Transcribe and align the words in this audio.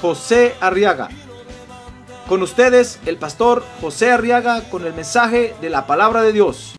José 0.00 0.54
Arriaga. 0.60 1.08
Con 2.28 2.42
ustedes, 2.42 2.98
el 3.06 3.16
pastor 3.16 3.64
José 3.80 4.10
Arriaga 4.10 4.68
con 4.70 4.84
el 4.84 4.94
mensaje 4.94 5.54
de 5.60 5.70
la 5.70 5.86
palabra 5.86 6.22
de 6.22 6.32
Dios. 6.32 6.76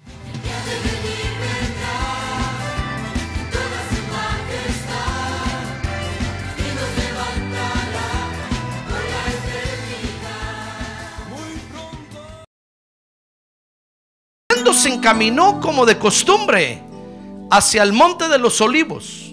se 14.77 14.89
encaminó 14.89 15.59
como 15.59 15.87
de 15.87 15.97
costumbre 15.97 16.83
hacia 17.49 17.81
el 17.81 17.93
monte 17.93 18.27
de 18.27 18.37
los 18.37 18.61
olivos. 18.61 19.26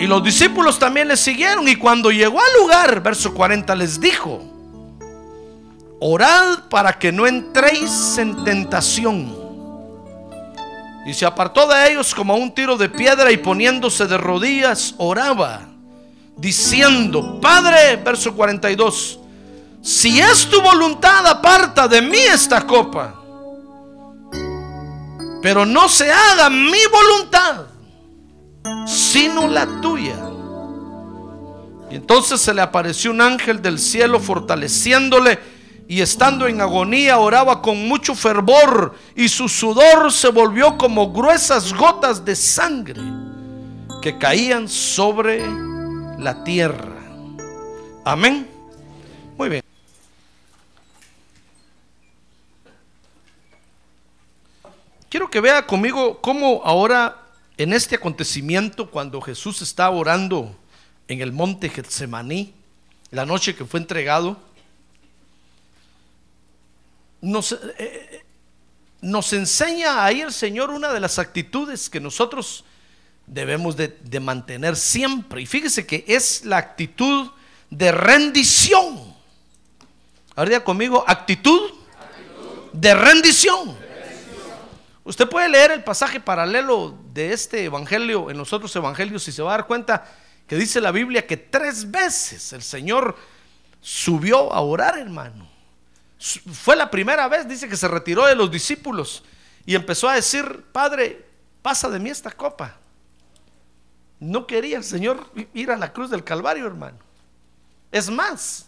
Y 0.00 0.06
los 0.06 0.22
discípulos 0.22 0.78
también 0.78 1.08
le 1.08 1.16
siguieron. 1.16 1.66
Y 1.68 1.76
cuando 1.76 2.10
llegó 2.10 2.40
al 2.40 2.62
lugar, 2.62 3.02
verso 3.02 3.32
40, 3.32 3.74
les 3.74 4.00
dijo, 4.00 4.42
orad 6.00 6.68
para 6.68 6.98
que 6.98 7.10
no 7.12 7.26
entréis 7.26 8.18
en 8.18 8.44
tentación. 8.44 9.34
Y 11.06 11.12
se 11.12 11.26
apartó 11.26 11.66
de 11.66 11.92
ellos 11.92 12.14
como 12.14 12.34
un 12.36 12.52
tiro 12.52 12.76
de 12.76 12.88
piedra 12.88 13.30
y 13.30 13.36
poniéndose 13.36 14.06
de 14.06 14.16
rodillas, 14.16 14.94
oraba, 14.96 15.68
diciendo, 16.36 17.40
Padre, 17.40 17.96
verso 17.96 18.34
42, 18.34 19.20
si 19.82 20.18
es 20.18 20.48
tu 20.48 20.62
voluntad, 20.62 21.26
aparta 21.26 21.86
de 21.86 22.00
mí 22.00 22.18
esta 22.18 22.66
copa. 22.66 23.14
Pero 25.42 25.66
no 25.66 25.90
se 25.90 26.10
haga 26.10 26.48
mi 26.48 26.86
voluntad, 26.90 27.66
sino 28.86 29.48
la 29.48 29.66
tuya. 29.80 30.16
Y 31.90 31.96
entonces 31.96 32.40
se 32.40 32.54
le 32.54 32.62
apareció 32.62 33.10
un 33.10 33.20
ángel 33.20 33.62
del 33.62 33.78
cielo 33.78 34.18
fortaleciéndole 34.18 35.38
y 35.86 36.00
estando 36.00 36.46
en 36.46 36.60
agonía 36.60 37.18
oraba 37.18 37.60
con 37.60 37.86
mucho 37.86 38.14
fervor 38.14 38.94
y 39.14 39.28
su 39.28 39.48
sudor 39.48 40.10
se 40.10 40.28
volvió 40.28 40.78
como 40.78 41.12
gruesas 41.12 41.74
gotas 41.74 42.24
de 42.24 42.34
sangre 42.34 43.02
que 44.00 44.18
caían 44.18 44.68
sobre 44.68 45.44
la 46.18 46.42
tierra. 46.42 46.94
Amén. 48.04 48.48
Muy 49.36 49.48
bien. 49.48 49.62
Quiero 55.08 55.30
que 55.30 55.40
vea 55.40 55.64
conmigo 55.66 56.18
cómo 56.20 56.60
ahora 56.64 57.23
en 57.56 57.72
este 57.72 57.96
acontecimiento, 57.96 58.90
cuando 58.90 59.20
Jesús 59.20 59.62
está 59.62 59.90
orando 59.90 60.56
en 61.06 61.20
el 61.20 61.32
monte 61.32 61.68
Getsemaní, 61.68 62.52
la 63.10 63.24
noche 63.24 63.54
que 63.54 63.64
fue 63.64 63.80
entregado, 63.80 64.38
nos, 67.20 67.52
eh, 67.52 67.58
eh, 67.78 68.24
enseña 69.32 70.04
ahí 70.04 70.20
el 70.20 70.32
Señor 70.32 70.70
una 70.70 70.92
de 70.92 71.00
las 71.00 71.18
actitudes 71.18 71.88
que 71.88 72.00
nosotros 72.00 72.64
debemos 73.26 73.76
de, 73.76 73.88
de 73.88 74.20
mantener 74.20 74.76
siempre. 74.76 75.40
Y 75.40 75.46
fíjese 75.46 75.86
que 75.86 76.04
es 76.08 76.44
la 76.44 76.58
actitud 76.58 77.30
de 77.70 77.92
rendición. 77.92 79.14
Ahora 80.34 80.62
conmigo, 80.64 81.04
actitud, 81.06 81.70
de 82.72 82.94
rendición. 82.94 83.76
Usted 85.04 85.28
puede 85.28 85.48
leer 85.48 85.70
el 85.70 85.84
pasaje 85.84 86.18
paralelo 86.18 87.03
de 87.14 87.32
este 87.32 87.64
evangelio 87.64 88.28
en 88.28 88.36
los 88.36 88.52
otros 88.52 88.74
evangelios 88.74 89.26
y 89.28 89.32
se 89.32 89.40
va 89.40 89.54
a 89.54 89.56
dar 89.58 89.66
cuenta 89.68 90.04
que 90.48 90.56
dice 90.56 90.80
la 90.80 90.90
Biblia 90.90 91.26
que 91.26 91.36
tres 91.36 91.88
veces 91.88 92.52
el 92.52 92.62
Señor 92.62 93.16
subió 93.80 94.52
a 94.52 94.60
orar, 94.60 94.98
hermano. 94.98 95.48
Fue 96.18 96.74
la 96.74 96.90
primera 96.90 97.28
vez, 97.28 97.46
dice 97.46 97.68
que 97.68 97.76
se 97.76 97.86
retiró 97.86 98.26
de 98.26 98.34
los 98.34 98.50
discípulos 98.50 99.22
y 99.64 99.76
empezó 99.76 100.08
a 100.08 100.14
decir, 100.14 100.64
Padre, 100.72 101.24
pasa 101.62 101.88
de 101.88 102.00
mí 102.00 102.10
esta 102.10 102.32
copa. 102.32 102.76
No 104.18 104.46
quería 104.46 104.76
el 104.76 104.84
Señor 104.84 105.30
ir 105.54 105.70
a 105.70 105.76
la 105.76 105.92
cruz 105.92 106.10
del 106.10 106.24
Calvario, 106.24 106.66
hermano. 106.66 106.98
Es 107.92 108.10
más, 108.10 108.66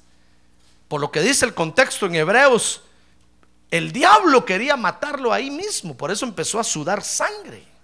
por 0.86 1.00
lo 1.00 1.10
que 1.10 1.20
dice 1.20 1.44
el 1.44 1.54
contexto 1.54 2.06
en 2.06 2.14
Hebreos, 2.14 2.82
el 3.72 3.90
diablo 3.90 4.44
quería 4.44 4.76
matarlo 4.76 5.32
ahí 5.32 5.50
mismo, 5.50 5.96
por 5.96 6.12
eso 6.12 6.24
empezó 6.24 6.60
a 6.60 6.64
sudar 6.64 7.02
sangre. 7.02 7.75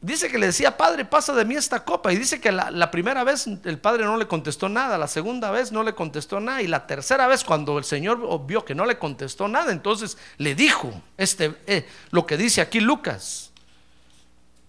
Dice 0.00 0.30
que 0.30 0.38
le 0.38 0.46
decía, 0.46 0.76
Padre, 0.76 1.04
pasa 1.04 1.32
de 1.32 1.44
mí 1.44 1.54
esta 1.54 1.84
copa. 1.84 2.12
Y 2.12 2.16
dice 2.16 2.40
que 2.40 2.52
la, 2.52 2.90
primera 2.90 3.24
vez 3.24 3.46
el 3.46 3.78
Padre 3.78 4.04
no 4.04 4.16
le 4.16 4.28
contestó 4.28 4.68
nada, 4.68 4.98
la 4.98 5.08
segunda 5.08 5.50
vez 5.50 5.72
no 5.72 5.82
le 5.82 5.94
contestó 5.94 6.38
nada. 6.38 6.62
Y 6.62 6.66
la 6.66 6.86
tercera 6.86 7.26
vez 7.26 7.42
cuando 7.42 7.78
el 7.78 7.84
Señor 7.84 8.46
vio 8.46 8.64
que 8.64 8.74
no 8.74 8.84
le 8.84 8.98
contestó 8.98 9.48
nada, 9.48 9.72
entonces 9.72 10.18
le 10.36 10.54
dijo 10.54 10.92
este, 11.16 11.56
eh, 11.66 11.88
lo 12.10 12.26
que 12.26 12.36
dice 12.36 12.60
aquí 12.60 12.80
Lucas. 12.80 13.50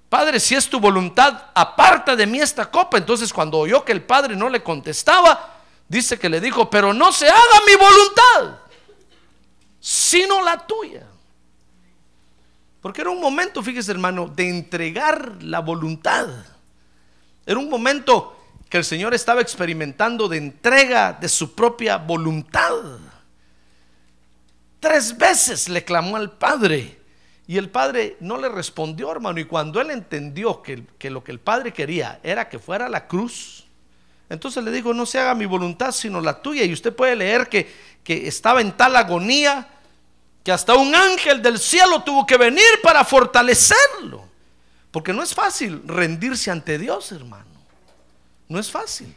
Padre, 0.09 0.39
si 0.39 0.55
es 0.55 0.69
tu 0.69 0.79
voluntad, 0.79 1.47
aparta 1.53 2.15
de 2.15 2.25
mí 2.25 2.39
esta 2.39 2.71
copa. 2.71 2.97
Entonces 2.97 3.33
cuando 3.33 3.57
oyó 3.59 3.83
que 3.83 3.91
el 3.91 4.03
Padre 4.03 4.35
no 4.35 4.47
le 4.47 4.63
contestaba, 4.63 5.57
dice 5.89 6.17
que 6.17 6.29
le 6.29 6.39
dijo, 6.39 6.69
pero 6.69 6.93
no 6.93 7.11
se 7.11 7.27
haga 7.27 7.61
mi 7.65 7.75
voluntad, 7.75 8.59
sino 9.81 10.41
la 10.41 10.65
tuya. 10.65 11.05
Porque 12.87 13.01
era 13.01 13.09
un 13.09 13.19
momento, 13.19 13.61
fíjese 13.61 13.91
hermano, 13.91 14.31
de 14.33 14.47
entregar 14.47 15.43
la 15.43 15.59
voluntad. 15.59 16.25
Era 17.45 17.59
un 17.59 17.69
momento 17.69 18.39
que 18.69 18.77
el 18.77 18.85
Señor 18.85 19.13
estaba 19.13 19.41
experimentando 19.41 20.29
de 20.29 20.37
entrega 20.37 21.11
de 21.11 21.27
su 21.27 21.53
propia 21.53 21.97
voluntad. 21.97 22.75
Tres 24.79 25.17
veces 25.17 25.67
le 25.67 25.83
clamó 25.83 26.15
al 26.15 26.31
Padre 26.37 26.97
y 27.45 27.57
el 27.57 27.69
Padre 27.69 28.15
no 28.21 28.37
le 28.37 28.47
respondió, 28.47 29.11
hermano. 29.11 29.41
Y 29.41 29.43
cuando 29.43 29.81
él 29.81 29.91
entendió 29.91 30.61
que, 30.61 30.85
que 30.97 31.09
lo 31.09 31.25
que 31.25 31.33
el 31.33 31.41
Padre 31.41 31.73
quería 31.73 32.21
era 32.23 32.47
que 32.47 32.57
fuera 32.57 32.87
la 32.87 33.05
cruz, 33.05 33.65
entonces 34.29 34.63
le 34.63 34.71
dijo, 34.71 34.93
no 34.93 35.05
se 35.05 35.19
haga 35.19 35.35
mi 35.35 35.45
voluntad 35.45 35.91
sino 35.91 36.21
la 36.21 36.41
tuya. 36.41 36.63
Y 36.63 36.71
usted 36.71 36.95
puede 36.95 37.17
leer 37.17 37.49
que, 37.49 37.69
que 38.01 38.29
estaba 38.29 38.61
en 38.61 38.71
tal 38.71 38.95
agonía 38.95 39.67
que 40.47 40.53
hasta 40.53 40.75
un 40.75 40.95
ángel 40.95 41.41
del 41.41 41.59
cielo 41.59 42.03
tuvo 42.03 42.25
que 42.25 42.37
venir 42.37 42.63
para 42.81 43.03
fortalecerlo. 43.03 44.23
Porque 44.91 45.11
no 45.11 45.21
es 45.21 45.35
fácil 45.35 45.81
rendirse 45.85 46.49
ante 46.49 46.77
Dios, 46.77 47.11
hermano. 47.11 47.43
No 48.47 48.57
es 48.57 48.71
fácil. 48.71 49.13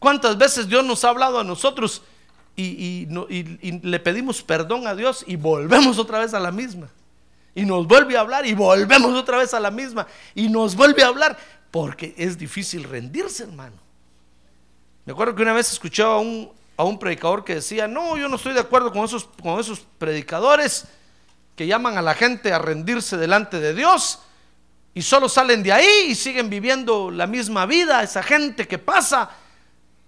¿Cuántas 0.00 0.36
veces 0.36 0.66
Dios 0.66 0.84
nos 0.84 1.04
ha 1.04 1.10
hablado 1.10 1.38
a 1.38 1.44
nosotros 1.44 2.02
y, 2.56 3.06
y, 3.08 3.80
le 3.84 4.00
pedimos 4.00 4.42
perdón 4.42 4.88
a 4.88 4.96
Dios 4.96 5.22
y 5.28 5.36
volvemos 5.36 5.96
otra 5.96 6.18
vez 6.18 6.34
a 6.34 6.40
la 6.40 6.50
misma? 6.50 6.88
Y 7.54 7.64
nos 7.64 7.86
vuelve 7.86 8.16
a 8.16 8.22
hablar 8.22 8.44
y 8.44 8.52
volvemos 8.52 9.14
otra 9.14 9.38
vez 9.38 9.54
a 9.54 9.60
la 9.60 9.70
misma. 9.70 10.08
Y 10.34 10.48
nos 10.48 10.74
vuelve 10.74 11.04
a 11.04 11.06
hablar 11.06 11.38
porque 11.70 12.14
es 12.16 12.36
difícil 12.36 12.82
rendirse, 12.82 13.44
hermano. 13.44 13.76
Me 15.04 15.12
acuerdo 15.12 15.36
que 15.36 15.42
una 15.42 15.52
vez 15.52 15.70
escuché 15.70 16.02
a 16.02 16.16
un, 16.16 16.50
a 16.80 16.84
un 16.84 16.98
predicador 16.98 17.44
que 17.44 17.56
decía, 17.56 17.86
no, 17.86 18.16
yo 18.16 18.26
no 18.26 18.36
estoy 18.36 18.54
de 18.54 18.60
acuerdo 18.60 18.90
con 18.90 19.04
esos, 19.04 19.28
con 19.42 19.60
esos 19.60 19.80
predicadores 19.98 20.86
que 21.54 21.66
llaman 21.66 21.98
a 21.98 22.02
la 22.02 22.14
gente 22.14 22.54
a 22.54 22.58
rendirse 22.58 23.18
delante 23.18 23.60
de 23.60 23.74
Dios 23.74 24.20
y 24.94 25.02
solo 25.02 25.28
salen 25.28 25.62
de 25.62 25.74
ahí 25.74 26.06
y 26.08 26.14
siguen 26.14 26.48
viviendo 26.48 27.10
la 27.10 27.26
misma 27.26 27.66
vida, 27.66 28.02
esa 28.02 28.22
gente 28.22 28.66
que 28.66 28.78
pasa, 28.78 29.28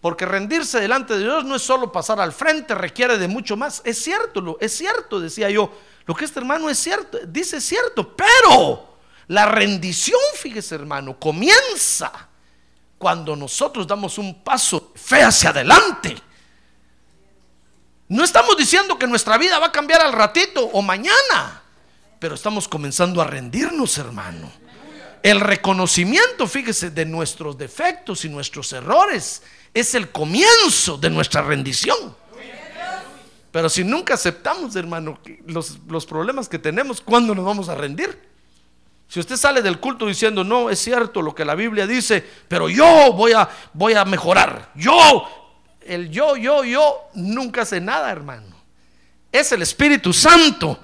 porque 0.00 0.24
rendirse 0.24 0.80
delante 0.80 1.12
de 1.12 1.24
Dios 1.24 1.44
no 1.44 1.56
es 1.56 1.62
solo 1.62 1.92
pasar 1.92 2.18
al 2.20 2.32
frente, 2.32 2.74
requiere 2.74 3.18
de 3.18 3.28
mucho 3.28 3.54
más. 3.54 3.82
Es 3.84 4.02
cierto, 4.02 4.56
es 4.58 4.74
cierto, 4.74 5.20
decía 5.20 5.50
yo, 5.50 5.70
lo 6.06 6.14
que 6.14 6.24
este 6.24 6.40
hermano 6.40 6.70
es 6.70 6.78
cierto, 6.78 7.18
dice 7.26 7.58
es 7.58 7.64
cierto, 7.64 8.16
pero 8.16 8.96
la 9.26 9.44
rendición, 9.44 10.20
fíjese 10.36 10.76
hermano, 10.76 11.18
comienza 11.20 12.30
cuando 12.96 13.36
nosotros 13.36 13.86
damos 13.86 14.16
un 14.16 14.42
paso 14.42 14.92
fe 14.94 15.22
hacia 15.22 15.50
adelante. 15.50 16.31
No 18.12 18.24
estamos 18.24 18.58
diciendo 18.58 18.98
que 18.98 19.06
nuestra 19.06 19.38
vida 19.38 19.58
va 19.58 19.68
a 19.68 19.72
cambiar 19.72 20.02
al 20.02 20.12
ratito 20.12 20.62
o 20.66 20.82
mañana, 20.82 21.62
pero 22.18 22.34
estamos 22.34 22.68
comenzando 22.68 23.22
a 23.22 23.24
rendirnos, 23.26 23.96
hermano. 23.96 24.52
El 25.22 25.40
reconocimiento, 25.40 26.46
fíjese, 26.46 26.90
de 26.90 27.06
nuestros 27.06 27.56
defectos 27.56 28.26
y 28.26 28.28
nuestros 28.28 28.70
errores 28.74 29.42
es 29.72 29.94
el 29.94 30.10
comienzo 30.10 30.98
de 30.98 31.08
nuestra 31.08 31.40
rendición. 31.40 32.14
Pero 33.50 33.70
si 33.70 33.82
nunca 33.82 34.12
aceptamos, 34.12 34.76
hermano, 34.76 35.18
los, 35.46 35.78
los 35.88 36.04
problemas 36.04 36.50
que 36.50 36.58
tenemos, 36.58 37.00
¿cuándo 37.00 37.34
nos 37.34 37.46
vamos 37.46 37.70
a 37.70 37.74
rendir? 37.76 38.28
Si 39.08 39.20
usted 39.20 39.36
sale 39.36 39.62
del 39.62 39.80
culto 39.80 40.06
diciendo, 40.06 40.44
no, 40.44 40.68
es 40.68 40.80
cierto 40.80 41.22
lo 41.22 41.34
que 41.34 41.46
la 41.46 41.54
Biblia 41.54 41.86
dice, 41.86 42.22
pero 42.46 42.68
yo 42.68 43.14
voy 43.14 43.32
a, 43.32 43.48
voy 43.72 43.94
a 43.94 44.04
mejorar. 44.04 44.70
Yo, 44.74 45.41
el 45.86 46.10
yo, 46.10 46.36
yo, 46.36 46.64
yo, 46.64 47.08
nunca 47.14 47.62
hace 47.62 47.80
nada, 47.80 48.10
hermano. 48.10 48.56
Es 49.30 49.52
el 49.52 49.62
Espíritu 49.62 50.12
Santo. 50.12 50.78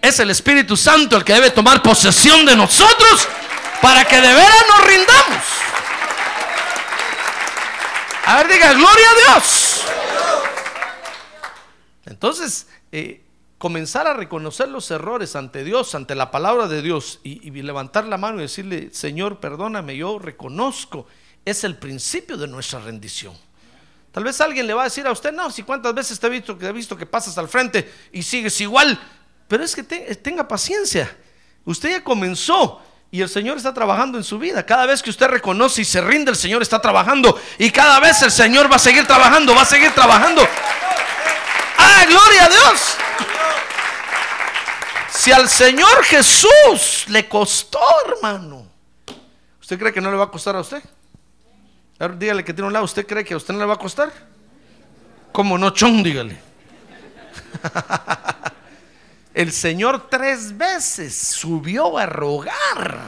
Es 0.00 0.18
el 0.20 0.30
Espíritu 0.30 0.76
Santo 0.76 1.16
el 1.16 1.24
que 1.24 1.32
debe 1.32 1.50
tomar 1.50 1.82
posesión 1.82 2.44
de 2.44 2.54
nosotros 2.54 3.28
para 3.80 4.04
que 4.04 4.20
de 4.20 4.34
veras 4.34 4.64
nos 4.68 4.86
rindamos. 4.86 5.44
A 8.26 8.36
ver, 8.38 8.48
diga, 8.52 8.72
gloria 8.72 9.06
a 9.10 9.34
Dios. 9.34 9.82
Entonces, 12.06 12.66
eh, 12.92 13.22
comenzar 13.58 14.06
a 14.06 14.14
reconocer 14.14 14.68
los 14.68 14.90
errores 14.90 15.36
ante 15.36 15.64
Dios, 15.64 15.94
ante 15.94 16.14
la 16.14 16.30
palabra 16.30 16.68
de 16.68 16.82
Dios, 16.82 17.20
y, 17.22 17.46
y, 17.46 17.62
levantar 17.62 18.06
la 18.06 18.16
mano 18.16 18.38
y 18.38 18.42
decirle, 18.42 18.90
Señor, 18.92 19.40
perdóname, 19.40 19.96
yo 19.96 20.18
reconozco, 20.18 21.06
es 21.44 21.64
el 21.64 21.76
principio 21.76 22.36
de 22.36 22.46
nuestra 22.46 22.80
rendición. 22.80 23.34
Tal 24.14 24.22
vez 24.22 24.40
alguien 24.40 24.64
le 24.68 24.74
va 24.74 24.82
a 24.82 24.84
decir 24.84 25.04
a 25.08 25.10
usted, 25.10 25.32
no, 25.32 25.50
si 25.50 25.64
cuántas 25.64 25.92
veces 25.92 26.20
te 26.20 26.28
he 26.28 26.30
visto 26.30 26.54
visto 26.54 26.96
que 26.96 27.04
pasas 27.04 27.36
al 27.36 27.48
frente 27.48 27.92
y 28.12 28.22
sigues 28.22 28.60
igual, 28.60 28.96
pero 29.48 29.64
es 29.64 29.74
que 29.74 29.82
te, 29.82 30.14
tenga 30.14 30.46
paciencia. 30.46 31.12
Usted 31.64 31.90
ya 31.90 32.04
comenzó 32.04 32.80
y 33.10 33.20
el 33.22 33.28
Señor 33.28 33.56
está 33.56 33.74
trabajando 33.74 34.16
en 34.16 34.22
su 34.22 34.38
vida. 34.38 34.64
Cada 34.64 34.86
vez 34.86 35.02
que 35.02 35.10
usted 35.10 35.26
reconoce 35.26 35.82
y 35.82 35.84
se 35.84 36.00
rinde, 36.00 36.30
el 36.30 36.36
Señor 36.36 36.62
está 36.62 36.80
trabajando. 36.80 37.36
Y 37.58 37.72
cada 37.72 37.98
vez 37.98 38.22
el 38.22 38.30
Señor 38.30 38.70
va 38.70 38.76
a 38.76 38.78
seguir 38.78 39.04
trabajando, 39.04 39.52
va 39.52 39.62
a 39.62 39.64
seguir 39.64 39.90
trabajando. 39.90 40.46
¡Ah, 41.76 42.04
gloria 42.06 42.44
a 42.44 42.48
Dios! 42.48 42.96
Si 45.10 45.32
al 45.32 45.48
Señor 45.48 46.04
Jesús 46.04 47.06
le 47.08 47.28
costó, 47.28 47.80
hermano, 48.06 48.70
¿usted 49.60 49.76
cree 49.76 49.92
que 49.92 50.00
no 50.00 50.12
le 50.12 50.18
va 50.18 50.24
a 50.26 50.30
costar 50.30 50.54
a 50.54 50.60
usted? 50.60 50.84
Dígale 51.98 52.44
que 52.44 52.52
tiene 52.52 52.66
un 52.66 52.72
lado, 52.72 52.84
¿usted 52.84 53.06
cree 53.06 53.24
que 53.24 53.34
a 53.34 53.36
usted 53.36 53.54
no 53.54 53.60
le 53.60 53.66
va 53.66 53.74
a 53.74 53.78
costar? 53.78 54.12
Como 55.32 55.56
no, 55.56 55.70
chon, 55.70 56.02
dígale. 56.02 56.38
El 59.34 59.52
Señor 59.52 60.08
tres 60.08 60.56
veces 60.56 61.16
subió 61.16 61.96
a 61.98 62.06
rogar 62.06 63.00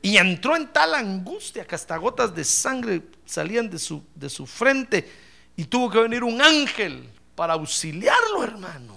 y 0.00 0.16
entró 0.16 0.56
en 0.56 0.68
tal 0.68 0.94
angustia 0.94 1.66
que 1.66 1.74
hasta 1.74 1.96
gotas 1.96 2.34
de 2.34 2.44
sangre 2.44 3.02
salían 3.24 3.70
de 3.70 3.78
su, 3.78 4.02
de 4.14 4.28
su 4.28 4.46
frente 4.46 5.10
y 5.56 5.64
tuvo 5.64 5.90
que 5.90 6.00
venir 6.00 6.24
un 6.24 6.40
ángel 6.40 7.08
para 7.34 7.54
auxiliarlo, 7.54 8.42
hermano. 8.42 8.96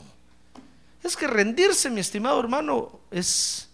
Es 1.03 1.15
que 1.15 1.27
rendirse, 1.27 1.89
mi 1.89 2.01
estimado 2.01 2.39
hermano, 2.39 2.99
es, 3.11 3.69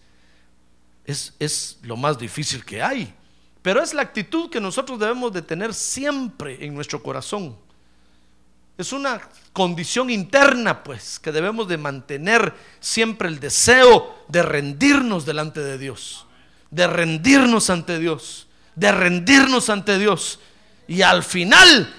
es, 1.04 1.34
es 1.38 1.78
lo 1.82 1.96
más 1.96 2.18
difícil 2.18 2.64
que 2.64 2.82
hay. 2.82 3.14
Pero 3.62 3.80
es 3.80 3.94
la 3.94 4.02
actitud 4.02 4.50
que 4.50 4.60
nosotros 4.60 4.98
debemos 4.98 5.32
de 5.32 5.42
tener 5.42 5.72
siempre 5.72 6.64
en 6.64 6.74
nuestro 6.74 7.02
corazón. 7.02 7.56
Es 8.76 8.92
una 8.92 9.20
condición 9.52 10.10
interna, 10.10 10.82
pues, 10.82 11.20
que 11.20 11.30
debemos 11.30 11.68
de 11.68 11.78
mantener 11.78 12.52
siempre 12.80 13.28
el 13.28 13.38
deseo 13.38 14.24
de 14.26 14.42
rendirnos 14.42 15.24
delante 15.24 15.60
de 15.60 15.78
Dios, 15.78 16.26
de 16.70 16.88
rendirnos 16.88 17.70
ante 17.70 18.00
Dios, 18.00 18.48
de 18.74 18.90
rendirnos 18.90 19.70
ante 19.70 19.98
Dios. 19.98 20.40
Y 20.88 21.02
al 21.02 21.22
final, 21.22 21.94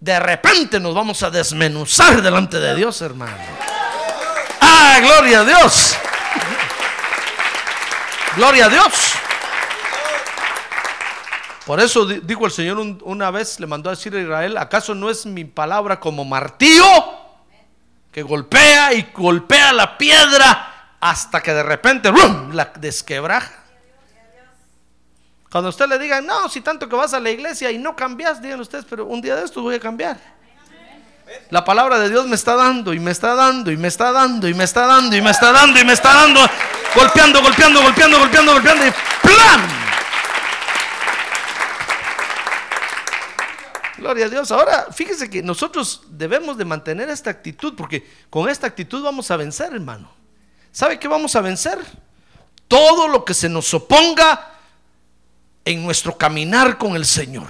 de 0.00 0.18
repente 0.18 0.80
nos 0.80 0.94
vamos 0.94 1.22
a 1.22 1.30
desmenuzar 1.30 2.22
delante 2.22 2.58
de 2.58 2.74
Dios, 2.74 3.00
hermano. 3.02 3.36
¡Ah, 4.60 4.98
gloria 5.00 5.40
a 5.40 5.44
Dios! 5.44 5.96
Gloria 8.36 8.66
a 8.66 8.68
Dios. 8.68 9.14
Por 11.66 11.80
eso 11.80 12.04
dijo 12.04 12.44
el 12.44 12.52
Señor 12.52 12.78
una 13.02 13.30
vez, 13.30 13.58
le 13.58 13.66
mandó 13.66 13.88
a 13.88 13.94
decir 13.94 14.14
a 14.14 14.20
Israel, 14.20 14.56
¿acaso 14.58 14.94
no 14.94 15.08
es 15.08 15.24
mi 15.24 15.44
palabra 15.44 15.98
como 15.98 16.24
martillo 16.24 16.84
que 18.12 18.22
golpea 18.22 18.92
y 18.92 19.08
golpea 19.14 19.72
la 19.72 19.96
piedra 19.96 20.96
hasta 21.00 21.42
que 21.42 21.54
de 21.54 21.62
repente 21.62 22.12
la 22.52 22.70
desquebraja? 22.78 23.64
Cuando 25.50 25.70
usted 25.70 25.86
le 25.86 25.98
diga, 25.98 26.20
no, 26.20 26.48
si 26.48 26.60
tanto 26.60 26.88
que 26.88 26.96
vas 26.96 27.14
a 27.14 27.20
la 27.20 27.30
iglesia 27.30 27.70
y 27.70 27.78
no 27.78 27.96
cambias, 27.96 28.42
digan 28.42 28.60
ustedes, 28.60 28.84
pero 28.90 29.06
un 29.06 29.22
día 29.22 29.36
de 29.36 29.44
esto 29.44 29.62
voy 29.62 29.76
a 29.76 29.80
cambiar. 29.80 30.18
La 31.48 31.64
palabra 31.64 31.98
de 31.98 32.10
Dios 32.10 32.26
me 32.26 32.34
está 32.34 32.56
dando 32.56 32.92
y 32.92 32.98
me 32.98 33.10
está 33.10 33.34
dando 33.34 33.70
y 33.70 33.76
me 33.76 33.88
está 33.88 34.12
dando 34.12 34.48
y 34.48 34.54
me 34.54 34.64
está 34.64 34.86
dando 34.86 35.16
y 35.16 35.22
me 35.22 35.30
está 35.30 35.52
dando 35.52 35.80
y 35.80 35.84
me 35.84 35.92
está 35.94 36.12
dando, 36.12 36.40
golpeando, 36.94 37.40
golpeando, 37.40 37.82
golpeando, 37.82 38.18
golpeando, 38.18 38.52
golpeando 38.52 38.86
y 38.86 38.90
¡plan! 39.22 39.83
Gloria 44.04 44.26
a 44.26 44.28
Dios. 44.28 44.52
Ahora, 44.52 44.92
fíjese 44.92 45.30
que 45.30 45.42
nosotros 45.42 46.02
debemos 46.10 46.58
de 46.58 46.66
mantener 46.66 47.08
esta 47.08 47.30
actitud, 47.30 47.72
porque 47.74 48.06
con 48.28 48.50
esta 48.50 48.66
actitud 48.66 49.02
vamos 49.02 49.30
a 49.30 49.38
vencer, 49.38 49.72
hermano. 49.72 50.12
¿Sabe 50.72 50.98
qué 50.98 51.08
vamos 51.08 51.34
a 51.36 51.40
vencer? 51.40 51.78
Todo 52.68 53.08
lo 53.08 53.24
que 53.24 53.32
se 53.32 53.48
nos 53.48 53.72
oponga 53.72 54.58
en 55.64 55.82
nuestro 55.82 56.18
caminar 56.18 56.76
con 56.76 56.96
el 56.96 57.06
Señor. 57.06 57.46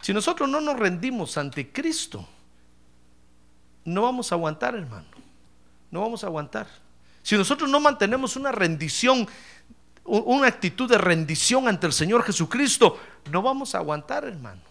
Si 0.00 0.14
nosotros 0.14 0.48
no 0.48 0.62
nos 0.62 0.78
rendimos 0.78 1.36
ante 1.36 1.70
Cristo, 1.70 2.26
no 3.84 4.00
vamos 4.00 4.32
a 4.32 4.36
aguantar, 4.36 4.74
hermano. 4.74 5.08
No 5.90 6.00
vamos 6.00 6.24
a 6.24 6.26
aguantar. 6.26 6.68
Si 7.22 7.36
nosotros 7.36 7.68
no 7.68 7.80
mantenemos 7.80 8.34
una 8.34 8.50
rendición 8.50 9.28
una 10.08 10.48
actitud 10.48 10.88
de 10.88 10.98
rendición 10.98 11.68
ante 11.68 11.86
el 11.86 11.92
Señor 11.92 12.24
Jesucristo, 12.24 12.98
no 13.30 13.42
vamos 13.42 13.74
a 13.74 13.78
aguantar, 13.78 14.24
hermano. 14.24 14.62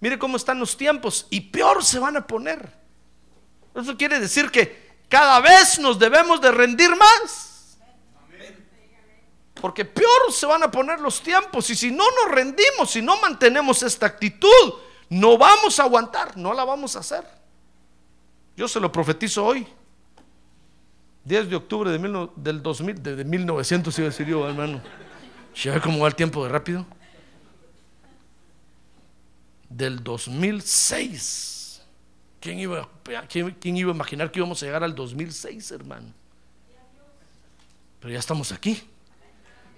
Mire 0.00 0.18
cómo 0.18 0.36
están 0.36 0.58
los 0.58 0.76
tiempos 0.76 1.26
y 1.30 1.40
peor 1.40 1.84
se 1.84 1.98
van 1.98 2.16
a 2.16 2.26
poner. 2.26 2.72
Eso 3.74 3.96
quiere 3.96 4.18
decir 4.18 4.50
que 4.50 4.90
cada 5.08 5.40
vez 5.40 5.78
nos 5.78 5.98
debemos 5.98 6.40
de 6.40 6.50
rendir 6.50 6.90
más. 6.96 7.78
Porque 9.60 9.84
peor 9.84 10.32
se 10.32 10.46
van 10.46 10.62
a 10.62 10.70
poner 10.70 11.00
los 11.00 11.20
tiempos 11.20 11.68
y 11.68 11.76
si 11.76 11.90
no 11.90 12.04
nos 12.04 12.34
rendimos, 12.34 12.90
si 12.90 13.02
no 13.02 13.20
mantenemos 13.20 13.82
esta 13.82 14.06
actitud, 14.06 14.48
no 15.10 15.36
vamos 15.36 15.78
a 15.78 15.82
aguantar, 15.82 16.36
no 16.38 16.54
la 16.54 16.64
vamos 16.64 16.96
a 16.96 17.00
hacer. 17.00 17.24
Yo 18.56 18.66
se 18.66 18.80
lo 18.80 18.90
profetizo 18.90 19.44
hoy. 19.44 19.66
10 21.30 21.48
de 21.48 21.54
octubre 21.54 21.92
de 21.92 21.98
mil, 22.00 22.28
del 22.34 22.60
2000, 22.60 23.02
de, 23.02 23.24
1900 23.24 23.96
iba 23.98 24.08
a 24.08 24.10
decir 24.10 24.26
yo, 24.26 24.48
hermano. 24.48 24.82
¿Ya 25.54 25.80
cómo 25.80 26.00
va 26.00 26.08
el 26.08 26.14
tiempo 26.16 26.42
de 26.42 26.50
rápido? 26.50 26.84
Del 29.68 30.02
2006. 30.02 31.82
¿Quién 32.40 32.58
iba, 32.58 32.88
quién, 33.28 33.56
quién 33.60 33.76
iba 33.76 33.92
a 33.92 33.94
imaginar 33.94 34.32
que 34.32 34.40
íbamos 34.40 34.60
a 34.60 34.66
llegar 34.66 34.82
al 34.82 34.92
2006, 34.92 35.70
hermano? 35.70 36.12
Pero 38.00 38.12
ya 38.12 38.18
estamos 38.18 38.50
aquí. 38.50 38.82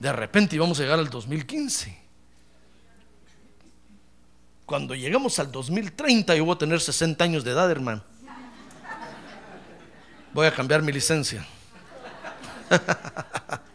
De 0.01 0.11
repente 0.11 0.57
íbamos 0.57 0.81
a 0.81 0.85
llegar 0.85 0.99
al 0.99 1.11
2015. 1.11 2.01
Cuando 4.65 4.95
lleguemos 4.95 5.39
al 5.39 5.53
2030 5.53 6.35
yo 6.35 6.47
voy 6.47 6.55
a 6.55 6.59
tener 6.59 6.81
60 6.81 7.23
años 7.23 7.45
de 7.45 7.51
edad, 7.51 7.71
hermano 7.71 8.12
voy 10.33 10.47
a 10.47 10.55
cambiar 10.55 10.83
mi 10.83 10.93
licencia. 10.93 11.47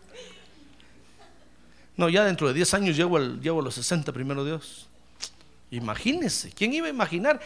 No, 1.98 2.10
ya 2.10 2.24
dentro 2.24 2.48
de 2.48 2.54
10 2.54 2.74
años 2.76 2.96
llevo, 2.96 3.18
llevo 3.18 3.60
los 3.60 3.74
60, 3.74 4.14
primero 4.14 4.46
Dios. 4.46 4.88
Imagínense, 5.72 6.52
¿quién 6.52 6.72
iba 6.74 6.86
a 6.86 6.92
imaginar? 6.92 7.42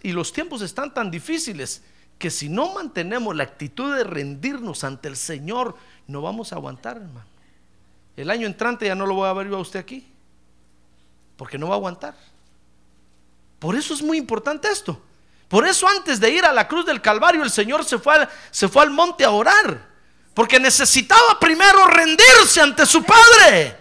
Y 0.00 0.12
los 0.12 0.32
tiempos 0.32 0.62
están 0.62 0.94
tan 0.94 1.10
difíciles 1.10 1.82
que 2.16 2.30
si 2.30 2.48
no 2.48 2.72
mantenemos 2.72 3.34
la 3.34 3.42
actitud 3.42 3.94
de 3.94 4.04
rendirnos 4.04 4.84
ante 4.84 5.08
el 5.08 5.16
Señor, 5.16 5.74
no 6.06 6.22
vamos 6.22 6.52
a 6.52 6.56
aguantar, 6.56 6.98
hermano. 6.98 7.26
El 8.16 8.30
año 8.30 8.46
entrante 8.46 8.86
ya 8.86 8.94
no 8.94 9.06
lo 9.06 9.14
voy 9.14 9.28
a 9.28 9.32
ver 9.32 9.48
yo 9.48 9.56
a 9.56 9.60
usted 9.60 9.80
aquí, 9.80 10.06
porque 11.36 11.58
no 11.58 11.66
va 11.66 11.74
a 11.74 11.78
aguantar. 11.78 12.16
Por 13.58 13.74
eso 13.74 13.92
es 13.92 14.02
muy 14.02 14.18
importante 14.18 14.68
esto. 14.68 15.02
Por 15.48 15.66
eso 15.66 15.86
antes 15.86 16.18
de 16.18 16.30
ir 16.30 16.44
a 16.44 16.52
la 16.52 16.66
cruz 16.66 16.84
del 16.86 17.00
Calvario 17.00 17.42
el 17.42 17.50
Señor 17.50 17.84
se 17.84 17.98
fue, 17.98 18.14
al, 18.14 18.28
se 18.50 18.68
fue 18.68 18.82
al 18.82 18.90
monte 18.90 19.24
a 19.24 19.30
orar. 19.30 19.96
Porque 20.34 20.60
necesitaba 20.60 21.38
primero 21.40 21.86
rendirse 21.86 22.60
ante 22.60 22.84
su 22.84 23.02
Padre. 23.02 23.76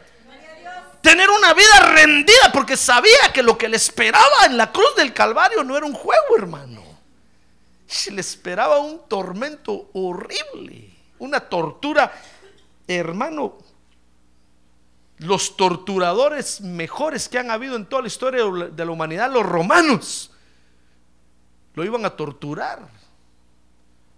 Tener 1.01 1.29
una 1.29 1.53
vida 1.53 1.79
rendida 1.81 2.51
porque 2.53 2.77
sabía 2.77 3.31
que 3.33 3.43
lo 3.43 3.57
que 3.57 3.69
le 3.69 3.77
esperaba 3.77 4.45
en 4.45 4.57
la 4.57 4.71
cruz 4.71 4.95
del 4.95 5.13
Calvario 5.13 5.63
no 5.63 5.75
era 5.77 5.85
un 5.85 5.93
juego, 5.93 6.37
hermano. 6.37 6.83
Le 8.09 8.21
esperaba 8.21 8.79
un 8.79 9.07
tormento 9.07 9.89
horrible, 9.93 10.89
una 11.19 11.39
tortura, 11.39 12.11
hermano, 12.87 13.59
los 15.19 15.55
torturadores 15.55 16.61
mejores 16.61 17.29
que 17.29 17.37
han 17.37 17.51
habido 17.51 17.75
en 17.75 17.85
toda 17.85 18.01
la 18.01 18.07
historia 18.07 18.43
de 18.43 18.85
la 18.85 18.91
humanidad, 18.91 19.31
los 19.31 19.45
romanos, 19.45 20.31
lo 21.75 21.83
iban 21.83 22.05
a 22.05 22.09
torturar. 22.09 22.87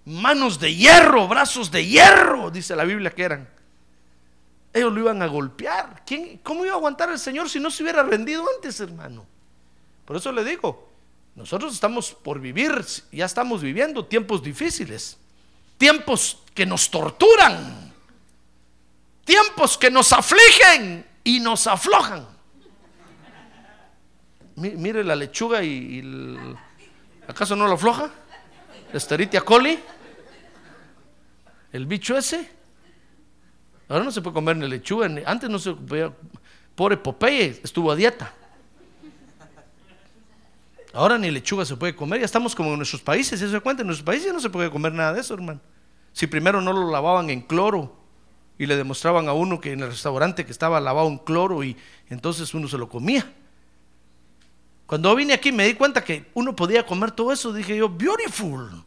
Manos 0.05 0.59
de 0.59 0.73
hierro, 0.73 1.27
brazos 1.27 1.69
de 1.69 1.85
hierro, 1.85 2.49
dice 2.49 2.75
la 2.75 2.85
Biblia 2.85 3.11
que 3.11 3.23
eran. 3.23 3.49
Ellos 4.73 4.93
lo 4.93 4.99
iban 5.01 5.21
a 5.21 5.27
golpear. 5.27 6.03
¿Quién, 6.05 6.37
¿Cómo 6.43 6.63
iba 6.63 6.73
a 6.73 6.77
aguantar 6.77 7.09
el 7.09 7.19
Señor 7.19 7.49
si 7.49 7.59
no 7.59 7.69
se 7.69 7.83
hubiera 7.83 8.03
rendido 8.03 8.45
antes, 8.55 8.79
hermano? 8.79 9.25
Por 10.05 10.15
eso 10.15 10.31
le 10.31 10.43
digo, 10.43 10.87
nosotros 11.35 11.73
estamos 11.73 12.13
por 12.13 12.39
vivir, 12.39 12.85
ya 13.11 13.25
estamos 13.25 13.61
viviendo 13.61 14.05
tiempos 14.05 14.41
difíciles, 14.41 15.17
tiempos 15.77 16.43
que 16.53 16.65
nos 16.65 16.89
torturan, 16.89 17.93
tiempos 19.25 19.77
que 19.77 19.91
nos 19.91 20.13
afligen 20.13 21.05
y 21.23 21.39
nos 21.39 21.67
aflojan. 21.67 22.25
Mire 24.55 25.03
la 25.03 25.15
lechuga 25.15 25.61
y, 25.63 26.01
¿acaso 27.27 27.55
no 27.55 27.67
lo 27.67 27.73
afloja? 27.73 28.09
Esteritia 28.93 29.41
coli, 29.41 29.79
el 31.73 31.85
bicho 31.85 32.17
ese. 32.17 32.49
Ahora 33.89 34.03
no 34.03 34.11
se 34.11 34.21
puede 34.21 34.33
comer 34.33 34.57
ni 34.57 34.67
lechuga, 34.67 35.09
antes 35.25 35.49
no 35.49 35.59
se 35.59 35.73
podía. 35.73 36.11
Pobre 36.75 36.97
Popeye 36.97 37.59
estuvo 37.63 37.91
a 37.91 37.95
dieta. 37.95 38.33
Ahora 40.93 41.17
ni 41.17 41.29
lechuga 41.31 41.65
se 41.65 41.75
puede 41.75 41.95
comer, 41.95 42.19
ya 42.19 42.25
estamos 42.25 42.55
como 42.55 42.71
en 42.71 42.77
nuestros 42.77 43.01
países, 43.01 43.39
¿se 43.39 43.59
cuenta? 43.59 43.81
En 43.81 43.87
nuestros 43.87 44.05
países 44.05 44.33
no 44.33 44.39
se 44.39 44.49
puede 44.49 44.69
comer 44.69 44.93
nada 44.93 45.13
de 45.13 45.21
eso, 45.21 45.33
hermano. 45.33 45.59
Si 46.11 46.27
primero 46.27 46.61
no 46.61 46.73
lo 46.73 46.89
lavaban 46.89 47.29
en 47.29 47.41
cloro 47.41 47.95
y 48.57 48.65
le 48.65 48.75
demostraban 48.75 49.27
a 49.27 49.33
uno 49.33 49.61
que 49.61 49.73
en 49.73 49.81
el 49.81 49.89
restaurante 49.89 50.45
que 50.45 50.51
estaba 50.51 50.79
lavado 50.79 51.07
en 51.07 51.19
cloro 51.19 51.63
y 51.63 51.77
entonces 52.09 52.53
uno 52.53 52.67
se 52.67 52.77
lo 52.77 52.89
comía. 52.89 53.31
Cuando 54.87 55.13
vine 55.15 55.33
aquí 55.33 55.51
me 55.51 55.65
di 55.65 55.73
cuenta 55.73 56.03
que 56.03 56.31
uno 56.33 56.55
podía 56.55 56.85
comer 56.85 57.11
todo 57.11 57.33
eso, 57.33 57.51
dije 57.51 57.75
yo, 57.75 57.89
beautiful. 57.89 58.83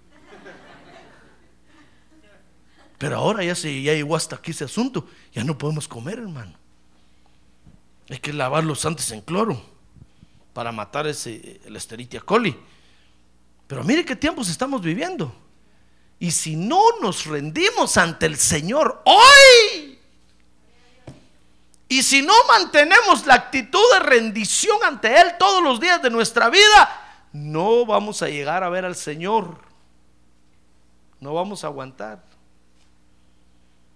Pero 2.97 3.17
ahora 3.17 3.45
ya 3.45 3.55
se 3.55 3.83
ya 3.83 3.93
llegó 3.93 4.17
hasta 4.17 4.37
aquí 4.37 4.51
ese 4.51 4.65
asunto, 4.65 5.07
ya 5.33 5.45
no 5.45 5.57
podemos 5.57 5.87
comer, 5.87 6.19
hermano. 6.19 6.55
Hay 8.09 8.19
que 8.19 8.33
lavarlos 8.33 8.85
antes 8.87 9.11
en 9.13 9.21
cloro 9.21 9.63
para 10.55 10.73
matar 10.73 11.07
ese, 11.07 11.61
el 11.65 11.77
Esteritia 11.77 12.21
coli. 12.21 12.57
Pero 13.67 13.85
mire 13.85 14.05
qué 14.05 14.17
tiempos 14.17 14.49
estamos 14.49 14.83
viviendo. 14.83 15.35
Y 16.19 16.31
si 16.31 16.57
no 16.57 16.83
nos 17.01 17.25
rendimos 17.27 17.97
ante 17.97 18.27
el 18.27 18.37
Señor 18.37 19.03
hoy, 19.05 19.90
y 21.91 22.05
si 22.05 22.23
no 22.23 22.33
mantenemos 22.47 23.27
la 23.27 23.35
actitud 23.35 23.83
de 23.95 23.99
rendición 23.99 24.79
ante 24.85 25.21
Él 25.21 25.33
todos 25.41 25.61
los 25.61 25.81
días 25.81 26.01
de 26.01 26.09
nuestra 26.09 26.49
vida, 26.49 26.89
no 27.33 27.85
vamos 27.85 28.23
a 28.23 28.29
llegar 28.29 28.63
a 28.63 28.69
ver 28.69 28.85
al 28.85 28.95
Señor. 28.95 29.59
No 31.19 31.35
vamos 31.35 31.65
a 31.65 31.67
aguantar. 31.67 32.23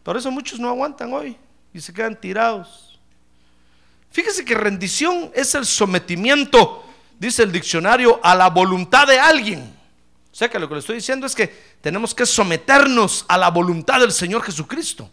Por 0.03 0.17
eso 0.17 0.29
muchos 0.33 0.59
no 0.59 0.71
aguantan 0.71 1.13
hoy 1.13 1.37
y 1.73 1.81
se 1.81 1.95
quedan 1.95 2.21
tirados. 2.21 2.99
Fíjese 4.11 4.45
que 4.45 4.57
rendición 4.57 5.31
es 5.33 5.55
el 5.55 5.65
sometimiento, 5.65 6.85
dice 7.21 7.45
el 7.45 7.53
diccionario, 7.53 8.19
a 8.25 8.35
la 8.35 8.51
voluntad 8.51 9.07
de 9.07 9.21
alguien. 9.21 9.73
O 10.33 10.35
sea 10.35 10.49
que 10.49 10.59
lo 10.59 10.67
que 10.67 10.75
le 10.75 10.81
estoy 10.81 10.97
diciendo 10.97 11.29
es 11.29 11.35
que 11.37 11.47
tenemos 11.81 12.13
que 12.13 12.27
someternos 12.27 13.25
a 13.29 13.39
la 13.39 13.51
voluntad 13.51 14.01
del 14.01 14.11
Señor 14.11 14.43
Jesucristo. 14.43 15.09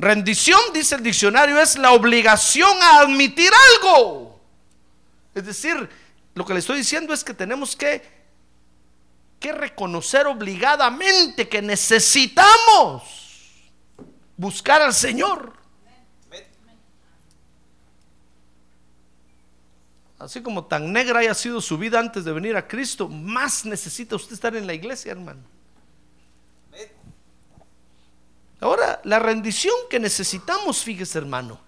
Rendición, 0.00 0.58
dice 0.72 0.94
el 0.94 1.02
diccionario, 1.02 1.60
es 1.60 1.76
la 1.76 1.92
obligación 1.92 2.70
a 2.82 3.00
admitir 3.00 3.50
algo. 3.74 4.40
Es 5.34 5.44
decir, 5.44 5.90
lo 6.34 6.46
que 6.46 6.54
le 6.54 6.60
estoy 6.60 6.78
diciendo 6.78 7.12
es 7.12 7.22
que 7.22 7.34
tenemos 7.34 7.76
que, 7.76 8.02
que 9.38 9.52
reconocer 9.52 10.26
obligadamente 10.26 11.50
que 11.50 11.60
necesitamos 11.60 13.02
buscar 14.38 14.80
al 14.80 14.94
Señor. 14.94 15.52
Así 20.18 20.42
como 20.42 20.64
tan 20.64 20.94
negra 20.94 21.20
haya 21.20 21.34
sido 21.34 21.60
su 21.60 21.76
vida 21.76 22.00
antes 22.00 22.24
de 22.24 22.32
venir 22.32 22.56
a 22.56 22.66
Cristo, 22.66 23.06
más 23.06 23.66
necesita 23.66 24.16
usted 24.16 24.32
estar 24.32 24.56
en 24.56 24.66
la 24.66 24.72
iglesia, 24.72 25.12
hermano. 25.12 25.59
Ahora, 28.60 29.00
la 29.04 29.18
rendición 29.18 29.74
que 29.88 29.98
necesitamos, 29.98 30.82
fíjese, 30.82 31.18
hermano. 31.18 31.58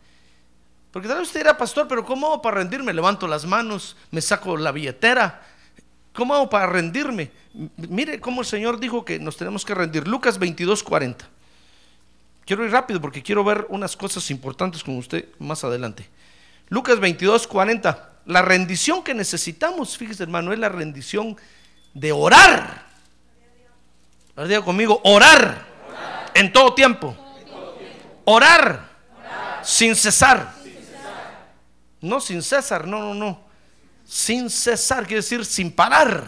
Porque 0.91 1.09
tal 1.09 1.19
vez 1.19 1.29
usted 1.29 1.41
dirá, 1.41 1.57
pastor, 1.57 1.89
pero 1.89 2.05
¿cómo 2.05 2.27
hago 2.27 2.43
para 2.43 2.59
rendirme? 2.59 2.93
Levanto 2.93 3.27
las 3.27 3.47
manos, 3.47 3.97
me 4.11 4.21
saco 4.21 4.57
la 4.57 4.73
billetera. 4.73 5.43
¿Cómo 6.13 6.35
hago 6.35 6.51
para 6.51 6.67
rendirme? 6.67 7.31
Mire 7.77 8.21
cómo 8.21 8.43
el 8.43 8.47
Señor 8.47 8.79
dijo 8.79 9.05
que 9.05 9.19
nos 9.19 9.37
tenemos 9.37 9.65
que 9.65 9.75
rendir. 9.75 10.07
Lucas 10.07 10.39
22, 10.39 10.83
40. 10.83 11.27
Quiero 12.45 12.65
ir 12.65 12.71
rápido 12.71 13.01
porque 13.01 13.23
quiero 13.23 13.43
ver 13.43 13.67
unas 13.71 13.97
cosas 13.97 14.31
importantes 14.31 14.85
con 14.85 14.99
usted 14.99 15.29
más 15.39 15.65
adelante. 15.65 16.09
Lucas 16.69 17.01
22, 17.01 17.47
40 17.47 18.13
la 18.27 18.43
rendición 18.43 19.03
que 19.03 19.15
necesitamos, 19.15 19.97
fíjese 19.97 20.23
hermano, 20.23 20.53
es 20.53 20.59
la 20.59 20.69
rendición 20.69 21.37
de 21.95 22.13
orar. 22.13 22.87
Ahora 24.37 24.49
diga 24.49 24.65
conmigo, 24.65 25.01
orar, 25.05 25.67
En, 26.35 26.53
todo 26.53 26.75
tiempo. 26.75 27.17
Orar, 28.25 28.89
Sin, 29.63 29.95
cesar. 29.95 30.55
No 32.01 32.21
sin 32.21 32.43
cesar, 32.43 32.87
no, 32.87 33.01
no, 33.01 33.15
no. 33.15 33.41
Sin 34.05 34.51
cesar, 34.51 35.05
quiere 35.07 35.23
decir 35.23 35.45
sin 35.45 35.71
parar. 35.73 36.25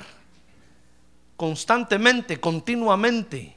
Constantemente, 1.37 2.39
continuamente. 2.39 3.57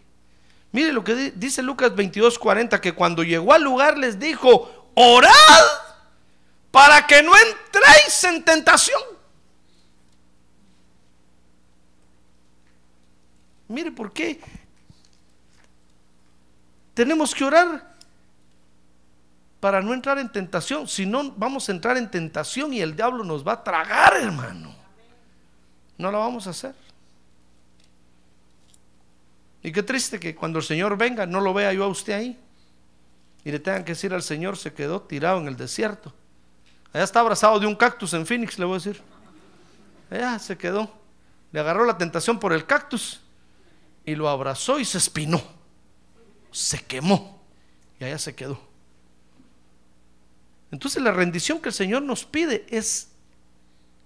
Mire 0.72 0.92
lo 0.92 1.04
que 1.04 1.32
dice 1.36 1.62
Lucas 1.62 1.96
22, 1.96 2.38
40, 2.38 2.82
que 2.82 2.94
cuando 2.94 3.24
llegó 3.24 3.54
al 3.54 3.64
lugar 3.64 3.98
les 3.98 4.20
dijo, 4.20 4.90
orad 4.96 5.32
para 6.72 7.08
que 7.08 7.24
no 7.24 7.32
entréis 7.36 8.24
en 8.24 8.44
tentación. 8.44 9.02
Mire, 13.68 13.92
¿por 13.92 14.14
qué? 14.14 14.40
Tenemos 16.98 17.36
que 17.36 17.44
orar 17.44 17.94
para 19.60 19.82
no 19.82 19.94
entrar 19.94 20.18
en 20.18 20.32
tentación. 20.32 20.88
Si 20.88 21.06
no, 21.06 21.32
vamos 21.34 21.70
a 21.70 21.72
entrar 21.72 21.96
en 21.96 22.10
tentación 22.10 22.74
y 22.74 22.82
el 22.82 22.96
diablo 22.96 23.24
nos 23.24 23.48
va 23.48 23.52
a 23.52 23.64
tragar, 23.64 24.16
hermano. 24.16 24.74
No 26.00 26.10
lo 26.10 26.18
vamos 26.18 26.48
a 26.48 26.50
hacer. 26.50 26.74
Y 29.62 29.72
qué 29.72 29.84
triste 29.84 30.20
que 30.20 30.34
cuando 30.34 30.58
el 30.58 30.66
Señor 30.66 30.98
venga 30.98 31.28
no 31.28 31.40
lo 31.40 31.54
vea 31.54 31.72
yo 31.72 31.84
a 31.84 31.88
usted 31.88 32.14
ahí. 32.14 32.40
Y 33.46 33.52
le 33.52 33.60
tengan 33.60 33.84
que 33.86 33.92
decir 33.92 34.12
al 34.12 34.24
Señor, 34.24 34.58
se 34.58 34.74
quedó 34.74 35.00
tirado 35.00 35.40
en 35.40 35.48
el 35.48 35.56
desierto. 35.56 36.12
Allá 36.92 37.04
está 37.04 37.20
abrazado 37.20 37.60
de 37.60 37.68
un 37.68 37.76
cactus 37.76 38.12
en 38.16 38.26
Phoenix, 38.26 38.58
le 38.58 38.66
voy 38.66 38.74
a 38.74 38.80
decir. 38.80 39.04
Allá 40.10 40.40
se 40.40 40.58
quedó. 40.58 40.92
Le 41.52 41.60
agarró 41.60 41.86
la 41.86 42.00
tentación 42.00 42.40
por 42.40 42.54
el 42.54 42.66
cactus 42.66 43.22
y 44.04 44.16
lo 44.16 44.28
abrazó 44.28 44.80
y 44.80 44.86
se 44.86 44.98
espinó. 44.98 45.57
Se 46.58 46.80
quemó 46.80 47.40
y 48.00 48.04
allá 48.04 48.18
se 48.18 48.34
quedó. 48.34 48.60
Entonces 50.72 51.04
la 51.04 51.12
rendición 51.12 51.62
que 51.62 51.70
el 51.70 51.76
Señor 51.76 52.02
nos 52.02 52.26
pide 52.26 52.66
es 52.68 53.10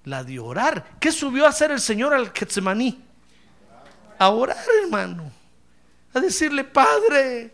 la 0.03 0.25
de 0.25 0.37
orar. 0.37 0.97
¿Qué 0.99 1.13
subió 1.13 1.45
a 1.45 1.49
hacer 1.49 1.71
el 1.71 1.79
Señor 1.79 2.13
al 2.13 2.33
Getsemaní? 2.33 3.01
A 4.19 4.29
orar, 4.31 4.57
hermano. 4.83 5.31
A 6.13 6.19
decirle, 6.19 6.65
Padre, 6.65 7.53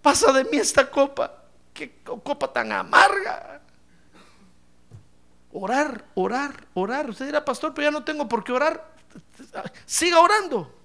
pasa 0.00 0.32
de 0.32 0.44
mí 0.44 0.56
esta 0.56 0.90
copa. 0.90 1.44
Qué 1.74 1.98
copa 2.02 2.50
tan 2.50 2.72
amarga. 2.72 3.60
Orar, 5.52 6.06
orar, 6.14 6.66
orar. 6.72 7.10
Usted 7.10 7.26
dirá, 7.26 7.44
pastor, 7.44 7.74
pero 7.74 7.88
ya 7.88 7.90
no 7.90 8.02
tengo 8.02 8.26
por 8.26 8.42
qué 8.42 8.52
orar. 8.52 8.94
Siga 9.84 10.20
orando. 10.20 10.77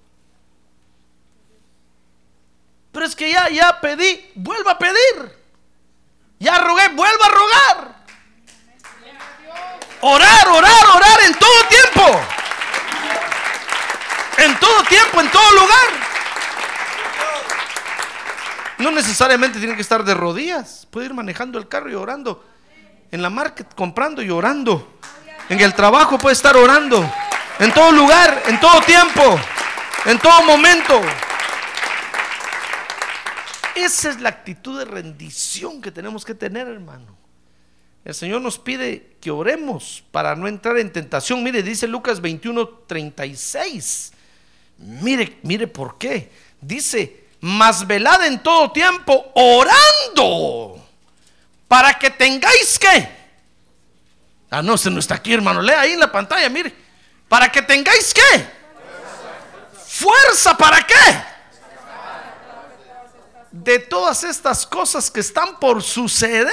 Pero 2.94 3.06
es 3.06 3.16
que 3.16 3.30
ya, 3.30 3.50
ya 3.50 3.82
pedí, 3.82 4.32
vuelva 4.36 4.72
a 4.72 4.78
pedir. 4.78 5.38
Ya 6.40 6.60
rogué, 6.60 6.88
vuelva 6.90 7.26
a 7.26 7.30
rogar. 7.30 8.04
Orar, 10.02 10.48
orar, 10.48 10.86
orar 10.96 11.22
en 11.26 11.34
todo 11.34 11.64
tiempo. 11.70 12.22
En 14.38 14.60
todo 14.60 14.84
tiempo, 14.84 15.22
en 15.22 15.32
todo 15.32 15.52
lugar. 15.52 16.04
No 18.78 18.92
necesariamente 18.92 19.60
tiene 19.60 19.76
que 19.76 19.82
estar 19.82 20.04
de 20.04 20.14
rodillas. 20.14 20.88
Puede 20.92 21.08
ir 21.08 21.14
manejando 21.14 21.58
el 21.58 21.68
carro 21.68 21.90
y 21.90 21.96
orando 21.96 22.46
en 23.14 23.22
la 23.22 23.30
market 23.30 23.74
comprando 23.76 24.22
y 24.22 24.30
orando. 24.32 24.98
En 25.48 25.60
el 25.60 25.74
trabajo 25.74 26.18
puede 26.18 26.34
estar 26.34 26.58
orando. 26.58 27.08
En 27.60 27.72
todo 27.72 27.92
lugar, 27.92 28.44
en 28.48 28.60
todo 28.60 28.82
tiempo, 28.82 29.40
en 30.06 30.20
todo 30.20 30.42
momento. 30.44 31.00
Esa 33.76 34.10
es 34.10 34.22
la 34.22 34.30
actitud 34.30 34.78
de 34.78 34.86
rendición 34.86 35.82
que 35.82 35.92
tenemos 35.92 36.24
que 36.26 36.36
tener, 36.36 36.68
hermano. 36.68 37.18
El 38.06 38.14
Señor 38.14 38.42
nos 38.42 38.60
pide 38.60 39.16
que 39.22 39.32
oremos 39.32 40.04
para 40.12 40.36
no 40.36 40.48
entrar 40.48 40.78
en 40.78 40.92
tentación. 40.92 41.42
Mire, 41.42 41.64
dice 41.64 41.88
Lucas 41.88 42.20
21, 42.20 42.68
36. 42.86 44.12
Mire, 44.78 45.40
mire 45.44 45.68
por 45.68 45.98
qué. 45.98 46.30
Dice, 46.60 47.28
mas 47.40 47.88
velad 47.88 48.26
en 48.26 48.44
todo 48.44 48.72
tiempo 48.72 49.32
orando 49.36 50.86
para 51.68 51.94
que 51.98 52.10
tengáis 52.10 52.78
que. 52.78 53.24
Ah, 54.50 54.62
no, 54.62 54.78
se 54.78 54.92
no 54.92 55.00
está 55.00 55.16
aquí, 55.16 55.34
hermano. 55.34 55.62
Lea 55.62 55.82
ahí 55.82 55.94
en 55.94 56.00
la 56.00 56.12
pantalla, 56.12 56.48
mire. 56.50 56.74
Para 57.28 57.52
que 57.52 57.62
tengáis 57.62 58.14
que. 58.14 58.64
Fuerza, 59.88 60.58
¿para 60.58 60.86
qué? 60.86 61.33
De 63.54 63.78
todas 63.78 64.24
estas 64.24 64.66
cosas 64.66 65.12
que 65.12 65.20
están 65.20 65.60
por 65.60 65.84
suceder. 65.84 66.52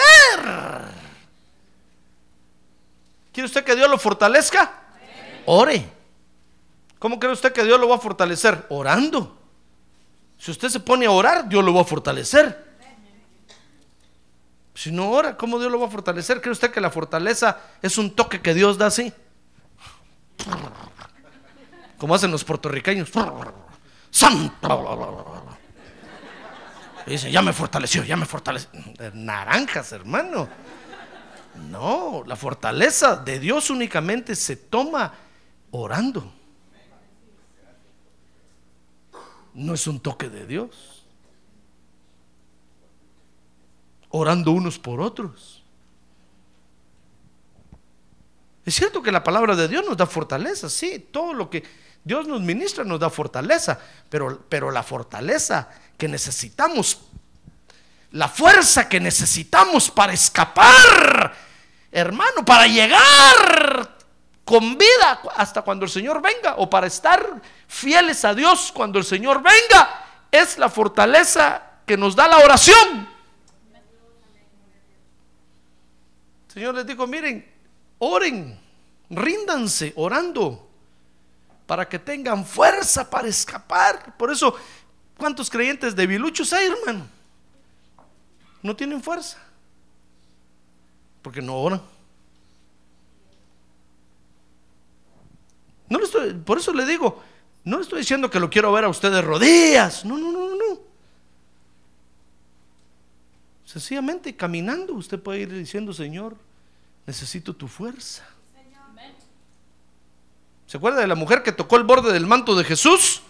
¿Quiere 3.33 3.47
usted 3.47 3.64
que 3.64 3.75
Dios 3.75 3.88
lo 3.88 3.97
fortalezca? 3.99 4.71
Ore. 5.47 5.90
¿Cómo 6.99 7.19
cree 7.19 7.33
usted 7.33 7.54
que 7.54 7.64
Dios 7.64 7.80
lo 7.80 7.88
va 7.88 7.97
a 7.97 8.00
fortalecer? 8.00 8.66
Orando. 8.69 9.35
Si 10.37 10.50
usted 10.50 10.69
se 10.69 10.80
pone 10.80 11.07
a 11.07 11.11
orar, 11.11 11.49
Dios 11.49 11.64
lo 11.64 11.73
va 11.73 11.80
a 11.80 11.85
fortalecer. 11.85 12.69
Si 14.75 14.92
no 14.92 15.11
ora, 15.11 15.38
¿cómo 15.38 15.59
Dios 15.59 15.73
lo 15.73 15.80
va 15.80 15.87
a 15.87 15.90
fortalecer? 15.90 16.42
¿Cree 16.42 16.52
usted 16.52 16.71
que 16.71 16.83
la 16.83 16.90
fortaleza 16.90 17.59
es 17.80 17.97
un 17.97 18.14
toque 18.14 18.42
que 18.42 18.52
Dios 18.52 18.76
da 18.76 18.88
así? 18.88 19.11
Como 21.97 22.14
hacen 22.14 22.30
los 22.30 22.45
puertorriqueños. 22.45 23.11
Santo. 24.11 25.47
Y 27.11 27.14
dice, 27.14 27.33
ya 27.33 27.43
me 27.43 27.52
fortaleció, 27.52 28.05
ya 28.05 28.17
me 28.17 28.25
fortaleció. 28.25 28.71
Naranjas, 29.14 29.90
hermano. 29.90 30.49
No, 31.69 32.23
la 32.25 32.37
fortaleza 32.37 33.17
de 33.17 33.40
Dios 33.40 33.69
únicamente 33.69 34.37
se 34.37 34.55
toma 34.55 35.12
orando. 35.73 36.33
No 39.55 39.75
es 39.75 39.88
un 39.88 39.99
toque 39.99 40.29
de 40.29 40.47
Dios. 40.47 41.05
Orando 44.11 44.52
unos 44.52 44.79
por 44.79 45.00
otros. 45.00 45.64
Es 48.64 48.76
cierto 48.76 49.02
que 49.02 49.11
la 49.11 49.25
palabra 49.25 49.57
de 49.57 49.67
Dios 49.67 49.85
nos 49.85 49.97
da 49.97 50.07
fortaleza, 50.07 50.71
sí, 50.71 51.09
todo 51.11 51.35
lo 51.35 51.50
que 51.50 51.64
Dios 52.02 52.26
nos 52.26 52.40
ministra 52.40 52.85
nos 52.85 52.99
da 52.99 53.11
fortaleza, 53.11 53.78
pero, 54.09 54.45
pero 54.49 54.71
la 54.71 54.83
fortaleza 54.83 55.69
que 55.99 56.09
necesitamos, 56.09 56.99
la 58.12 58.28
fuerza 58.28 58.88
que 58.88 59.00
necesitamos 59.00 59.90
para 59.90 60.12
escapar, 60.12 61.35
hermano, 61.92 62.45
para 62.45 62.66
llegar 62.66 63.97
con 64.45 64.78
vida 64.78 65.21
hasta 65.37 65.62
cuando 65.62 65.85
el 65.85 65.90
Señor 65.90 66.23
venga 66.23 66.54
o 66.57 66.69
para 66.69 66.87
estar 66.87 67.40
fieles 67.69 68.25
a 68.25 68.35
Dios 68.35 68.73
cuando 68.73 68.99
el 68.99 69.04
Señor 69.04 69.42
venga, 69.42 70.07
es 70.30 70.59
la 70.59 70.69
fortaleza 70.69 71.62
que 71.87 71.97
nos 71.97 72.16
da 72.16 72.26
la 72.26 72.38
oración. 72.38 73.09
Señor 76.49 76.75
les 76.75 76.87
digo, 76.87 77.07
miren, 77.07 77.49
oren, 77.99 78.59
ríndanse 79.11 79.92
orando 79.97 80.69
para 81.70 81.88
que 81.88 82.00
tengan 82.00 82.44
fuerza 82.44 83.08
para 83.08 83.28
escapar. 83.28 84.16
Por 84.16 84.32
eso, 84.32 84.56
¿cuántos 85.16 85.48
creyentes 85.48 85.94
debiluchos 85.94 86.52
hay, 86.52 86.66
hermano? 86.66 87.06
No 88.60 88.74
tienen 88.74 89.00
fuerza. 89.00 89.38
Porque 91.22 91.40
no 91.40 91.54
oran. 91.54 91.80
No 95.88 96.00
le 96.00 96.35
por 96.35 96.59
eso 96.59 96.74
le 96.74 96.85
digo, 96.85 97.22
no 97.62 97.76
le 97.76 97.85
estoy 97.85 98.00
diciendo 98.00 98.28
que 98.28 98.40
lo 98.40 98.50
quiero 98.50 98.72
ver 98.72 98.83
a 98.83 98.88
usted 98.88 99.12
de 99.12 99.22
rodillas. 99.22 100.04
No, 100.04 100.18
no, 100.18 100.33
no, 100.33 100.48
no. 100.56 100.80
Sencillamente 103.64 104.35
caminando 104.35 104.94
usted 104.94 105.22
puede 105.22 105.42
ir 105.42 105.52
diciendo, 105.52 105.92
Señor, 105.92 106.37
necesito 107.06 107.54
tu 107.54 107.68
fuerza. 107.68 108.26
¿Se 110.70 110.76
acuerda 110.76 111.00
de 111.00 111.09
la 111.09 111.16
mujer 111.16 111.42
que 111.42 111.50
tocó 111.50 111.78
el 111.78 111.83
borde 111.83 112.12
del 112.12 112.28
manto 112.28 112.54
de 112.54 112.62
Jesús? 112.62 113.22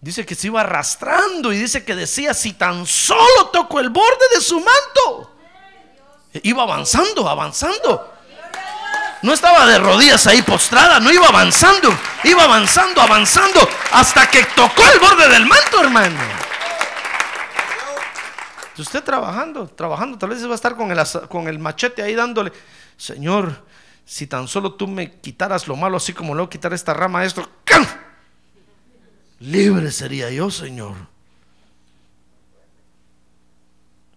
Dice 0.00 0.26
que 0.26 0.34
se 0.34 0.48
iba 0.48 0.62
arrastrando 0.62 1.52
y 1.52 1.58
dice 1.58 1.84
que 1.84 1.94
decía, 1.94 2.34
si 2.34 2.54
tan 2.54 2.86
solo 2.86 3.50
toco 3.52 3.78
el 3.78 3.88
borde 3.88 4.24
de 4.34 4.40
su 4.40 4.56
manto. 4.56 5.30
Iba 6.42 6.64
avanzando, 6.64 7.28
avanzando. 7.28 8.12
No 9.22 9.32
estaba 9.32 9.64
de 9.64 9.78
rodillas 9.78 10.26
ahí 10.26 10.42
postrada, 10.42 10.98
no 10.98 11.12
iba 11.12 11.28
avanzando, 11.28 11.96
iba 12.24 12.42
avanzando, 12.42 13.00
avanzando, 13.00 13.60
hasta 13.92 14.28
que 14.28 14.42
tocó 14.56 14.82
el 14.92 14.98
borde 14.98 15.28
del 15.28 15.46
manto, 15.46 15.82
hermano. 15.82 16.18
Usted 18.76 19.04
trabajando, 19.04 19.68
trabajando, 19.68 20.18
tal 20.18 20.30
vez 20.30 20.44
va 20.44 20.50
a 20.50 20.56
estar 20.56 20.74
con 20.74 20.90
el, 20.90 21.00
con 21.28 21.46
el 21.46 21.60
machete 21.60 22.02
ahí 22.02 22.16
dándole, 22.16 22.52
Señor, 22.96 23.62
si 24.04 24.26
tan 24.26 24.48
solo 24.48 24.74
tú 24.74 24.86
me 24.86 25.12
quitaras 25.20 25.66
lo 25.66 25.76
malo, 25.76 25.96
así 25.96 26.12
como 26.12 26.34
lo 26.34 26.50
quitar 26.50 26.72
esta 26.72 26.92
rama, 26.92 27.24
esto, 27.24 27.48
libre 29.40 29.90
sería 29.90 30.30
yo, 30.30 30.50
Señor. 30.50 30.94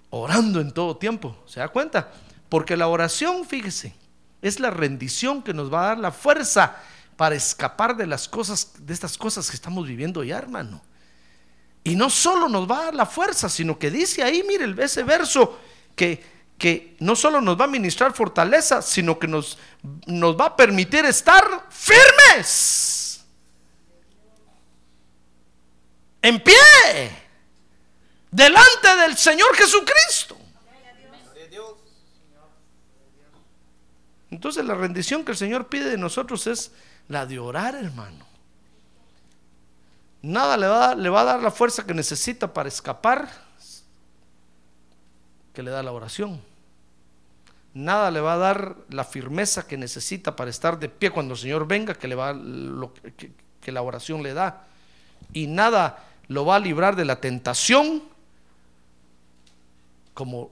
Orando 0.10 0.62
en 0.62 0.72
todo 0.72 0.98
tiempo, 0.98 1.38
¿se 1.46 1.60
da 1.60 1.68
cuenta? 1.68 2.12
Porque 2.50 2.78
la 2.78 2.88
oración, 2.88 3.46
fíjese, 3.46 3.94
es 4.42 4.60
la 4.60 4.70
rendición 4.70 5.44
que 5.44 5.54
nos 5.54 5.72
va 5.72 5.84
a 5.84 5.88
dar 5.88 5.98
la 5.98 6.12
fuerza 6.12 6.78
para 7.18 7.36
escapar 7.36 7.98
de 7.98 8.08
las 8.08 8.28
cosas, 8.28 8.74
de 8.80 8.94
estas 8.94 9.18
cosas 9.18 9.50
que 9.50 9.56
estamos 9.56 9.86
viviendo 9.88 10.24
ya, 10.24 10.38
hermano. 10.38 10.82
Y 11.84 11.96
no 11.96 12.10
solo 12.10 12.48
nos 12.48 12.70
va 12.70 12.80
a 12.80 12.84
dar 12.86 12.96
la 12.96 13.06
fuerza, 13.06 13.50
sino 13.50 13.80
que 13.80 13.90
dice 13.90 14.24
ahí, 14.24 14.44
mire 14.48 14.74
ese 14.84 15.04
verso, 15.04 15.60
que 15.96 16.37
que 16.58 16.96
no 17.00 17.16
solo 17.16 17.40
nos 17.40 17.60
va 17.60 17.66
a 17.66 17.68
ministrar 17.68 18.14
fortaleza, 18.14 18.82
sino 18.82 19.20
que 19.20 19.28
nos, 19.28 19.58
nos 20.08 20.36
va 20.36 20.48
a 20.48 20.56
permitir 20.56 21.06
estar 21.06 21.68
firmes. 21.70 23.24
En 26.22 26.42
pie. 26.42 26.56
Delante 28.32 28.96
del 29.02 29.18
Señor 29.18 29.56
Jesucristo. 29.56 30.38
Entonces 34.30 34.66
la 34.66 34.76
rendición 34.76 35.24
que 35.24 35.32
el 35.32 35.38
Señor 35.38 35.68
pide 35.68 35.90
de 35.90 35.98
nosotros 35.98 36.48
es 36.48 36.72
la 37.08 37.26
de 37.26 37.40
orar, 37.40 37.76
hermano. 37.76 38.26
Nada 40.22 40.58
le 40.58 40.68
va, 40.68 40.96
le 40.96 41.10
va 41.10 41.22
a 41.22 41.26
dar 41.26 41.42
la 41.42 41.52
fuerza 41.52 41.86
que 41.86 41.94
necesita 41.94 42.52
para 42.52 42.68
escapar 42.68 43.47
que 45.58 45.64
le 45.64 45.72
da 45.72 45.82
la 45.82 45.92
oración. 45.92 46.40
Nada 47.74 48.12
le 48.12 48.20
va 48.20 48.34
a 48.34 48.38
dar 48.38 48.76
la 48.90 49.04
firmeza 49.04 49.66
que 49.66 49.76
necesita 49.76 50.36
para 50.36 50.52
estar 50.52 50.78
de 50.78 50.88
pie 50.88 51.10
cuando 51.10 51.34
el 51.34 51.40
Señor 51.40 51.68
venga, 51.68 51.96
que, 51.96 52.08
le 52.08 52.14
va, 52.14 52.32
lo, 52.32 52.94
que, 52.94 53.72
la 53.72 53.82
oración 53.82 54.22
le 54.22 54.36
da. 54.36 54.68
Y 55.34 55.48
nada 55.48 56.06
lo 56.28 56.46
va 56.46 56.58
a 56.58 56.60
librar 56.60 56.96
de 56.96 57.06
la 57.06 57.20
tentación 57.20 58.04
como 60.14 60.52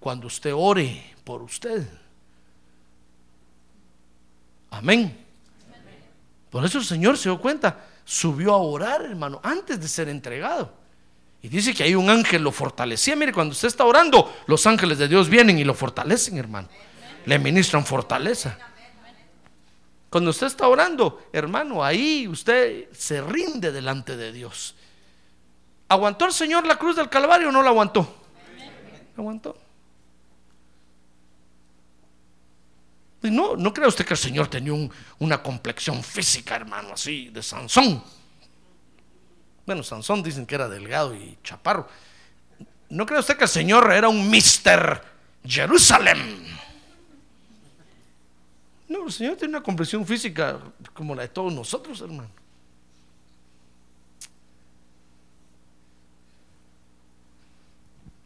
cuando 0.00 0.26
usted 0.26 0.52
ore 0.52 1.14
por 1.22 1.40
usted. 1.40 1.86
Amén. 4.70 5.16
Por 6.50 6.64
eso 6.64 6.78
el 6.78 6.84
Señor 6.84 7.16
se 7.16 7.28
dio 7.28 7.40
cuenta, 7.40 7.78
subió 8.04 8.54
a 8.54 8.56
orar, 8.56 9.02
hermano, 9.02 9.38
antes 9.44 9.80
de 9.80 9.86
ser 9.86 10.08
entregado. 10.08 10.75
Y 11.46 11.48
dice 11.48 11.72
que 11.72 11.84
hay 11.84 11.94
un 11.94 12.10
ángel 12.10 12.42
lo 12.42 12.50
fortalecía. 12.50 13.14
Mire, 13.14 13.32
cuando 13.32 13.52
usted 13.52 13.68
está 13.68 13.84
orando, 13.84 14.36
los 14.48 14.66
ángeles 14.66 14.98
de 14.98 15.06
Dios 15.06 15.28
vienen 15.28 15.56
y 15.56 15.62
lo 15.62 15.74
fortalecen, 15.74 16.36
hermano. 16.38 16.68
Le 17.24 17.38
ministran 17.38 17.86
fortaleza. 17.86 18.58
Cuando 20.10 20.30
usted 20.30 20.48
está 20.48 20.66
orando, 20.66 21.28
hermano, 21.32 21.84
ahí 21.84 22.26
usted 22.26 22.90
se 22.90 23.22
rinde 23.22 23.70
delante 23.70 24.16
de 24.16 24.32
Dios. 24.32 24.74
¿Aguantó 25.86 26.24
el 26.24 26.32
Señor 26.32 26.66
la 26.66 26.80
cruz 26.80 26.96
del 26.96 27.08
Calvario 27.08 27.50
o 27.50 27.52
no 27.52 27.62
la 27.62 27.70
aguantó? 27.70 28.24
Aguantó. 29.16 29.56
No, 33.22 33.54
no 33.54 33.72
cree 33.72 33.86
usted 33.86 34.04
que 34.04 34.14
el 34.14 34.18
Señor 34.18 34.48
tenía 34.48 34.72
una 35.20 35.40
complexión 35.40 36.02
física, 36.02 36.56
hermano, 36.56 36.94
así 36.94 37.28
de 37.28 37.40
Sansón. 37.40 38.02
Bueno, 39.66 39.82
Sansón 39.82 40.22
dicen 40.22 40.46
que 40.46 40.54
era 40.54 40.68
delgado 40.68 41.14
y 41.14 41.36
chaparro. 41.42 41.88
¿No 42.88 43.04
cree 43.04 43.18
usted 43.18 43.36
que 43.36 43.44
el 43.44 43.50
Señor 43.50 43.92
era 43.92 44.08
un 44.08 44.30
Mister 44.30 45.02
Jerusalén? 45.44 46.46
No, 48.88 49.06
el 49.06 49.12
Señor 49.12 49.36
tiene 49.36 49.56
una 49.56 49.62
comprensión 49.64 50.06
física 50.06 50.60
como 50.94 51.14
la 51.14 51.22
de 51.22 51.28
todos 51.28 51.52
nosotros, 51.52 52.00
hermano. 52.00 52.30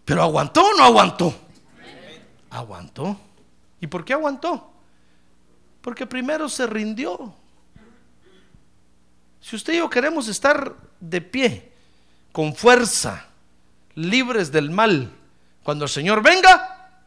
Pero 0.05 0.23
aguantó 0.23 0.63
o 0.63 0.77
no 0.77 0.85
aguantó. 0.85 1.35
Aguantó. 2.51 3.17
¿Y 3.81 3.87
por 3.87 4.05
qué 4.05 4.13
aguantó? 4.13 4.71
Porque 5.81 6.07
primero 6.07 6.49
se 6.49 6.67
rindió. 6.67 7.40
Si 9.41 9.57
usted 9.57 9.75
y 9.75 9.79
yo 9.79 9.89
queremos 9.89 10.29
estar 10.29 10.75
de 11.01 11.21
pie, 11.21 11.73
con 12.33 12.55
fuerza, 12.55 13.27
libres 13.95 14.53
del 14.53 14.71
mal, 14.71 15.11
cuando 15.63 15.85
el 15.85 15.91
Señor 15.91 16.23
venga, 16.23 17.03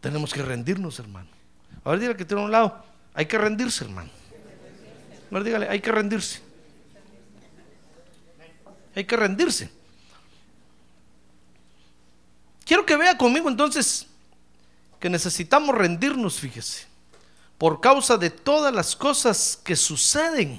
tenemos 0.00 0.32
que 0.32 0.42
rendirnos, 0.42 0.98
hermano. 0.98 1.28
A 1.84 1.90
ver, 1.90 2.00
dígale 2.00 2.16
que 2.16 2.24
tiene 2.24 2.42
un 2.42 2.50
lado, 2.50 2.84
hay 3.14 3.26
que 3.26 3.38
rendirse, 3.38 3.84
hermano. 3.84 4.10
A 5.30 5.34
ver, 5.34 5.44
dígale, 5.44 5.68
hay 5.68 5.80
que 5.80 5.92
rendirse. 5.92 6.40
Hay 8.94 9.04
que 9.04 9.16
rendirse. 9.16 9.70
Quiero 12.64 12.84
que 12.84 12.96
vea 12.96 13.16
conmigo 13.16 13.48
entonces 13.48 14.06
que 14.98 15.10
necesitamos 15.10 15.74
rendirnos, 15.74 16.40
fíjese, 16.40 16.86
por 17.58 17.80
causa 17.80 18.16
de 18.16 18.30
todas 18.30 18.74
las 18.74 18.96
cosas 18.96 19.60
que 19.62 19.76
suceden 19.76 20.58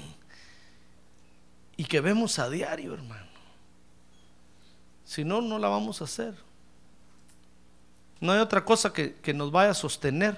y 1.78 1.84
que 1.84 2.00
vemos 2.00 2.40
a 2.40 2.50
diario, 2.50 2.92
hermano. 2.92 3.28
Si 5.04 5.24
no, 5.24 5.40
no 5.40 5.60
la 5.60 5.68
vamos 5.68 6.00
a 6.00 6.04
hacer. 6.04 6.34
No 8.20 8.32
hay 8.32 8.40
otra 8.40 8.64
cosa 8.64 8.92
que, 8.92 9.14
que 9.14 9.32
nos 9.32 9.52
vaya 9.52 9.70
a 9.70 9.74
sostener. 9.74 10.36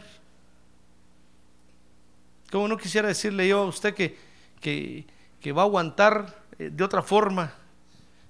Como 2.53 2.68
no 2.68 2.76
quisiera 2.76 3.09
decirle 3.09 3.48
yo 3.48 3.61
a 3.61 3.64
usted 3.64 3.94
que, 3.94 4.18
que, 4.61 5.07
que 5.40 5.53
va 5.53 5.62
a 5.62 5.64
aguantar 5.64 6.42
eh, 6.59 6.68
de 6.70 6.85
otra 6.85 7.00
forma, 7.00 7.55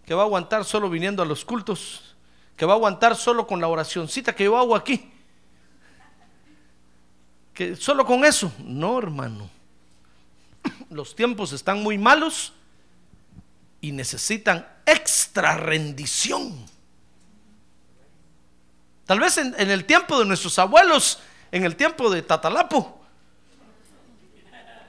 que 0.07 0.15
va 0.15 0.23
a 0.23 0.27
aguantar 0.27 0.65
solo 0.65 0.89
viniendo 0.89 1.21
a 1.21 1.27
los 1.27 1.45
cultos, 1.45 2.15
que 2.57 2.65
va 2.65 2.75
a 2.75 2.77
aguantar 2.77 3.17
solo 3.17 3.45
con 3.45 3.61
la 3.61 3.67
oracioncita 3.67 4.37
que 4.37 4.45
yo 4.45 4.57
hago 4.57 4.77
aquí. 4.77 5.11
Que 7.53 7.75
solo 7.75 8.07
con 8.07 8.25
eso. 8.25 8.53
No, 8.61 8.99
hermano. 8.99 9.51
Los 10.91 11.17
tiempos 11.17 11.53
están 11.53 11.83
muy 11.83 11.99
malos 11.99 12.53
y 13.81 13.93
necesitan 13.93 14.67
extra 14.87 15.57
rendición. 15.57 16.67
Tal 19.07 19.19
vez 19.19 19.39
en, 19.39 19.55
el 19.59 19.85
tiempo 19.87 20.19
de 20.19 20.25
nuestros 20.25 20.59
abuelos, 20.59 21.19
en 21.51 21.65
el 21.65 21.75
tiempo 21.77 22.11
de 22.11 22.23
Tatalapo, 22.23 23.01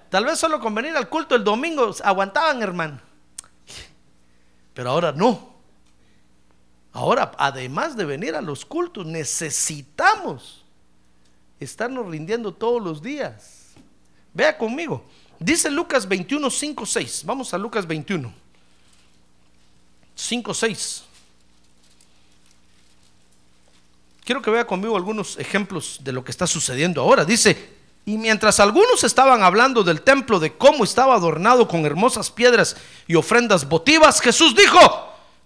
tal 0.10 0.26
vez 0.26 0.38
solo 0.38 0.60
con 0.60 0.76
venir 0.76 0.96
al 0.96 1.10
culto 1.10 1.36
el 1.36 1.44
domingo 1.44 1.96
aguantaban, 2.04 2.62
hermano. 2.62 3.00
Pero 4.74 4.92
ahora 4.92 5.12
no. 5.12 5.52
Ahora, 6.94 7.32
además 7.38 7.96
de 7.96 8.06
venir 8.06 8.36
a 8.36 8.42
los 8.42 8.66
cultos, 8.66 9.06
necesitamos 9.06 10.66
estarnos 11.60 12.08
rindiendo 12.08 12.54
todos 12.54 12.82
los 12.82 13.02
días. 13.02 13.70
Vea 14.34 14.58
conmigo. 14.58 15.06
Dice 15.40 15.72
Lucas 15.72 16.08
21, 16.08 16.50
5, 16.50 16.86
6. 16.86 17.24
Vamos 17.26 17.54
a 17.54 17.58
Lucas 17.58 17.88
21. 17.88 18.41
5, 20.16 20.54
6. 20.54 21.04
Quiero 24.24 24.42
que 24.42 24.52
vea 24.52 24.66
conmigo 24.66 24.96
algunos 24.96 25.38
ejemplos 25.38 26.00
de 26.02 26.12
lo 26.12 26.24
que 26.24 26.32
está 26.32 26.48
sucediendo 26.48 27.02
ahora. 27.02 27.26
Dice, 27.26 27.76
y 28.06 28.18
mientras 28.18 28.60
algunos 28.60 29.04
estaban 29.04 29.44
hablando 29.44 29.84
del 29.84 30.02
templo, 30.02 30.40
de 30.40 30.58
cómo 30.58 30.84
estaba 30.84 31.16
adornado 31.16 31.68
con 31.68 31.86
hermosas 31.86 32.32
piedras 32.32 32.76
y 33.08 33.16
ofrendas 33.16 33.68
votivas, 33.68 34.22
Jesús 34.22 34.56
dijo, 34.56 34.80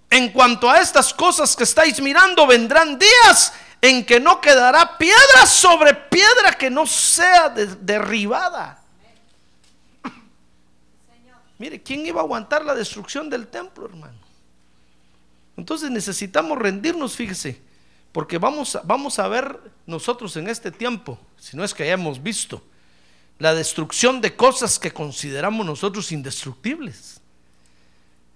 en 0.09 0.31
cuanto 0.31 0.69
a 0.69 0.79
estas 0.79 1.13
cosas 1.13 1.55
que 1.55 1.63
estáis 1.63 2.01
mirando, 2.01 2.45
vendrán 2.47 2.99
días 2.99 3.53
en 3.81 4.05
que 4.05 4.19
no 4.19 4.39
quedará 4.39 4.97
piedra 4.97 5.45
sobre 5.45 5.93
piedra 5.93 6.53
que 6.53 6.69
no 6.69 6.85
sea 6.85 7.49
de, 7.49 7.67
derribada. 7.67 8.81
Mire, 11.57 11.81
¿quién 11.81 12.05
iba 12.05 12.19
a 12.19 12.23
aguantar 12.23 12.65
la 12.65 12.75
destrucción 12.75 13.29
del 13.29 13.47
templo, 13.47 13.85
hermano? 13.85 14.14
Entonces 15.57 15.89
necesitamos 15.89 16.57
rendirnos, 16.57 17.15
fíjese, 17.15 17.61
porque 18.11 18.37
vamos, 18.37 18.77
vamos 18.83 19.19
a 19.19 19.27
ver 19.27 19.59
nosotros 19.85 20.35
en 20.37 20.47
este 20.47 20.71
tiempo, 20.71 21.19
si 21.37 21.55
no 21.55 21.63
es 21.63 21.73
que 21.73 21.83
hayamos 21.83 22.21
visto, 22.21 22.61
la 23.39 23.53
destrucción 23.53 24.21
de 24.21 24.35
cosas 24.35 24.79
que 24.79 24.91
consideramos 24.91 25.65
nosotros 25.65 26.11
indestructibles 26.11 27.19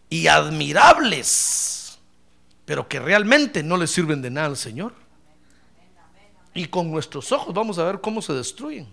y 0.10 0.28
admirables, 0.28 1.98
pero 2.66 2.88
que 2.88 3.00
realmente 3.00 3.64
no 3.64 3.78
le 3.78 3.88
sirven 3.88 4.22
de 4.22 4.30
nada 4.30 4.48
al 4.48 4.58
Señor. 4.58 4.94
Y 6.54 6.66
con 6.66 6.92
nuestros 6.92 7.32
ojos 7.32 7.54
vamos 7.54 7.78
a 7.80 7.86
ver 7.86 8.02
cómo 8.02 8.22
se 8.22 8.34
destruyen. 8.34 8.88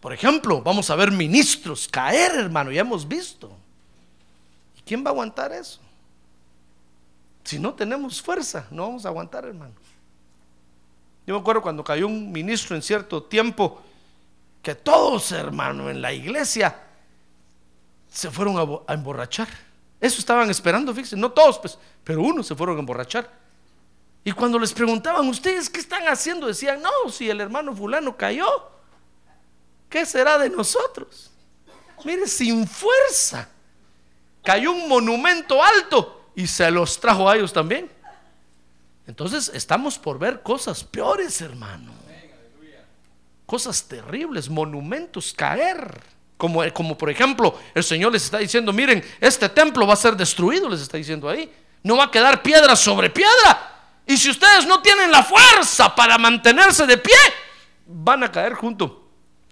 Por 0.00 0.12
ejemplo, 0.12 0.62
vamos 0.62 0.90
a 0.90 0.94
ver 0.94 1.10
ministros 1.10 1.88
caer, 1.88 2.32
hermano, 2.36 2.70
ya 2.70 2.82
hemos 2.82 3.08
visto. 3.08 3.56
¿Y 4.86 4.88
quién 4.88 5.04
va 5.04 5.10
a 5.10 5.12
aguantar 5.12 5.52
eso? 5.52 5.80
Si 7.42 7.58
no 7.58 7.74
tenemos 7.74 8.22
fuerza, 8.22 8.68
no 8.70 8.84
vamos 8.84 9.04
a 9.04 9.08
aguantar, 9.08 9.44
hermano. 9.44 9.74
Yo 11.26 11.34
me 11.34 11.40
acuerdo 11.40 11.60
cuando 11.60 11.82
cayó 11.82 12.06
un 12.06 12.30
ministro 12.30 12.76
en 12.76 12.82
cierto 12.82 13.24
tiempo, 13.24 13.82
que 14.62 14.76
todos, 14.76 15.32
hermano, 15.32 15.90
en 15.90 16.00
la 16.00 16.12
iglesia 16.12 16.80
se 18.08 18.30
fueron 18.30 18.56
a, 18.58 18.92
a 18.92 18.94
emborrachar. 18.94 19.48
Eso 20.00 20.20
estaban 20.20 20.48
esperando, 20.50 20.94
fíjense, 20.94 21.16
no 21.16 21.32
todos, 21.32 21.58
pues, 21.58 21.76
pero 22.04 22.22
unos 22.22 22.46
se 22.46 22.54
fueron 22.54 22.76
a 22.76 22.80
emborrachar. 22.80 23.28
Y 24.22 24.30
cuando 24.30 24.56
les 24.56 24.72
preguntaban, 24.72 25.26
¿ustedes 25.28 25.68
qué 25.68 25.80
están 25.80 26.06
haciendo? 26.06 26.46
Decían, 26.46 26.80
no, 26.80 27.10
si 27.10 27.28
el 27.28 27.40
hermano 27.40 27.74
fulano 27.74 28.16
cayó, 28.16 28.46
¿qué 29.88 30.06
será 30.06 30.38
de 30.38 30.48
nosotros? 30.48 31.32
Mire, 32.04 32.28
sin 32.28 32.68
fuerza. 32.68 33.48
Cayó 34.46 34.70
un 34.70 34.88
monumento 34.88 35.60
alto 35.60 36.30
y 36.36 36.46
se 36.46 36.70
los 36.70 37.00
trajo 37.00 37.28
a 37.28 37.34
ellos 37.34 37.52
también. 37.52 37.90
Entonces 39.08 39.50
estamos 39.52 39.98
por 39.98 40.20
ver 40.20 40.40
cosas 40.40 40.84
peores, 40.84 41.40
hermano. 41.40 41.92
Cosas 43.44 43.82
terribles, 43.88 44.48
monumentos 44.48 45.34
caer. 45.36 46.00
Como, 46.36 46.62
como 46.72 46.96
por 46.96 47.10
ejemplo, 47.10 47.58
el 47.74 47.82
Señor 47.82 48.12
les 48.12 48.22
está 48.22 48.38
diciendo, 48.38 48.72
miren, 48.72 49.04
este 49.20 49.48
templo 49.48 49.84
va 49.84 49.94
a 49.94 49.96
ser 49.96 50.16
destruido, 50.16 50.68
les 50.68 50.80
está 50.80 50.96
diciendo 50.96 51.28
ahí. 51.28 51.52
No 51.82 51.96
va 51.96 52.04
a 52.04 52.10
quedar 52.12 52.40
piedra 52.40 52.76
sobre 52.76 53.10
piedra. 53.10 53.72
Y 54.06 54.16
si 54.16 54.30
ustedes 54.30 54.64
no 54.64 54.80
tienen 54.80 55.10
la 55.10 55.24
fuerza 55.24 55.92
para 55.92 56.18
mantenerse 56.18 56.86
de 56.86 56.98
pie, 56.98 57.18
van 57.84 58.22
a 58.22 58.30
caer 58.30 58.54
junto 58.54 59.08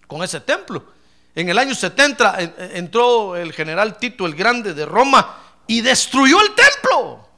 con 0.07 0.22
ese 0.22 0.38
templo. 0.38 0.93
En 1.34 1.48
el 1.48 1.58
año 1.58 1.74
70 1.74 2.36
entró 2.74 3.36
el 3.36 3.52
general 3.52 3.98
Tito 3.98 4.24
el 4.24 4.34
Grande 4.34 4.72
de 4.72 4.86
Roma 4.86 5.36
y 5.66 5.80
destruyó 5.80 6.40
el 6.40 6.54
templo 6.54 7.28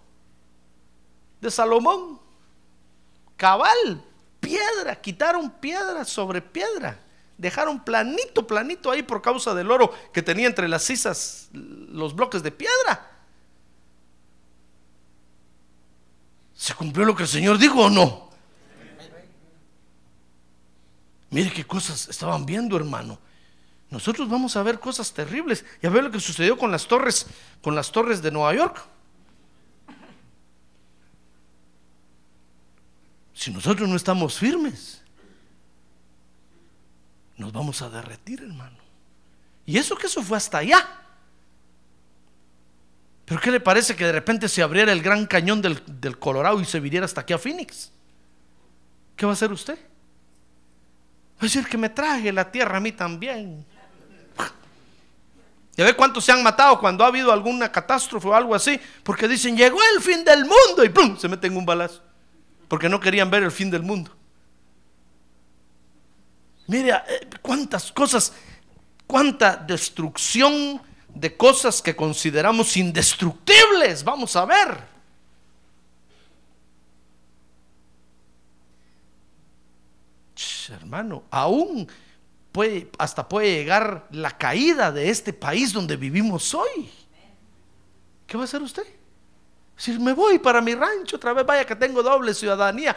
de 1.40 1.50
Salomón. 1.50 2.20
Cabal, 3.36 4.02
piedra, 4.40 5.00
quitaron 5.00 5.50
piedra 5.50 6.04
sobre 6.04 6.42
piedra. 6.42 7.00
Dejaron 7.38 7.84
planito, 7.84 8.46
planito 8.46 8.90
ahí 8.90 9.02
por 9.02 9.20
causa 9.20 9.54
del 9.54 9.70
oro 9.70 9.92
que 10.12 10.22
tenía 10.22 10.46
entre 10.46 10.68
las 10.68 10.84
cisas 10.84 11.48
los 11.52 12.14
bloques 12.14 12.42
de 12.42 12.50
piedra. 12.50 13.12
¿Se 16.54 16.74
cumplió 16.74 17.04
lo 17.04 17.14
que 17.14 17.24
el 17.24 17.28
Señor 17.28 17.58
dijo 17.58 17.80
o 17.80 17.90
no? 17.90 18.30
Mire 21.30 21.52
qué 21.52 21.66
cosas 21.66 22.08
estaban 22.08 22.46
viendo, 22.46 22.76
hermano. 22.76 23.18
Nosotros 23.90 24.28
vamos 24.28 24.56
a 24.56 24.62
ver 24.62 24.80
cosas 24.80 25.12
terribles. 25.12 25.64
Y 25.82 25.86
a 25.86 25.90
ver 25.90 26.04
lo 26.04 26.10
que 26.10 26.20
sucedió 26.20 26.58
con 26.58 26.70
las 26.70 26.86
torres, 26.86 27.26
con 27.62 27.74
las 27.74 27.92
torres 27.92 28.20
de 28.20 28.30
Nueva 28.30 28.54
York. 28.54 28.84
Si 33.32 33.50
nosotros 33.50 33.88
no 33.88 33.96
estamos 33.96 34.38
firmes, 34.38 35.02
nos 37.36 37.52
vamos 37.52 37.82
a 37.82 37.90
derretir, 37.90 38.42
hermano. 38.42 38.78
Y 39.66 39.78
eso 39.78 39.96
que 39.96 40.06
eso 40.06 40.22
fue 40.22 40.36
hasta 40.36 40.58
allá. 40.58 40.84
Pero 43.26 43.40
¿qué 43.40 43.50
le 43.50 43.60
parece 43.60 43.94
que 43.94 44.06
de 44.06 44.12
repente 44.12 44.48
se 44.48 44.62
abriera 44.62 44.92
el 44.92 45.02
gran 45.02 45.26
cañón 45.26 45.60
del, 45.60 45.82
del 45.86 46.18
Colorado 46.18 46.60
y 46.60 46.64
se 46.64 46.80
viniera 46.80 47.04
hasta 47.04 47.20
aquí 47.20 47.32
a 47.34 47.38
Phoenix? 47.38 47.92
¿Qué 49.16 49.26
va 49.26 49.32
a 49.32 49.34
hacer 49.34 49.52
usted? 49.52 49.78
Va 51.34 51.40
a 51.40 51.44
decir 51.44 51.66
que 51.68 51.76
me 51.76 51.90
traje 51.90 52.32
la 52.32 52.50
tierra 52.50 52.78
a 52.78 52.80
mí 52.80 52.92
también. 52.92 53.66
¿Ya 55.76 55.84
ve 55.84 55.94
cuántos 55.94 56.24
se 56.24 56.32
han 56.32 56.42
matado 56.42 56.80
cuando 56.80 57.04
ha 57.04 57.08
habido 57.08 57.30
alguna 57.30 57.70
catástrofe 57.70 58.26
o 58.28 58.34
algo 58.34 58.54
así? 58.54 58.80
Porque 59.02 59.28
dicen, 59.28 59.56
llegó 59.56 59.78
el 59.94 60.02
fin 60.02 60.24
del 60.24 60.44
mundo 60.44 60.82
y 60.82 60.88
¡pum! 60.88 61.18
se 61.18 61.28
meten 61.28 61.54
un 61.56 61.66
balazo. 61.66 62.02
Porque 62.66 62.88
no 62.88 62.98
querían 62.98 63.30
ver 63.30 63.42
el 63.42 63.52
fin 63.52 63.70
del 63.70 63.82
mundo. 63.82 64.10
Mire, 66.66 66.92
eh, 67.08 67.28
cuántas 67.42 67.92
cosas, 67.92 68.32
cuánta 69.06 69.56
destrucción 69.56 70.80
de 71.08 71.36
cosas 71.36 71.82
que 71.82 71.94
consideramos 71.94 72.74
indestructibles. 72.76 74.02
Vamos 74.02 74.34
a 74.34 74.46
ver. 74.46 74.96
Hermano, 80.68 81.22
aún 81.30 81.86
puede, 82.56 82.90
hasta 82.96 83.28
puede 83.28 83.52
llegar 83.52 84.06
la 84.12 84.30
caída 84.30 84.90
de 84.90 85.10
este 85.10 85.34
país 85.34 85.74
donde 85.74 85.94
vivimos 85.94 86.54
hoy. 86.54 86.90
¿Qué 88.26 88.34
va 88.34 88.44
a 88.44 88.46
hacer 88.46 88.62
usted? 88.62 88.86
Si 89.76 89.98
me 89.98 90.14
voy 90.14 90.38
para 90.38 90.62
mi 90.62 90.74
rancho 90.74 91.16
otra 91.16 91.34
vez, 91.34 91.44
vaya 91.44 91.66
que 91.66 91.76
tengo 91.76 92.02
doble 92.02 92.32
ciudadanía. 92.32 92.96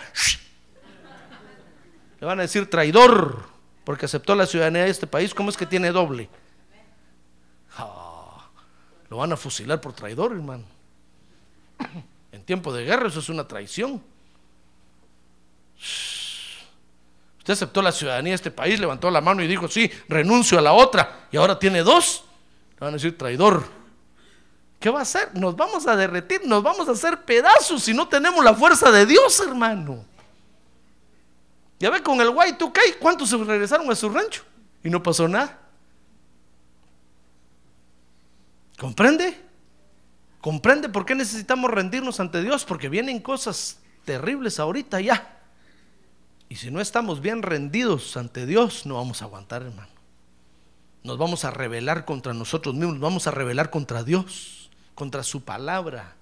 Le 2.21 2.25
van 2.25 2.39
a 2.39 2.43
decir 2.43 2.69
traidor 2.69 3.49
porque 3.83 4.05
aceptó 4.05 4.33
la 4.33 4.45
ciudadanía 4.45 4.85
de 4.85 4.91
este 4.91 5.07
país. 5.07 5.33
¿Cómo 5.33 5.49
es 5.49 5.57
que 5.57 5.65
tiene 5.65 5.91
doble? 5.91 6.29
Ah, 7.75 8.49
lo 9.09 9.17
van 9.17 9.33
a 9.33 9.35
fusilar 9.35 9.81
por 9.81 9.91
traidor, 9.91 10.31
hermano. 10.31 10.63
En 12.31 12.45
tiempo 12.45 12.71
de 12.71 12.85
guerra 12.85 13.09
eso 13.09 13.19
es 13.19 13.27
una 13.27 13.45
traición. 13.45 14.01
Shh. 15.77 16.08
Usted 17.49 17.63
aceptó 17.63 17.81
la 17.81 17.91
ciudadanía 17.91 18.29
de 18.29 18.35
este 18.35 18.51
país, 18.51 18.79
levantó 18.79 19.09
la 19.09 19.21
mano 19.21 19.41
y 19.41 19.47
dijo, 19.47 19.67
sí, 19.67 19.89
renuncio 20.07 20.59
a 20.59 20.61
la 20.61 20.71
otra. 20.71 21.25
Y 21.31 21.37
ahora 21.37 21.57
tiene 21.57 21.81
dos. 21.81 22.23
Le 22.73 22.79
van 22.81 22.89
a 22.89 22.97
decir 22.97 23.17
traidor. 23.17 23.65
¿Qué 24.79 24.91
va 24.91 24.99
a 24.99 25.01
hacer? 25.01 25.31
Nos 25.33 25.55
vamos 25.55 25.87
a 25.87 25.95
derretir, 25.95 26.45
nos 26.45 26.61
vamos 26.61 26.87
a 26.87 26.91
hacer 26.91 27.25
pedazos 27.25 27.81
si 27.81 27.91
no 27.91 28.07
tenemos 28.07 28.45
la 28.45 28.53
fuerza 28.53 28.91
de 28.91 29.03
Dios, 29.07 29.39
hermano. 29.39 30.05
Ya 31.79 31.89
ve 31.89 32.03
con 32.03 32.21
el 32.21 32.27
Y2K, 32.27 32.99
¿cuántos 32.99 33.27
se 33.31 33.37
regresaron 33.37 33.89
a 33.89 33.95
su 33.95 34.09
rancho? 34.09 34.43
Y 34.83 34.91
no 34.91 35.01
pasó 35.01 35.27
nada. 35.27 35.57
¿Comprende? 38.77 39.35
¿Comprende 40.39 40.87
por 40.87 41.03
qué 41.03 41.15
necesitamos 41.15 41.71
rendirnos 41.71 42.19
ante 42.19 42.43
Dios? 42.43 42.63
Porque 42.63 42.89
vienen 42.89 43.19
cosas 43.19 43.79
terribles 44.05 44.59
ahorita 44.59 45.01
ya. 45.01 45.38
Y 46.49 46.55
si 46.55 46.71
no 46.71 46.81
estamos 46.81 47.21
bien 47.21 47.43
rendidos 47.43 48.17
ante 48.17 48.47
Dios, 48.47 48.87
no 48.87 48.95
vamos 48.95 49.21
a 49.21 49.25
aguantar, 49.25 49.61
hermano. 49.61 49.87
Nos 51.03 51.17
vamos 51.17 51.45
a 51.45 51.51
rebelar 51.51 52.05
contra 52.05 52.33
nosotros 52.33 52.73
mismos, 52.73 52.95
nos 52.95 53.01
vamos 53.01 53.27
a 53.27 53.31
rebelar 53.31 53.69
contra 53.69 54.03
Dios, 54.03 54.71
contra 54.95 55.23
su 55.23 55.41
palabra. 55.41 56.15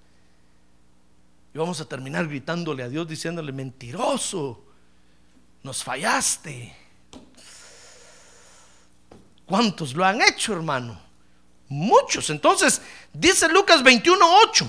Y 1.54 1.58
vamos 1.58 1.80
a 1.80 1.86
terminar 1.86 2.28
gritándole 2.28 2.84
a 2.84 2.90
Dios, 2.90 3.08
diciéndole, 3.08 3.54
mentiroso, 3.54 4.62
nos 5.64 5.82
fallaste. 5.82 6.76
¿Cuántos 9.46 9.96
lo 9.96 10.04
han 10.04 10.22
hecho, 10.22 10.54
hermano? 10.54 11.00
Muchos. 11.70 12.30
Entonces, 12.30 12.82
dice 13.14 13.48
Lucas 13.48 13.82
21:8 13.82 14.68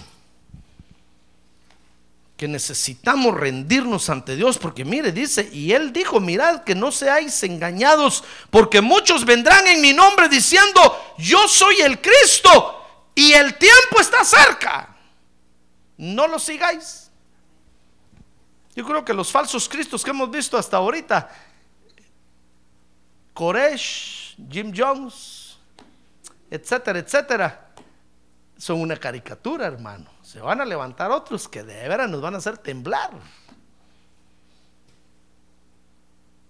que 2.39 2.49
necesitamos 2.49 3.35
rendirnos 3.35 4.09
ante 4.09 4.37
Dios, 4.37 4.59
porque 4.59 4.85
mire, 4.85 5.11
dice, 5.11 5.51
y 5.53 5.73
él 5.73 5.93
dijo, 5.93 6.21
mirad 6.21 6.63
que 6.63 6.77
no 6.77 6.93
seáis 6.93 7.43
engañados, 7.43 8.23
porque 8.49 8.81
muchos 8.81 9.25
vendrán 9.25 9.67
en 9.67 9.81
mi 9.81 9.93
nombre 9.93 10.29
diciendo, 10.29 10.81
yo 11.19 11.49
soy 11.49 11.81
el 11.81 12.01
Cristo, 12.01 12.77
y 13.19 13.33
el 13.33 13.59
tiempo 13.59 14.01
está 14.01 14.25
cerca. 14.25 14.97
No 15.97 16.29
lo 16.29 16.39
sigáis. 16.39 17.11
Yo 18.77 18.85
creo 18.85 19.05
que 19.05 19.13
los 19.13 19.33
falsos 19.33 19.69
cristos 19.69 20.05
que 20.05 20.11
hemos 20.11 20.31
visto 20.31 20.57
hasta 20.57 20.77
ahorita, 20.77 21.29
Koresh, 23.35 24.37
Jim 24.49 24.73
Jones, 24.73 25.59
etcétera, 26.49 27.01
etcétera, 27.01 27.68
son 28.59 28.81
una 28.81 28.97
caricatura, 28.97 29.67
hermano. 29.67 30.11
Se 30.23 30.41
van 30.41 30.61
a 30.61 30.65
levantar 30.65 31.13
otros 31.13 31.49
que 31.49 31.63
de 31.63 31.89
veras 31.89 32.11
nos 32.11 32.21
van 32.21 32.35
a 32.35 32.39
hacer 32.39 32.59
temblar. 32.59 33.13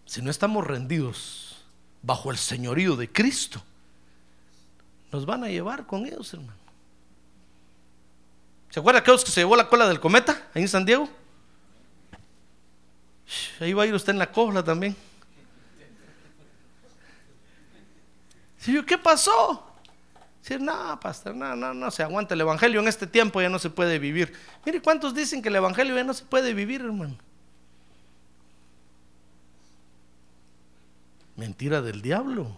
Si 0.07 0.23
no 0.23 0.31
estamos 0.31 0.67
rendidos 0.67 1.65
bajo 2.03 2.31
el 2.31 2.39
señorío 2.39 2.97
de 2.97 3.13
Cristo, 3.13 3.63
nos 5.13 5.27
van 5.27 5.45
a 5.45 5.49
llevar 5.49 5.87
con 5.87 6.07
ellos, 6.07 6.33
hermano. 6.33 6.59
¿Se 8.71 8.81
acuerda 8.81 9.01
aquellos 9.01 9.25
que 9.25 9.31
se 9.31 9.41
llevó 9.41 9.55
la 9.55 9.69
cola 9.69 9.87
del 9.87 10.01
cometa 10.01 10.49
ahí 10.55 10.63
en 10.63 10.69
San 10.69 10.87
Diego? 10.87 11.09
Ahí 13.61 13.75
va 13.75 13.83
a 13.83 13.87
ir 13.87 13.95
usted 13.95 14.13
en 14.13 14.19
la 14.19 14.33
cola 14.33 14.65
también. 14.65 14.97
¿Qué 18.87 18.99
pasó? 18.99 19.68
No, 20.59 20.99
pastor, 21.01 21.35
no, 21.35 21.55
no, 21.55 21.75
no 21.75 21.91
se 21.91 22.03
aguanta 22.03 22.35
el 22.35 22.41
evangelio 22.41 22.81
en 22.81 22.89
este 22.89 23.07
tiempo, 23.07 23.43
ya 23.43 23.49
no 23.49 23.59
se 23.59 23.69
puede 23.69 23.99
vivir. 23.99 24.33
Mire, 24.65 24.81
¿cuántos 24.81 25.15
dicen 25.15 25.43
que 25.43 25.49
el 25.49 25.57
evangelio 25.57 25.95
ya 25.95 26.05
no 26.05 26.15
se 26.15 26.25
puede 26.25 26.55
vivir, 26.55 26.81
hermano? 26.81 27.17
Mentira 31.37 31.83
del 31.83 32.01
diablo. 32.01 32.57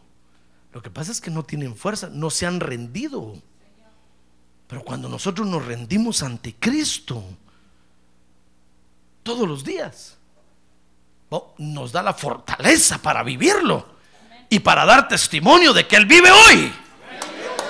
Lo 0.72 0.82
que 0.82 0.90
pasa 0.90 1.10
es 1.10 1.20
que 1.20 1.30
no 1.30 1.42
tienen 1.42 1.74
fuerza, 1.74 2.08
no 2.12 2.30
se 2.30 2.46
han 2.46 2.60
rendido. 2.60 3.34
Pero 4.68 4.84
cuando 4.84 5.08
nosotros 5.08 5.46
nos 5.48 5.64
rendimos 5.66 6.22
ante 6.22 6.54
Cristo, 6.54 7.24
todos 9.24 9.48
los 9.48 9.64
días, 9.64 10.16
nos 11.58 11.92
da 11.92 12.02
la 12.02 12.14
fortaleza 12.14 12.98
para 12.98 13.22
vivirlo 13.22 13.86
y 14.48 14.60
para 14.60 14.84
dar 14.84 15.08
testimonio 15.08 15.72
de 15.72 15.86
que 15.86 15.96
Él 15.96 16.06
vive 16.06 16.30
hoy. 16.30 16.72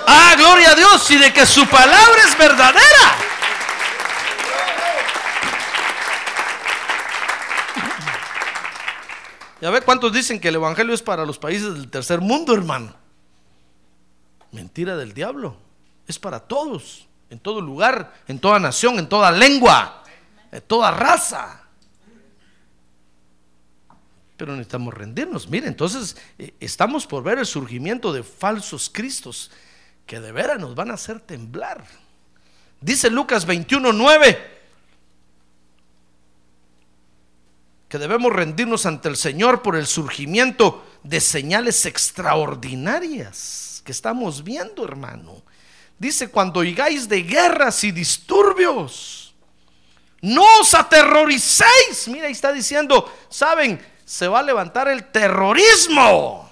Ah, 0.07 0.35
gloria 0.37 0.71
a 0.71 0.75
Dios 0.75 1.09
y 1.11 1.17
de 1.17 1.33
que 1.33 1.45
su 1.45 1.65
palabra 1.67 2.21
es 2.27 2.37
verdadera. 2.37 3.21
Ya 9.61 9.69
ve 9.69 9.81
cuántos 9.81 10.11
dicen 10.11 10.39
que 10.39 10.47
el 10.47 10.55
evangelio 10.55 10.93
es 10.93 11.03
para 11.03 11.23
los 11.23 11.37
países 11.37 11.73
del 11.75 11.89
tercer 11.89 12.19
mundo, 12.19 12.53
hermano. 12.53 12.95
Mentira 14.51 14.97
del 14.97 15.13
diablo. 15.13 15.55
Es 16.07 16.17
para 16.17 16.39
todos, 16.39 17.07
en 17.29 17.39
todo 17.39 17.61
lugar, 17.61 18.13
en 18.27 18.39
toda 18.39 18.59
nación, 18.59 18.97
en 18.97 19.07
toda 19.07 19.31
lengua, 19.31 20.03
en 20.51 20.61
toda 20.61 20.89
raza. 20.89 21.61
Pero 24.35 24.53
necesitamos 24.53 24.95
rendirnos. 24.95 25.47
Mire, 25.47 25.67
entonces 25.67 26.17
eh, 26.39 26.55
estamos 26.59 27.05
por 27.05 27.21
ver 27.21 27.37
el 27.37 27.45
surgimiento 27.45 28.11
de 28.11 28.23
falsos 28.23 28.89
cristos 28.91 29.51
que 30.11 30.19
de 30.19 30.33
veras 30.33 30.59
nos 30.59 30.75
van 30.75 30.91
a 30.91 30.95
hacer 30.95 31.21
temblar. 31.21 31.85
Dice 32.81 33.09
Lucas 33.09 33.47
21:9 33.47 34.37
que 37.87 37.97
debemos 37.97 38.33
rendirnos 38.33 38.85
ante 38.85 39.07
el 39.07 39.15
Señor 39.15 39.61
por 39.61 39.77
el 39.77 39.87
surgimiento 39.87 40.85
de 41.03 41.21
señales 41.21 41.85
extraordinarias 41.85 43.81
que 43.85 43.93
estamos 43.93 44.43
viendo, 44.43 44.83
hermano. 44.83 45.43
Dice, 45.97 46.29
cuando 46.29 46.59
oigáis 46.59 47.07
de 47.07 47.23
guerras 47.23 47.81
y 47.85 47.93
disturbios, 47.93 49.33
no 50.19 50.43
os 50.59 50.73
aterroricéis. 50.73 52.09
Mira, 52.09 52.25
ahí 52.25 52.33
está 52.33 52.51
diciendo, 52.51 53.09
saben, 53.29 53.81
se 54.03 54.27
va 54.27 54.39
a 54.39 54.43
levantar 54.43 54.89
el 54.89 55.05
terrorismo. 55.05 56.50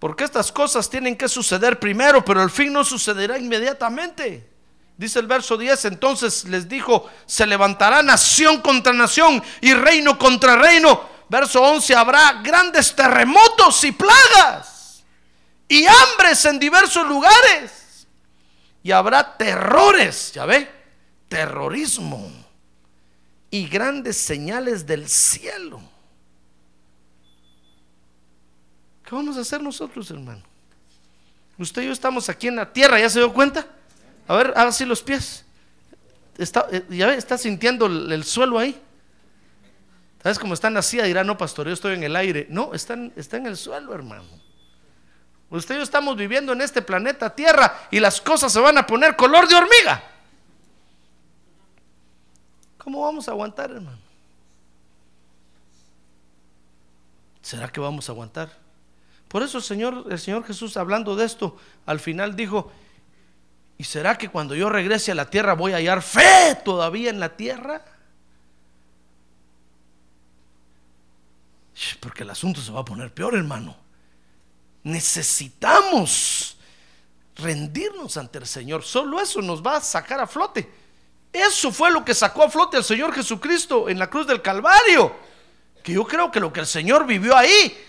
Porque 0.00 0.24
estas 0.24 0.50
cosas 0.50 0.88
tienen 0.88 1.14
que 1.14 1.28
suceder 1.28 1.78
primero, 1.78 2.24
pero 2.24 2.42
el 2.42 2.50
fin 2.50 2.72
no 2.72 2.82
sucederá 2.84 3.38
inmediatamente. 3.38 4.48
Dice 4.96 5.18
el 5.18 5.26
verso 5.26 5.58
10, 5.58 5.84
entonces 5.84 6.44
les 6.46 6.68
dijo, 6.68 7.08
se 7.26 7.46
levantará 7.46 8.02
nación 8.02 8.62
contra 8.62 8.94
nación 8.94 9.42
y 9.60 9.74
reino 9.74 10.18
contra 10.18 10.56
reino. 10.56 11.08
Verso 11.28 11.62
11, 11.62 11.94
habrá 11.94 12.40
grandes 12.42 12.96
terremotos 12.96 13.84
y 13.84 13.92
plagas 13.92 15.04
y 15.68 15.86
hambres 15.86 16.44
en 16.46 16.58
diversos 16.58 17.06
lugares. 17.06 18.06
Y 18.82 18.92
habrá 18.92 19.36
terrores, 19.36 20.32
ya 20.32 20.46
ve, 20.46 20.70
terrorismo 21.28 22.30
y 23.50 23.68
grandes 23.68 24.16
señales 24.16 24.86
del 24.86 25.08
cielo. 25.08 25.89
¿Qué 29.10 29.16
vamos 29.16 29.36
a 29.36 29.40
hacer 29.40 29.60
nosotros, 29.60 30.08
hermano? 30.12 30.40
Usted 31.58 31.82
y 31.82 31.86
yo 31.86 31.92
estamos 31.92 32.28
aquí 32.28 32.46
en 32.46 32.54
la 32.54 32.72
tierra, 32.72 33.00
¿ya 33.00 33.10
se 33.10 33.18
dio 33.18 33.32
cuenta? 33.32 33.66
A 34.28 34.36
ver, 34.36 34.50
haga 34.50 34.68
así 34.68 34.84
los 34.84 35.02
pies. 35.02 35.44
Está, 36.38 36.68
eh, 36.70 36.86
ya 36.90 37.08
ve, 37.08 37.16
está 37.16 37.36
sintiendo 37.36 37.86
el, 37.86 38.12
el 38.12 38.22
suelo 38.22 38.56
ahí. 38.56 38.80
¿Sabes 40.22 40.38
cómo 40.38 40.54
están 40.54 40.76
así? 40.76 41.02
Dirá, 41.02 41.24
no, 41.24 41.36
pastor, 41.36 41.66
yo 41.66 41.72
estoy 41.72 41.94
en 41.94 42.04
el 42.04 42.14
aire. 42.14 42.46
No, 42.50 42.72
están, 42.72 43.12
está 43.16 43.36
en 43.36 43.46
el 43.46 43.56
suelo, 43.56 43.92
hermano. 43.92 44.22
Usted 45.50 45.74
y 45.74 45.78
yo 45.78 45.82
estamos 45.82 46.16
viviendo 46.16 46.52
en 46.52 46.60
este 46.60 46.80
planeta 46.80 47.34
Tierra 47.34 47.88
y 47.90 47.98
las 47.98 48.20
cosas 48.20 48.52
se 48.52 48.60
van 48.60 48.78
a 48.78 48.86
poner 48.86 49.16
color 49.16 49.48
de 49.48 49.56
hormiga. 49.56 50.04
¿Cómo 52.78 53.02
vamos 53.02 53.26
a 53.26 53.32
aguantar, 53.32 53.72
hermano? 53.72 53.98
¿Será 57.42 57.68
que 57.72 57.80
vamos 57.80 58.08
a 58.08 58.12
aguantar? 58.12 58.59
Por 59.30 59.44
eso 59.44 59.58
el 59.58 59.64
Señor, 59.64 60.06
el 60.10 60.18
Señor 60.18 60.44
Jesús 60.44 60.76
hablando 60.76 61.14
de 61.14 61.24
esto, 61.24 61.56
al 61.86 62.00
final 62.00 62.34
dijo, 62.34 62.72
¿y 63.78 63.84
será 63.84 64.18
que 64.18 64.28
cuando 64.28 64.56
yo 64.56 64.68
regrese 64.68 65.12
a 65.12 65.14
la 65.14 65.30
tierra 65.30 65.52
voy 65.52 65.72
a 65.72 65.76
hallar 65.76 66.02
fe 66.02 66.58
todavía 66.64 67.10
en 67.10 67.20
la 67.20 67.36
tierra? 67.36 67.84
Porque 72.00 72.24
el 72.24 72.30
asunto 72.30 72.60
se 72.60 72.72
va 72.72 72.80
a 72.80 72.84
poner 72.84 73.14
peor, 73.14 73.36
hermano. 73.36 73.76
Necesitamos 74.82 76.56
rendirnos 77.36 78.16
ante 78.16 78.38
el 78.38 78.48
Señor. 78.48 78.82
Solo 78.82 79.20
eso 79.20 79.40
nos 79.40 79.64
va 79.64 79.76
a 79.76 79.80
sacar 79.80 80.18
a 80.18 80.26
flote. 80.26 80.68
Eso 81.32 81.70
fue 81.70 81.92
lo 81.92 82.04
que 82.04 82.14
sacó 82.14 82.42
a 82.42 82.50
flote 82.50 82.78
al 82.78 82.84
Señor 82.84 83.14
Jesucristo 83.14 83.88
en 83.88 84.00
la 84.00 84.10
cruz 84.10 84.26
del 84.26 84.42
Calvario. 84.42 85.14
Que 85.84 85.92
yo 85.92 86.04
creo 86.04 86.32
que 86.32 86.40
lo 86.40 86.52
que 86.52 86.58
el 86.58 86.66
Señor 86.66 87.06
vivió 87.06 87.36
ahí 87.36 87.86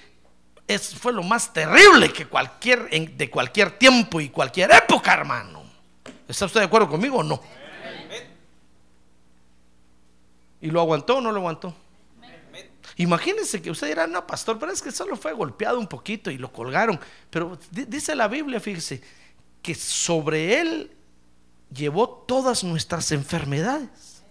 es, 0.74 0.96
fue 0.96 1.14
lo 1.14 1.24
más 1.24 1.54
terrible 1.54 2.12
que 2.12 2.28
cualquier, 2.28 2.90
de 2.90 3.30
cualquier 3.30 3.78
tiempo 3.78 4.20
y 4.20 4.30
cualquier 4.30 4.72
época, 4.72 5.14
hermano. 5.14 5.64
¿Está 6.28 6.46
usted 6.46 6.62
de 6.62 6.66
acuerdo 6.66 6.90
conmigo 6.90 7.18
o 7.18 7.24
no? 7.24 7.42
¿Y 10.62 10.70
lo 10.70 10.80
aguantó 10.80 11.18
o 11.18 11.22
no 11.22 11.32
lo 11.32 11.40
aguantó? 11.40 11.76
Imagínense 12.98 13.62
que 13.62 13.72
usted 13.72 13.88
dirá, 13.88 14.06
no, 14.06 14.26
pastor, 14.28 14.60
pero 14.60 14.72
es 14.72 14.82
que 14.82 14.92
solo 14.92 15.16
fue 15.16 15.34
golpeado 15.34 15.80
un 15.80 15.88
poquito 15.88 16.30
y 16.30 16.38
lo 16.38 16.52
colgaron. 16.52 17.00
Pero 17.30 17.58
dice 17.72 18.16
la 18.16 18.28
Biblia, 18.28 18.60
fíjese, 18.60 19.02
que 19.62 19.76
sobre 19.76 20.60
él 20.60 20.92
llevó 21.74 22.10
todas 22.10 22.64
nuestras 22.64 23.12
enfermedades. 23.12 24.24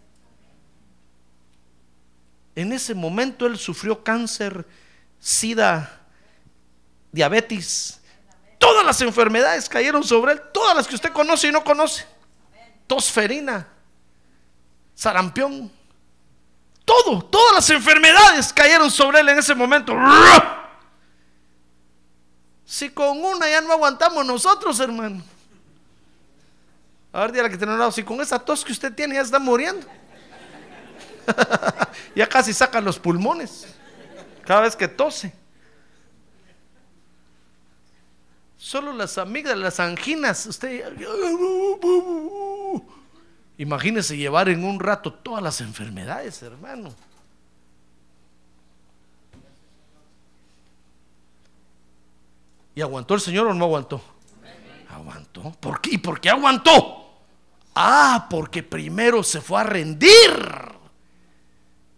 En 2.55 2.73
ese 2.73 2.95
momento 2.95 3.47
él 3.47 3.59
sufrió 3.59 4.05
cáncer, 4.05 4.67
sida, 5.19 6.00
diabetes. 7.13 8.01
Todas 8.59 8.85
las 8.85 9.01
enfermedades 9.01 9.69
cayeron 9.69 10.05
sobre 10.05 10.33
él, 10.33 10.43
todas 10.53 10.77
las 10.77 10.87
que 10.87 10.95
usted 10.95 11.13
conoce 11.13 11.49
y 11.49 11.53
no 11.53 11.65
conoce. 11.65 12.07
Tosferina, 12.87 13.67
sarampión, 14.95 15.73
todo, 16.85 17.23
todas 17.23 17.55
las 17.55 17.71
enfermedades 17.71 18.53
cayeron 18.53 18.91
sobre 18.91 19.21
él 19.21 19.29
en 19.29 19.39
ese 19.39 19.55
momento. 19.55 19.95
Si 22.65 22.91
con 22.91 23.25
una 23.25 23.49
ya 23.49 23.61
no 23.61 23.73
aguantamos 23.73 24.25
nosotros, 24.27 24.79
hermano. 24.81 25.23
A 27.13 27.27
ver, 27.27 27.43
la 27.43 27.49
que 27.49 27.57
tiene 27.57 27.77
lado, 27.77 27.91
si 27.91 28.03
con 28.05 28.21
esa 28.21 28.39
tos 28.39 28.65
que 28.65 28.73
usted 28.73 28.93
tiene 28.95 29.15
ya 29.15 29.23
está 29.23 29.39
muriendo. 29.39 29.87
ya 32.15 32.29
casi 32.29 32.53
saca 32.53 32.81
los 32.81 32.99
pulmones. 32.99 33.67
Cada 34.45 34.61
vez 34.63 34.77
que 34.77 34.87
tose. 34.87 35.33
Solo 38.61 38.93
las 38.93 39.17
amigas, 39.17 39.57
las 39.57 39.81
anginas, 39.81 40.45
usted. 40.45 40.85
Imagínese 43.57 44.19
llevar 44.19 44.51
en 44.51 44.65
un 44.65 44.79
rato 44.79 45.15
todas 45.15 45.43
las 45.43 45.63
enfermedades, 45.63 46.43
hermano. 46.43 46.95
¿Y 52.75 52.83
aguantó 52.83 53.15
el 53.15 53.23
Señor 53.23 53.47
o 53.47 53.55
no 53.55 53.65
aguantó? 53.65 54.03
Aguantó. 54.91 55.53
¿Por 55.59 55.81
qué? 55.81 55.95
¿Y 55.95 55.99
por 55.99 56.21
qué 56.21 56.29
aguantó? 56.29 57.15
Ah, 57.75 58.27
porque 58.29 58.63
primero 58.63 59.23
se 59.23 59.41
fue 59.41 59.59
a 59.63 59.65
rendir. 59.65 60.11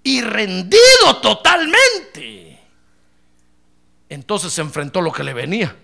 Y 0.05 0.21
rendido 0.21 1.21
totalmente. 1.21 2.61
Entonces 4.09 4.53
se 4.53 4.61
enfrentó 4.61 5.01
lo 5.01 5.11
que 5.11 5.25
le 5.25 5.35
venía. 5.35 5.77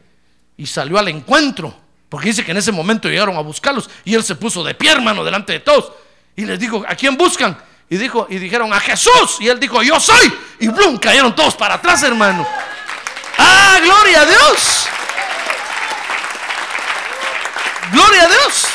Y 0.59 0.67
salió 0.67 0.99
al 0.99 1.09
encuentro. 1.09 1.75
Porque 2.11 2.29
dice 2.29 2.45
que 2.45 2.51
en 2.51 2.59
ese 2.59 2.71
momento 2.71 3.09
llegaron 3.09 3.37
a 3.37 3.41
buscarlos. 3.41 3.89
Y 4.05 4.15
él 4.15 4.23
se 4.23 4.35
puso 4.35 4.63
de 4.63 4.75
pie, 4.75 4.93
hermano, 4.93 5.25
delante 5.25 5.55
de 5.55 5.61
todos. 5.61 5.93
Y 6.37 6.45
les 6.45 6.61
dijo, 6.61 6.85
¿a 6.87 6.95
quién 6.95 7.17
buscan? 7.17 7.57
Y, 7.89 7.97
dijo, 7.97 8.27
y 8.29 8.37
dijeron, 8.37 8.71
a 8.75 8.81
Jesús. 8.81 9.39
Y 9.41 9.49
él 9.49 9.59
dijo, 9.59 9.83
yo 9.83 9.99
soy. 9.99 10.31
Y 10.61 10.69
blum, 10.69 10.99
cayeron 10.99 11.35
todos 11.35 11.55
para 11.55 11.77
atrás, 11.77 12.03
hermano. 12.03 12.47
Ah, 13.39 13.79
gloria 13.83 14.21
a 14.21 14.27
Dios. 14.27 14.89
Gloria 17.91 18.25
a 18.25 18.29
Dios 18.29 18.67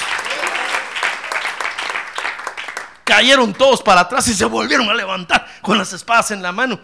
cayeron 3.04 3.54
todos 3.54 3.82
para 3.82 4.02
atrás 4.02 4.28
y 4.28 4.34
se 4.34 4.46
volvieron 4.46 4.90
a 4.90 4.94
levantar 4.94 5.46
con 5.62 5.78
las 5.78 5.94
espadas 5.94 6.32
en 6.32 6.42
la 6.42 6.52
mano. 6.52 6.80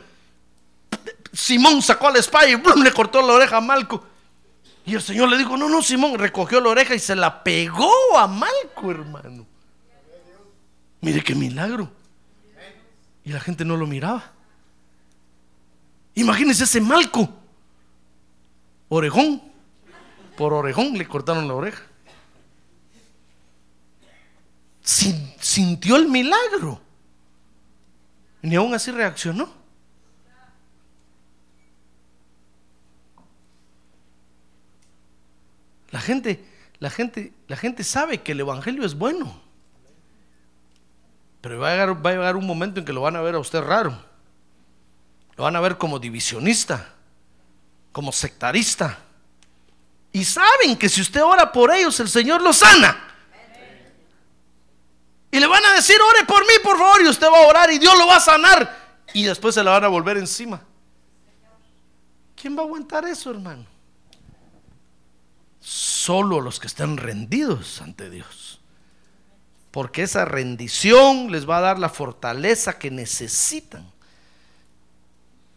Simón 1.33 1.81
sacó 1.81 2.09
la 2.11 2.19
espada 2.19 2.47
y 2.47 2.55
le 2.55 2.91
cortó 2.91 3.21
la 3.21 3.33
oreja 3.33 3.57
a 3.57 3.61
Malco. 3.61 4.05
Y 4.89 4.95
el 4.95 5.01
Señor 5.01 5.29
le 5.29 5.37
dijo, 5.37 5.55
no, 5.55 5.69
no, 5.69 5.81
Simón, 5.81 6.17
recogió 6.17 6.59
la 6.59 6.69
oreja 6.69 6.95
y 6.95 6.99
se 6.99 7.15
la 7.15 7.43
pegó 7.43 8.17
a 8.17 8.27
Malco, 8.27 8.89
hermano. 8.89 9.45
Mire 11.01 11.23
qué 11.23 11.35
milagro. 11.35 11.91
Y 13.23 13.31
la 13.31 13.39
gente 13.39 13.63
no 13.63 13.77
lo 13.77 13.85
miraba. 13.85 14.31
Imagínese 16.15 16.63
ese 16.63 16.81
Malco. 16.81 17.29
Orejón. 18.89 19.43
Por 20.35 20.53
orejón 20.53 20.97
le 20.97 21.07
cortaron 21.07 21.47
la 21.47 21.53
oreja 21.53 21.83
sintió 25.39 25.95
el 25.95 26.07
milagro. 26.07 26.81
Ni 28.41 28.55
aún 28.55 28.73
así 28.73 28.91
reaccionó. 28.91 29.49
La 35.91 35.98
gente, 36.09 36.43
la 36.79 36.89
gente, 36.89 37.33
la 37.47 37.55
gente 37.55 37.83
sabe 37.83 38.21
que 38.21 38.31
el 38.31 38.39
evangelio 38.39 38.83
es 38.83 38.95
bueno. 38.95 39.39
Pero 41.41 41.59
va 41.59 41.69
a, 41.69 41.71
llegar, 41.71 42.05
va 42.05 42.09
a 42.09 42.13
llegar 42.13 42.35
un 42.35 42.47
momento 42.47 42.79
en 42.79 42.85
que 42.85 42.93
lo 42.93 43.01
van 43.01 43.15
a 43.15 43.21
ver 43.21 43.35
a 43.35 43.39
usted 43.39 43.61
raro. 43.61 43.97
Lo 45.37 45.43
van 45.43 45.55
a 45.55 45.59
ver 45.59 45.77
como 45.77 45.99
divisionista, 45.99 46.93
como 47.91 48.11
sectarista. 48.11 48.97
Y 50.11 50.25
saben 50.25 50.75
que 50.77 50.89
si 50.89 51.01
usted 51.01 51.23
ora 51.23 51.51
por 51.51 51.71
ellos, 51.71 51.99
el 51.99 52.09
Señor 52.09 52.41
los 52.41 52.57
sana. 52.57 53.05
Y 55.31 55.39
le 55.39 55.45
van 55.45 55.63
a 55.63 55.73
decir, 55.73 55.95
ore 56.01 56.25
por 56.25 56.41
mí, 56.41 56.53
por 56.63 56.77
favor, 56.77 57.01
y 57.03 57.07
usted 57.07 57.27
va 57.27 57.37
a 57.37 57.47
orar 57.47 57.71
y 57.71 57.77
Dios 57.77 57.95
lo 57.97 58.07
va 58.07 58.15
a 58.15 58.19
sanar. 58.19 58.97
Y 59.13 59.23
después 59.23 59.53
se 59.53 59.63
la 59.63 59.71
van 59.71 59.83
a 59.83 59.87
volver 59.87 60.17
encima. 60.17 60.59
¿Quién 62.35 62.57
va 62.57 62.61
a 62.61 62.65
aguantar 62.65 63.05
eso, 63.05 63.29
hermano? 63.29 63.65
Solo 65.99 66.39
los 66.39 66.61
que 66.61 66.67
están 66.67 66.95
rendidos 66.95 67.81
ante 67.81 68.09
Dios. 68.09 68.61
Porque 69.69 70.03
esa 70.03 70.23
rendición 70.23 71.29
les 71.29 71.47
va 71.47 71.57
a 71.57 71.61
dar 71.61 71.77
la 71.77 71.89
fortaleza 71.89 72.79
que 72.79 72.89
necesitan. 72.89 73.85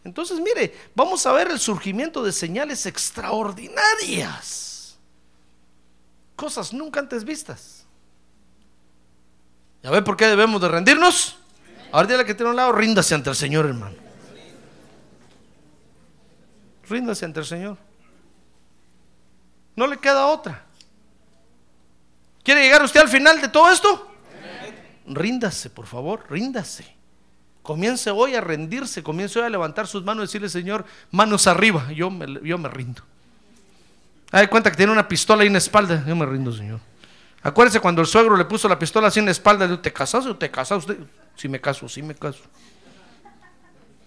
Entonces, 0.03 0.41
mire, 0.41 0.77
vamos 0.95 1.25
a 1.25 1.31
ver 1.31 1.49
el 1.49 1.59
surgimiento 1.59 2.21
de 2.21 2.33
señales 2.33 2.85
extraordinarias. 2.85 4.97
Cosas 6.35 6.73
nunca 6.73 6.99
antes 6.99 7.23
vistas. 7.23 7.85
¿Ya 9.81 9.91
ve 9.91 10.01
por 10.01 10.17
qué 10.17 10.27
debemos 10.27 10.61
de 10.61 10.67
rendirnos? 10.67 11.37
Ahora 11.93 12.09
dile 12.09 12.25
que 12.25 12.35
tiene 12.35 12.49
un 12.49 12.57
lado, 12.57 12.73
ríndase 12.73 13.15
ante 13.15 13.29
el 13.29 13.37
Señor, 13.37 13.65
hermano. 13.65 13.95
Ríndase 16.89 17.23
ante 17.23 17.39
el 17.39 17.45
Señor. 17.45 17.92
No 19.75 19.87
le 19.87 19.97
queda 19.97 20.27
otra. 20.27 20.63
¿Quiere 22.43 22.61
llegar 22.61 22.83
usted 22.83 22.99
al 22.99 23.09
final 23.09 23.41
de 23.41 23.47
todo 23.47 23.71
esto? 23.71 24.11
Ríndase, 25.07 25.69
por 25.69 25.85
favor, 25.85 26.25
ríndase. 26.29 26.95
Comience 27.61 28.09
hoy 28.11 28.35
a 28.35 28.41
rendirse, 28.41 29.01
comience 29.01 29.39
hoy 29.39 29.45
a 29.45 29.49
levantar 29.49 29.87
sus 29.87 30.03
manos 30.03 30.23
y 30.23 30.27
decirle, 30.27 30.49
Señor, 30.49 30.85
manos 31.11 31.47
arriba, 31.47 31.91
yo 31.93 32.09
me, 32.09 32.41
yo 32.43 32.57
me 32.57 32.67
rindo. 32.67 33.01
Hay 34.31 34.47
cuenta 34.47 34.69
que 34.69 34.75
tiene 34.75 34.91
una 34.91 35.07
pistola 35.07 35.41
ahí 35.41 35.47
en 35.47 35.53
la 35.53 35.59
espalda, 35.59 36.03
yo 36.05 36.15
me 36.15 36.25
rindo, 36.25 36.51
Señor. 36.51 36.79
Acuérdese 37.41 37.79
cuando 37.79 38.01
el 38.01 38.07
suegro 38.07 38.35
le 38.35 38.45
puso 38.45 38.67
la 38.67 38.79
pistola 38.79 39.07
así 39.07 39.19
en 39.19 39.25
la 39.25 39.31
espalda, 39.31 39.67
le 39.67 39.77
¿te 39.77 39.93
casas 39.93 40.25
o 40.25 40.35
te 40.35 40.49
casas 40.49 40.79
usted? 40.79 40.97
Sí 41.35 41.47
me 41.47 41.61
caso, 41.61 41.87
sí 41.87 42.01
me 42.01 42.15
caso. 42.15 42.41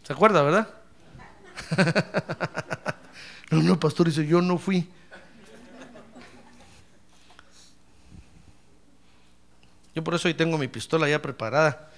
¿Se 0.03 0.13
acuerda, 0.13 0.43
verdad? 0.43 0.69
no, 3.51 3.63
no, 3.63 3.81
pastor 3.81 4.07
dice, 4.07 4.27
yo 4.27 4.41
no 4.41 4.59
fui. 4.59 4.89
Yo 9.97 10.05
por 10.05 10.15
eso 10.15 10.29
hoy 10.29 10.35
tengo 10.35 10.59
mi 10.59 10.69
pistola 10.69 11.09
ya 11.09 11.23
preparada. 11.23 11.89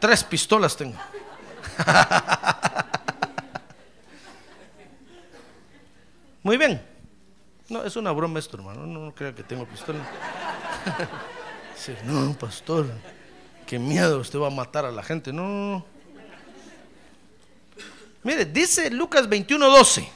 Tres 0.00 0.24
pistolas 0.24 0.76
tengo. 0.76 0.98
Muy 6.42 6.56
bien. 6.56 6.84
No, 7.68 7.84
es 7.84 7.94
una 7.94 8.10
broma 8.10 8.40
esto, 8.40 8.56
hermano. 8.56 8.84
No, 8.84 9.06
no 9.06 9.14
crea 9.14 9.32
que 9.32 9.44
tengo 9.44 9.66
pistola. 9.66 10.00
no, 12.04 12.36
pastor, 12.36 12.88
qué 13.68 13.78
miedo, 13.78 14.18
usted 14.18 14.40
va 14.40 14.48
a 14.48 14.50
matar 14.50 14.84
a 14.84 14.90
la 14.90 15.04
gente. 15.04 15.32
No, 15.32 15.86
Mire, 18.24 18.46
dice 18.46 18.90
Lucas 18.90 19.30
21:12 19.30 20.08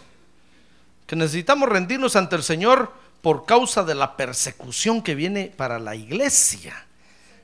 que 1.06 1.14
necesitamos 1.14 1.68
rendirnos 1.68 2.16
ante 2.16 2.34
el 2.34 2.42
Señor 2.42 2.92
por 3.22 3.44
causa 3.44 3.82
de 3.82 3.94
la 3.94 4.16
persecución 4.16 5.02
que 5.02 5.14
viene 5.14 5.52
para 5.56 5.78
la 5.78 5.94
iglesia. 5.94 6.86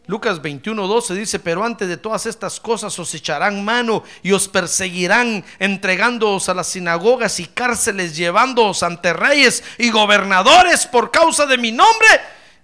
Lucas 0.06 0.42
21:12 0.42 1.14
dice, 1.14 1.38
pero 1.38 1.64
antes 1.64 1.88
de 1.88 1.96
todas 1.96 2.26
estas 2.26 2.60
cosas 2.60 2.98
os 2.98 3.14
echarán 3.14 3.64
mano 3.64 4.02
y 4.22 4.32
os 4.32 4.48
perseguirán, 4.48 5.42
entregándoos 5.58 6.50
a 6.50 6.54
las 6.54 6.66
sinagogas 6.68 7.40
y 7.40 7.46
cárceles, 7.46 8.14
llevándoos 8.14 8.82
ante 8.82 9.14
reyes 9.14 9.64
y 9.78 9.90
gobernadores 9.90 10.86
por 10.86 11.10
causa 11.10 11.46
de 11.46 11.56
mi 11.56 11.72
nombre, 11.72 12.08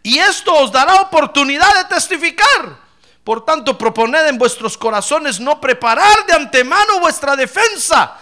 y 0.03 0.19
esto 0.19 0.55
os 0.55 0.71
dará 0.71 1.01
oportunidad 1.01 1.75
de 1.83 1.95
testificar. 1.95 2.91
Por 3.25 3.45
tanto, 3.45 3.77
proponed 3.77 4.27
en 4.27 4.39
vuestros 4.39 4.77
corazones 4.77 5.41
no 5.41 5.61
preparar 5.61 6.27
de 6.27 6.35
antemano 6.35 7.01
vuestra 7.01 7.37
defensa, 7.37 8.19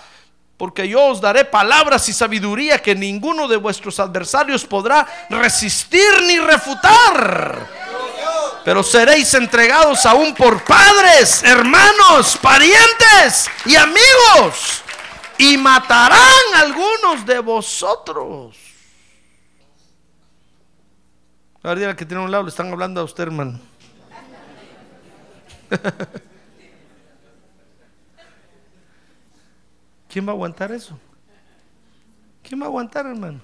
porque 0.59 0.89
yo 0.89 1.07
os 1.07 1.21
daré 1.21 1.45
palabras 1.45 2.09
y 2.09 2.13
sabiduría 2.13 2.83
que 2.83 2.95
ninguno 2.95 3.47
de 3.47 3.57
vuestros 3.57 4.01
adversarios 4.01 4.67
podrá 4.67 5.07
resistir 5.31 6.21
ni 6.27 6.41
refutar. 6.41 7.65
Pero 8.65 8.83
seréis 8.83 9.33
entregados 9.35 10.05
aún 10.05 10.35
por 10.35 10.65
padres, 10.65 11.45
hermanos, 11.45 12.37
parientes 12.43 13.49
y 13.65 13.77
amigos. 13.77 14.83
Y 15.39 15.57
matarán 15.57 16.19
algunos 16.57 17.25
de 17.25 17.39
vosotros. 17.39 18.57
A 21.63 21.73
ver, 21.73 21.95
que 21.95 22.05
tiene 22.05 22.25
un 22.25 22.33
lado, 22.33 22.43
le 22.43 22.51
están 22.51 22.73
hablando 22.73 23.01
a 23.01 23.05
usted, 23.05 23.23
hermano. 23.23 23.61
¿Quién 30.09 30.27
va 30.27 30.31
a 30.31 30.35
aguantar 30.35 30.73
eso? 30.73 30.99
¿Quién 32.43 32.61
va 32.61 32.65
a 32.65 32.69
aguantar, 32.69 33.07
hermano? 33.07 33.41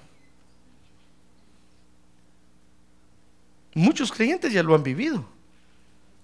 Muchos 3.73 4.11
creyentes 4.11 4.51
ya 4.51 4.63
lo 4.63 4.73
han 4.73 4.83
vivido. 4.83 5.25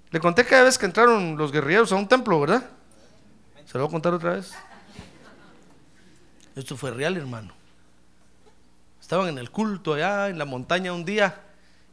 Le 0.10 0.20
conté 0.20 0.46
cada 0.46 0.64
vez 0.64 0.78
que 0.78 0.86
entraron 0.86 1.38
los 1.38 1.52
guerrilleros 1.52 1.92
a 1.92 1.96
un 1.96 2.08
templo, 2.08 2.39
¿verdad? 2.39 2.70
¿Se 3.66 3.78
lo 3.78 3.84
voy 3.84 3.89
a 3.89 3.92
contar 3.92 4.14
otra 4.14 4.34
vez? 4.34 4.52
Esto 6.56 6.76
fue 6.76 6.92
real, 6.92 7.16
hermano. 7.18 7.54
Estaban 9.00 9.28
en 9.30 9.38
el 9.38 9.52
culto 9.52 9.94
allá 9.94 10.30
en 10.30 10.38
la 10.38 10.46
montaña 10.46 10.92
un 10.94 11.06
día, 11.06 11.42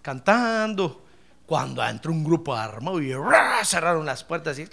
cantando, 0.03 1.05
cuando 1.47 1.85
entró 1.85 2.13
un 2.13 2.25
grupo 2.25 2.55
armado 2.55 3.01
y 3.01 3.13
cerraron 3.65 4.05
las 4.07 4.23
puertas 4.23 4.59
y 4.59 4.69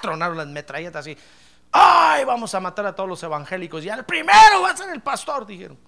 tronaron 0.00 0.36
las 0.36 0.46
metralletas 0.46 1.06
y 1.06 1.18
¡ay! 1.72 2.24
Vamos 2.24 2.54
a 2.54 2.60
matar 2.60 2.86
a 2.86 2.94
todos 2.94 3.08
los 3.08 3.22
evangélicos. 3.22 3.84
Y 3.84 3.88
al 3.88 4.04
primero 4.04 4.62
va 4.62 4.70
a 4.70 4.76
ser 4.76 4.90
el 4.90 5.00
pastor, 5.00 5.46
dijeron. 5.46 5.78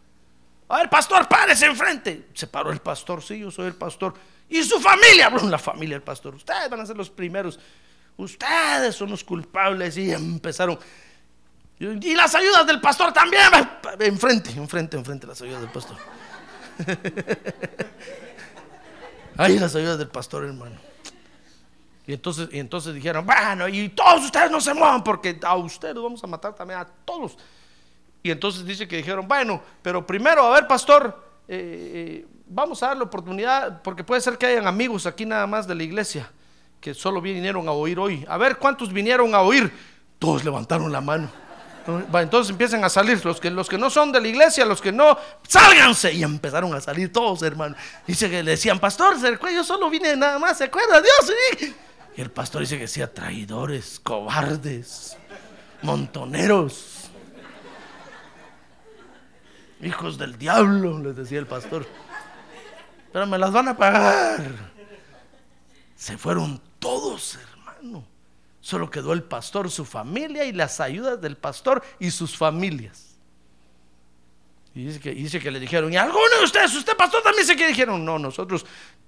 A 0.69 0.79
ver, 0.79 0.91
pastor, 0.91 1.29
párese 1.29 1.67
enfrente. 1.67 2.29
Se 2.35 2.47
paró 2.47 2.73
el 2.73 2.81
pastor, 2.81 3.23
sí, 3.23 3.41
yo 3.41 3.51
soy 3.51 3.67
el 3.67 3.75
pastor. 3.75 4.15
Y 4.49 4.63
su 4.63 4.81
familia, 4.81 5.31
la 5.31 5.59
familia 5.59 5.97
del 5.97 6.03
pastor. 6.03 6.35
Ustedes 6.35 6.71
van 6.71 6.81
a 6.81 6.87
ser 6.87 6.97
los 6.97 7.11
primeros. 7.11 7.59
Ustedes 8.17 8.95
son 8.95 9.11
los 9.11 9.25
culpables. 9.25 9.97
Y 9.97 10.13
empezaron. 10.13 10.79
Y 11.79 12.15
las 12.15 12.35
ayudas 12.35 12.67
del 12.67 12.81
pastor 12.81 13.13
también. 13.13 13.43
Enfrente, 13.99 14.51
enfrente, 14.53 14.97
enfrente 14.97 15.27
las 15.27 15.43
ayudas 15.43 15.63
del 15.63 15.71
pastor. 15.71 15.97
Ahí 19.37 19.59
las 19.59 19.75
ayudas 19.75 19.99
del 19.99 20.09
pastor, 20.09 20.45
hermano. 20.45 20.92
Y 22.07 22.15
entonces, 22.15 22.49
y 22.53 22.59
entonces 22.59 22.95
dijeron, 22.95 23.25
bueno, 23.25 23.69
y 23.69 23.89
todos 23.91 24.25
ustedes 24.25 24.51
no 24.51 24.61
se 24.61 24.75
muevan 24.75 25.05
porque 25.05 25.39
a 25.43 25.55
ustedes 25.55 25.95
vamos 25.95 26.23
a 26.23 26.27
matar 26.27 26.55
también, 26.55 26.81
a 26.81 26.85
todos. 27.05 27.37
Y 28.23 28.31
entonces 28.31 28.65
dice 28.65 28.89
que 28.89 28.97
dijeron, 28.97 29.27
bueno, 29.27 29.63
pero 29.83 30.05
primero, 30.07 30.45
a 30.45 30.51
ver, 30.51 30.67
pastor, 30.67 31.23
eh, 31.49 32.25
eh, 32.25 32.27
vamos 32.47 32.83
a 32.83 32.89
dar 32.89 32.97
la 32.97 33.05
oportunidad, 33.05 33.83
porque 33.83 34.05
puede 34.05 34.21
ser 34.21 34.37
que 34.39 34.47
hayan 34.47 34.67
amigos 34.67 35.07
aquí 35.07 35.25
nada 35.27 35.47
más 35.47 35.67
de 35.67 35.75
la 35.75 35.83
iglesia 35.83 36.31
que 36.81 36.95
solo 36.95 37.21
vinieron 37.21 37.69
a 37.69 37.73
oír 37.73 37.99
hoy. 37.99 38.27
A 38.29 38.37
ver, 38.37 38.59
¿cuántos 38.59 38.93
vinieron 38.93 39.35
a 39.35 39.41
oír? 39.41 39.73
Todos 40.19 40.45
levantaron 40.45 40.91
la 40.91 41.01
mano. 41.01 41.31
Entonces 42.15 42.51
empiezan 42.51 42.85
a 42.85 42.89
salir 42.89 43.25
los 43.25 43.41
que, 43.41 43.51
los 43.51 43.69
que 43.69 43.79
no 43.79 43.89
son 43.89 44.13
de 44.13 44.21
la 44.21 44.29
iglesia, 44.29 44.65
los 44.65 44.81
que 44.81 44.91
no, 44.91 45.17
sálganse. 45.47 46.13
Y 46.13 46.25
empezaron 46.25 46.75
a 46.75 46.81
salir 46.81 47.13
todos, 47.13 47.43
hermano. 47.43 47.77
Dice 48.07 48.29
que 48.29 48.43
le 48.43 48.53
decían, 48.53 48.81
pastor, 48.81 49.17
yo 49.53 49.65
solo 49.65 49.89
vine 49.91 50.17
nada 50.17 50.39
más, 50.39 50.59
¿se 50.59 50.65
acuerda? 50.65 51.01
Dios. 51.01 51.73
Y 52.17 52.21
el 52.21 52.31
pastor 52.31 52.61
dice 52.61 52.77
que 52.77 52.83
decía, 52.83 53.13
traidores, 53.13 54.01
cobardes, 54.01 55.17
montoneros. 55.83 57.11
Hijos 59.81 60.19
del 60.19 60.39
diablo, 60.39 60.99
les 60.99 61.17
decía 61.17 61.39
el 61.39 61.47
pastor 61.47 61.87
pero 63.13 63.27
me 63.27 63.39
las 63.39 63.53
van 63.53 63.69
a 63.69 63.77
pagar. 63.77 64.41
Se 65.95 66.17
fueron 66.17 66.61
todos, 66.79 67.37
hermano. 67.37 68.05
Solo 68.61 68.91
quedó 68.91 69.13
el 69.13 69.23
pastor, 69.23 69.71
su 69.71 69.85
familia 69.85 70.45
y 70.45 70.53
las 70.53 70.81
ayudas 70.81 71.21
del 71.21 71.37
pastor 71.37 71.83
y 71.99 72.11
sus 72.11 72.37
familias. 72.37 73.17
Y 74.75 74.87
dice 74.87 75.01
que, 75.01 75.11
dice 75.13 75.39
que 75.39 75.51
le 75.51 75.61
dijeron, 75.61 75.93
¿y 75.93 75.97
alguno 75.97 76.39
de 76.39 76.45
ustedes, 76.45 76.75
usted 76.75 76.97
pastor 76.97 77.23
también 77.23 77.47
se 77.47 77.55
que 77.55 77.67
dijeron? 77.67 78.03
No, 78.03 78.19
nosotros 78.19 78.65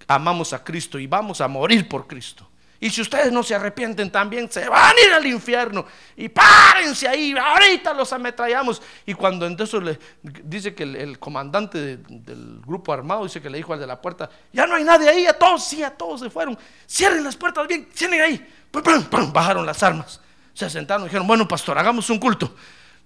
amamos 0.07 0.53
a 0.53 0.63
Cristo 0.63 0.99
y 0.99 1.07
vamos 1.07 1.41
a 1.41 1.49
morir 1.49 1.89
por 1.89 2.07
Cristo. 2.07 2.47
Y 2.81 2.91
si 2.91 3.01
ustedes 3.01 3.33
no 3.33 3.43
se 3.43 3.55
arrepienten 3.55 4.11
también, 4.11 4.51
se 4.51 4.69
van 4.69 4.95
a 4.95 5.01
ir 5.01 5.13
al 5.13 5.27
infierno. 5.27 5.87
Y 6.17 6.29
párense 6.29 7.09
ahí, 7.09 7.35
ahorita 7.37 7.95
los 7.95 8.13
ametrallamos. 8.13 8.83
Y 9.07 9.15
cuando 9.15 9.47
entonces 9.47 9.83
le 9.83 9.99
dice 10.23 10.75
que 10.75 10.83
el, 10.83 11.19
comandante 11.19 11.97
del 11.97 12.61
grupo 12.67 12.93
armado 12.93 13.25
dice 13.25 13.41
que 13.41 13.49
le 13.49 13.59
dijo 13.59 13.73
al 13.73 13.81
de 13.81 13.87
la 13.87 14.01
puerta, 14.01 14.29
ya 14.53 14.67
no 14.67 14.75
hay 14.75 14.85
nadie 14.85 15.09
ahí, 15.09 15.27
a 15.27 15.33
todos, 15.33 15.65
sí, 15.65 15.83
a 15.83 15.91
todos 15.91 16.21
se 16.21 16.31
fueron. 16.31 16.59
Cierren 16.87 17.25
las 17.25 17.37
puertas 17.37 17.67
bien, 17.67 17.89
cierren 17.95 18.21
ahí. 18.21 18.55
Bajaron 19.33 19.65
las 19.65 19.83
armas. 19.83 20.21
Se 20.53 20.69
sentaron 20.69 21.05
y 21.05 21.07
dijeron, 21.07 21.27
bueno, 21.27 21.49
pastor, 21.49 21.79
hagamos 21.79 22.11
un 22.11 22.19
culto. 22.19 22.55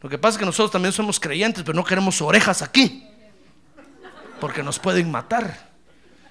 Lo 0.01 0.09
que 0.09 0.19
pasa 0.19 0.35
es 0.35 0.39
que 0.39 0.47
nosotros 0.47 0.71
también 0.71 0.93
somos 0.93 1.19
creyentes, 1.19 1.63
pero 1.63 1.75
no 1.75 1.85
queremos 1.85 2.21
orejas 2.23 2.63
aquí. 2.63 3.07
Porque 4.41 4.63
nos 4.63 4.79
pueden 4.79 5.11
matar. 5.11 5.69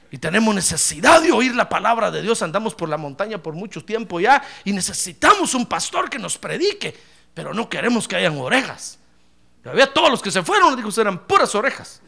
Y 0.09 0.17
tenemos 0.17 0.55
necesidad 0.55 1.21
de 1.21 1.31
oír 1.31 1.53
la 1.53 1.67
palabra 1.67 2.11
de 2.11 2.21
Dios. 2.21 2.41
Andamos 2.41 2.73
por 2.73 2.87
la 2.87 2.97
montaña 2.97 3.37
por 3.37 3.53
mucho 3.53 3.83
tiempo 3.83 4.19
ya 4.19 4.41
y 4.63 4.71
necesitamos 4.71 5.53
un 5.53 5.65
pastor 5.65 6.09
que 6.09 6.17
nos 6.17 6.37
predique, 6.37 6.95
pero 7.33 7.53
no 7.53 7.67
queremos 7.67 8.07
que 8.07 8.15
hayan 8.15 8.37
orejas. 8.37 8.99
Había 9.65 9.91
todos 9.91 10.09
los 10.09 10.21
que 10.21 10.31
se 10.31 10.43
fueron, 10.43 10.75
dijo, 10.75 10.89
eran 11.01 11.19
puras 11.27 11.53
orejas. 11.55 12.01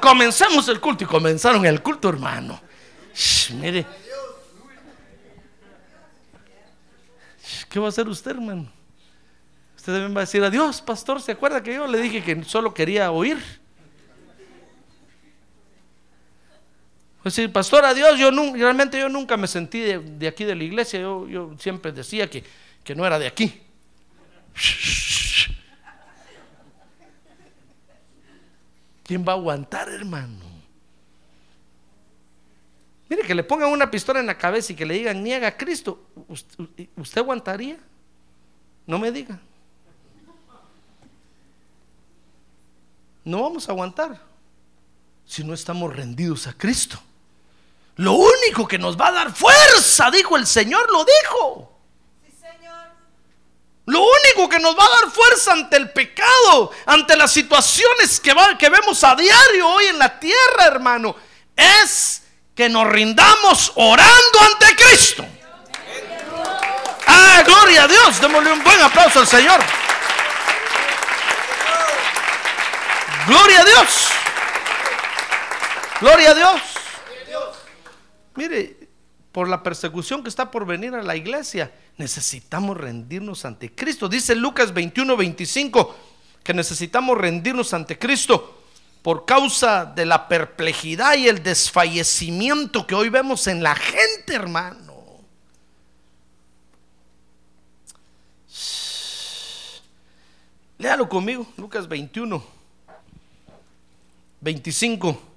Comenzamos 0.00 0.68
el 0.68 0.78
culto 0.78 1.04
y 1.04 1.06
comenzaron 1.06 1.64
el 1.64 1.82
culto, 1.82 2.08
hermano. 2.08 2.60
mire, 3.54 3.86
¿qué 7.70 7.80
va 7.80 7.86
a 7.86 7.88
hacer 7.88 8.06
usted, 8.08 8.32
hermano? 8.32 8.70
Usted 9.76 9.92
también 9.92 10.14
va 10.14 10.20
a 10.20 10.24
decir, 10.24 10.44
adiós, 10.44 10.82
pastor, 10.82 11.22
¿se 11.22 11.32
acuerda 11.32 11.62
que 11.62 11.74
yo 11.74 11.86
le 11.86 11.98
dije 11.98 12.22
que 12.22 12.44
solo 12.44 12.74
quería 12.74 13.10
oír? 13.10 13.38
Decir, 17.30 17.52
pastor, 17.52 17.84
adiós, 17.84 18.18
yo 18.18 18.30
realmente 18.54 18.98
yo 18.98 19.08
nunca 19.08 19.36
me 19.36 19.46
sentí 19.46 19.80
de, 19.80 20.28
aquí 20.28 20.44
de 20.44 20.54
la 20.54 20.64
iglesia, 20.64 21.00
yo, 21.00 21.56
siempre 21.58 21.92
decía 21.92 22.28
que, 22.30 22.44
no 22.94 23.04
era 23.04 23.18
de 23.18 23.26
aquí. 23.26 23.62
¿Quién 29.02 29.24
va 29.26 29.32
a 29.32 29.36
aguantar, 29.36 29.88
hermano? 29.88 30.44
Mire, 33.08 33.22
que 33.22 33.34
le 33.34 33.44
pongan 33.44 33.70
una 33.70 33.90
pistola 33.90 34.18
en 34.18 34.26
la 34.26 34.36
cabeza 34.36 34.72
y 34.72 34.76
que 34.76 34.86
le 34.86 34.94
digan, 34.94 35.22
niega 35.22 35.48
a 35.48 35.56
Cristo, 35.56 36.06
¿usted 36.96 37.20
aguantaría? 37.20 37.78
No 38.86 38.98
me 38.98 39.12
diga. 39.12 39.40
No 43.24 43.42
vamos 43.42 43.68
a 43.68 43.72
aguantar 43.72 44.20
si 45.24 45.42
no 45.42 45.54
estamos 45.54 45.94
rendidos 45.94 46.46
a 46.46 46.52
Cristo. 46.52 47.00
Lo 47.96 48.12
único 48.12 48.68
que 48.68 48.78
nos 48.78 48.98
va 48.98 49.08
a 49.08 49.12
dar 49.12 49.34
fuerza, 49.34 50.10
dijo 50.10 50.36
el 50.36 50.46
Señor, 50.46 50.90
lo 50.90 51.04
dijo. 51.04 51.72
Lo 53.86 54.00
único 54.00 54.48
que 54.48 54.58
nos 54.58 54.76
va 54.76 54.84
a 54.84 55.00
dar 55.00 55.10
fuerza 55.12 55.52
ante 55.52 55.76
el 55.76 55.90
pecado, 55.92 56.72
ante 56.86 57.16
las 57.16 57.32
situaciones 57.32 58.18
que, 58.18 58.34
que 58.58 58.68
vemos 58.68 59.02
a 59.04 59.14
diario 59.14 59.68
hoy 59.68 59.86
en 59.86 59.98
la 59.98 60.18
tierra, 60.18 60.66
hermano, 60.66 61.14
es 61.54 62.22
que 62.54 62.68
nos 62.68 62.86
rindamos 62.86 63.72
orando 63.76 64.40
ante 64.40 64.74
Cristo. 64.74 65.24
Ah, 67.06 67.42
gloria 67.46 67.84
a 67.84 67.88
Dios. 67.88 68.20
Démosle 68.20 68.52
un 68.52 68.64
buen 68.64 68.80
aplauso 68.80 69.20
al 69.20 69.28
Señor. 69.28 69.60
Gloria 73.26 73.60
a 73.60 73.64
Dios. 73.64 74.08
Gloria 76.00 76.30
a 76.30 76.34
Dios. 76.34 76.75
Mire, 78.36 78.88
por 79.32 79.48
la 79.48 79.62
persecución 79.62 80.22
que 80.22 80.28
está 80.28 80.50
por 80.50 80.64
venir 80.64 80.94
a 80.94 81.02
la 81.02 81.16
iglesia, 81.16 81.72
necesitamos 81.98 82.76
rendirnos 82.76 83.44
ante 83.44 83.74
Cristo. 83.74 84.08
Dice 84.08 84.34
Lucas 84.34 84.72
21, 84.72 85.16
25 85.16 85.96
que 86.42 86.54
necesitamos 86.54 87.18
rendirnos 87.18 87.74
ante 87.74 87.98
Cristo 87.98 88.62
por 89.02 89.24
causa 89.24 89.84
de 89.84 90.06
la 90.06 90.28
perplejidad 90.28 91.16
y 91.16 91.28
el 91.28 91.42
desfallecimiento 91.42 92.86
que 92.86 92.94
hoy 92.94 93.08
vemos 93.08 93.46
en 93.46 93.62
la 93.62 93.74
gente, 93.74 94.34
hermano. 94.34 94.94
Léalo 100.78 101.08
conmigo, 101.08 101.46
Lucas 101.56 101.88
21, 101.88 102.42
25. 104.40 105.35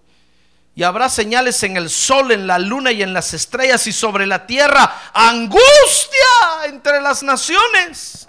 Y 0.75 0.83
habrá 0.83 1.09
señales 1.09 1.61
en 1.63 1.75
el 1.77 1.89
sol, 1.89 2.31
en 2.31 2.47
la 2.47 2.57
luna 2.57 2.91
y 2.91 3.01
en 3.01 3.13
las 3.13 3.33
estrellas 3.33 3.85
y 3.87 3.91
sobre 3.91 4.25
la 4.25 4.47
tierra 4.47 5.11
angustia 5.13 6.65
entre 6.65 7.01
las 7.01 7.21
naciones, 7.21 8.27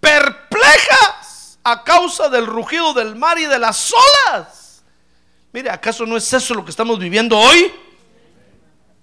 perplejas 0.00 1.58
a 1.64 1.82
causa 1.84 2.28
del 2.28 2.46
rugido 2.46 2.92
del 2.92 3.16
mar 3.16 3.38
y 3.38 3.46
de 3.46 3.58
las 3.58 3.92
olas. 3.92 4.82
Mire, 5.52 5.70
¿acaso 5.70 6.04
no 6.04 6.16
es 6.16 6.30
eso 6.32 6.54
lo 6.54 6.64
que 6.64 6.70
estamos 6.70 6.98
viviendo 6.98 7.38
hoy? 7.38 7.72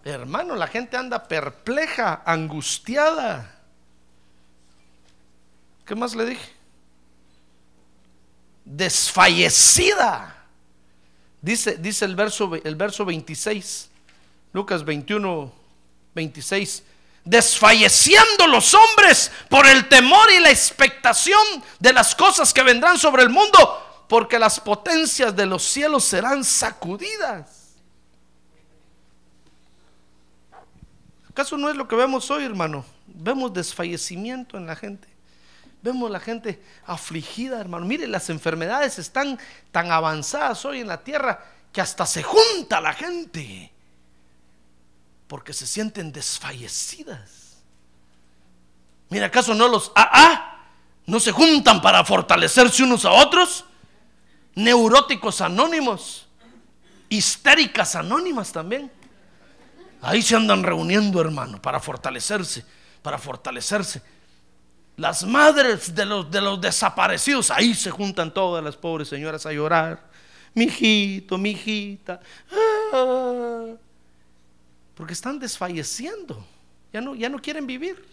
Hermano, 0.05 0.55
la 0.55 0.67
gente 0.67 0.97
anda 0.97 1.27
perpleja, 1.27 2.21
angustiada. 2.25 3.55
¿Qué 5.85 5.95
más 5.95 6.13
le 6.15 6.25
dije? 6.25 6.53
Desfallecida. 8.65 10.42
Dice, 11.43 11.75
dice 11.75 12.05
el, 12.05 12.15
verso, 12.15 12.49
el 12.63 12.75
verso 12.77 13.03
26, 13.03 13.89
Lucas 14.53 14.85
21, 14.85 15.51
26. 16.15 16.83
Desfalleciendo 17.25 18.47
los 18.47 18.73
hombres 18.73 19.29
por 19.49 19.67
el 19.67 19.89
temor 19.89 20.31
y 20.31 20.39
la 20.39 20.49
expectación 20.49 21.41
de 21.79 21.91
las 21.91 22.15
cosas 22.15 22.53
que 22.53 22.63
vendrán 22.63 22.97
sobre 22.97 23.23
el 23.23 23.29
mundo, 23.29 24.05
porque 24.07 24.39
las 24.39 24.57
potencias 24.57 25.35
de 25.35 25.45
los 25.45 25.63
cielos 25.63 26.05
serán 26.05 26.45
sacudidas. 26.45 27.73
¿Acaso 31.29 31.57
no 31.57 31.69
es 31.69 31.75
lo 31.75 31.89
que 31.89 31.97
vemos 31.97 32.31
hoy, 32.31 32.45
hermano? 32.45 32.85
Vemos 33.05 33.51
desfallecimiento 33.51 34.55
en 34.55 34.65
la 34.65 34.77
gente. 34.77 35.12
Vemos 35.83 36.09
la 36.09 36.21
gente 36.21 36.63
afligida, 36.85 37.59
hermano. 37.59 37.85
Mire, 37.85 38.07
las 38.07 38.29
enfermedades 38.29 38.97
están 38.99 39.37
tan 39.71 39.91
avanzadas 39.91 40.63
hoy 40.63 40.79
en 40.79 40.87
la 40.87 41.03
tierra 41.03 41.43
que 41.73 41.81
hasta 41.81 42.05
se 42.05 42.23
junta 42.23 42.79
la 42.79 42.93
gente 42.93 43.69
porque 45.27 45.51
se 45.51 45.67
sienten 45.67 46.13
desfallecidas. 46.13 47.57
Mira, 49.09 49.25
¿acaso 49.25 49.53
no 49.53 49.67
los 49.67 49.91
AA 49.93 50.67
no 51.05 51.19
se 51.19 51.33
juntan 51.33 51.81
para 51.81 52.05
fortalecerse 52.05 52.83
unos 52.83 53.03
a 53.03 53.11
otros? 53.11 53.65
Neuróticos 54.55 55.41
anónimos, 55.41 56.27
histéricas 57.09 57.95
anónimas 57.95 58.53
también. 58.53 58.89
Ahí 60.01 60.21
se 60.21 60.35
andan 60.35 60.63
reuniendo, 60.63 61.19
hermano, 61.19 61.61
para 61.61 61.81
fortalecerse, 61.81 62.65
para 63.01 63.17
fortalecerse. 63.17 64.01
Las 64.95 65.23
madres 65.23 65.93
de 65.95 66.05
los, 66.05 66.29
de 66.29 66.39
los 66.39 66.61
desaparecidos, 66.61 67.49
ahí 67.49 67.73
se 67.73 67.89
juntan 67.89 68.33
todas 68.33 68.63
las 68.63 68.77
pobres 68.77 69.07
señoras 69.07 69.45
a 69.45 69.51
llorar. 69.51 70.03
Mi 70.53 70.65
hijito, 70.65 71.37
mi 71.37 71.51
hijita. 71.51 72.19
Ah, 72.93 73.73
porque 74.93 75.13
están 75.13 75.39
desfalleciendo. 75.39 76.45
Ya 76.91 77.01
no, 77.01 77.15
ya 77.15 77.27
no 77.27 77.41
quieren 77.41 77.65
vivir. 77.65 78.05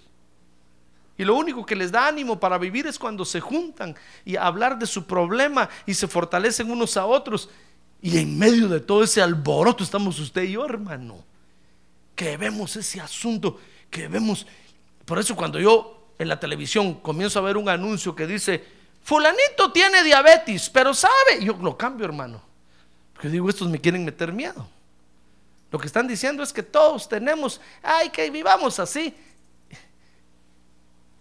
Y 1.18 1.24
lo 1.24 1.36
único 1.36 1.66
que 1.66 1.76
les 1.76 1.92
da 1.92 2.08
ánimo 2.08 2.40
para 2.40 2.56
vivir 2.56 2.86
es 2.86 2.98
cuando 2.98 3.26
se 3.26 3.40
juntan 3.40 3.94
y 4.24 4.36
hablar 4.36 4.78
de 4.78 4.86
su 4.86 5.04
problema 5.04 5.68
y 5.84 5.92
se 5.92 6.08
fortalecen 6.08 6.70
unos 6.70 6.96
a 6.96 7.04
otros. 7.04 7.50
Y 8.00 8.16
en 8.16 8.38
medio 8.38 8.68
de 8.68 8.80
todo 8.80 9.04
ese 9.04 9.20
alboroto 9.20 9.84
estamos 9.84 10.18
usted 10.18 10.44
y 10.44 10.52
yo, 10.52 10.64
hermano. 10.64 11.22
Que 12.14 12.38
vemos 12.38 12.74
ese 12.76 13.02
asunto, 13.02 13.60
que 13.90 14.08
vemos. 14.08 14.46
Por 15.04 15.18
eso 15.18 15.36
cuando 15.36 15.60
yo 15.60 15.99
en 16.20 16.28
la 16.28 16.38
televisión 16.38 17.00
comienzo 17.00 17.38
a 17.38 17.42
ver 17.42 17.56
un 17.56 17.66
anuncio 17.66 18.14
que 18.14 18.26
dice, 18.26 18.62
fulanito 19.02 19.72
tiene 19.72 20.04
diabetes, 20.04 20.68
pero 20.68 20.92
sabe, 20.92 21.42
yo 21.42 21.54
lo 21.54 21.78
cambio 21.78 22.04
hermano, 22.04 22.42
porque 23.14 23.30
digo, 23.30 23.48
estos 23.48 23.70
me 23.70 23.80
quieren 23.80 24.04
meter 24.04 24.30
miedo. 24.30 24.68
Lo 25.72 25.78
que 25.78 25.86
están 25.86 26.06
diciendo 26.06 26.42
es 26.42 26.52
que 26.52 26.62
todos 26.62 27.08
tenemos, 27.08 27.58
ay, 27.82 28.10
que 28.10 28.28
vivamos 28.28 28.78
así. 28.78 29.14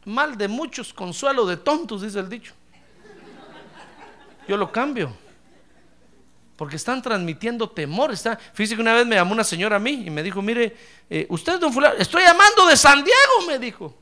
Mal 0.04 0.38
de 0.38 0.50
muchos, 0.50 0.94
consuelo 0.94 1.46
de 1.46 1.56
tontos, 1.56 2.02
dice 2.02 2.20
el 2.20 2.28
dicho. 2.28 2.54
Yo 4.50 4.58
lo 4.58 4.70
cambio. 4.70 5.16
Porque 6.58 6.76
están 6.76 7.02
transmitiendo 7.02 7.70
temor. 7.70 8.12
Está, 8.12 8.36
fíjese 8.36 8.76
que 8.76 8.82
una 8.82 8.96
vez 8.96 9.06
me 9.06 9.16
llamó 9.16 9.32
una 9.32 9.46
señora 9.46 9.78
a 9.78 9.80
mí 9.80 10.04
y 10.08 10.10
me 10.10 10.24
dijo, 10.24 10.42
mire, 10.42 10.76
eh, 11.10 11.26
usted 11.30 11.54
es 11.54 11.60
don 11.62 11.72
fulano, 11.72 11.96
estoy 11.98 12.24
llamando 12.24 12.66
de 12.66 12.76
San 12.76 13.02
Diego, 13.02 13.48
me 13.48 13.60
dijo. 13.60 13.96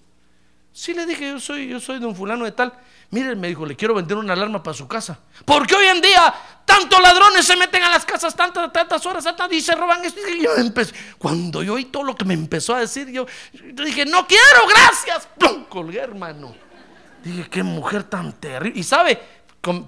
Sí, 0.77 0.93
le 0.93 1.07
dije, 1.07 1.31
yo 1.31 1.39
soy, 1.39 1.67
yo 1.67 1.79
soy 1.79 1.97
de 1.97 2.05
un 2.05 2.15
fulano 2.15 2.45
de 2.45 2.51
tal. 2.51 2.71
Mire, 3.09 3.35
me 3.35 3.47
dijo, 3.47 3.65
le 3.65 3.75
quiero 3.75 3.95
vender 3.95 4.15
una 4.15 4.33
alarma 4.33 4.61
para 4.61 4.77
su 4.77 4.87
casa. 4.87 5.17
Porque 5.43 5.73
hoy 5.73 5.87
en 5.87 5.99
día 5.99 6.31
tantos 6.65 7.01
ladrones 7.01 7.47
se 7.47 7.55
meten 7.55 7.81
a 7.81 7.89
las 7.89 8.05
casas 8.05 8.35
tantas, 8.35 8.71
tantas 8.71 9.03
horas 9.07 9.23
tantas, 9.23 9.51
y 9.53 9.59
se 9.59 9.73
roban 9.73 10.05
esto. 10.05 10.19
Y 10.29 10.43
yo 10.43 10.51
cuando 11.17 11.63
yo 11.63 11.73
oí 11.73 11.85
todo 11.85 12.03
lo 12.03 12.15
que 12.15 12.25
me 12.25 12.35
empezó 12.35 12.75
a 12.75 12.81
decir, 12.81 13.09
yo, 13.09 13.25
dije, 13.53 14.05
no 14.05 14.27
quiero, 14.27 14.67
gracias. 14.69 15.27
¡Pum! 15.39 15.65
Colgué, 15.65 15.97
hermano. 15.97 16.53
Dije, 17.23 17.49
qué 17.49 17.63
mujer 17.63 18.03
tan 18.03 18.33
terrible. 18.33 18.79
Y 18.79 18.83
sabe, 18.83 19.19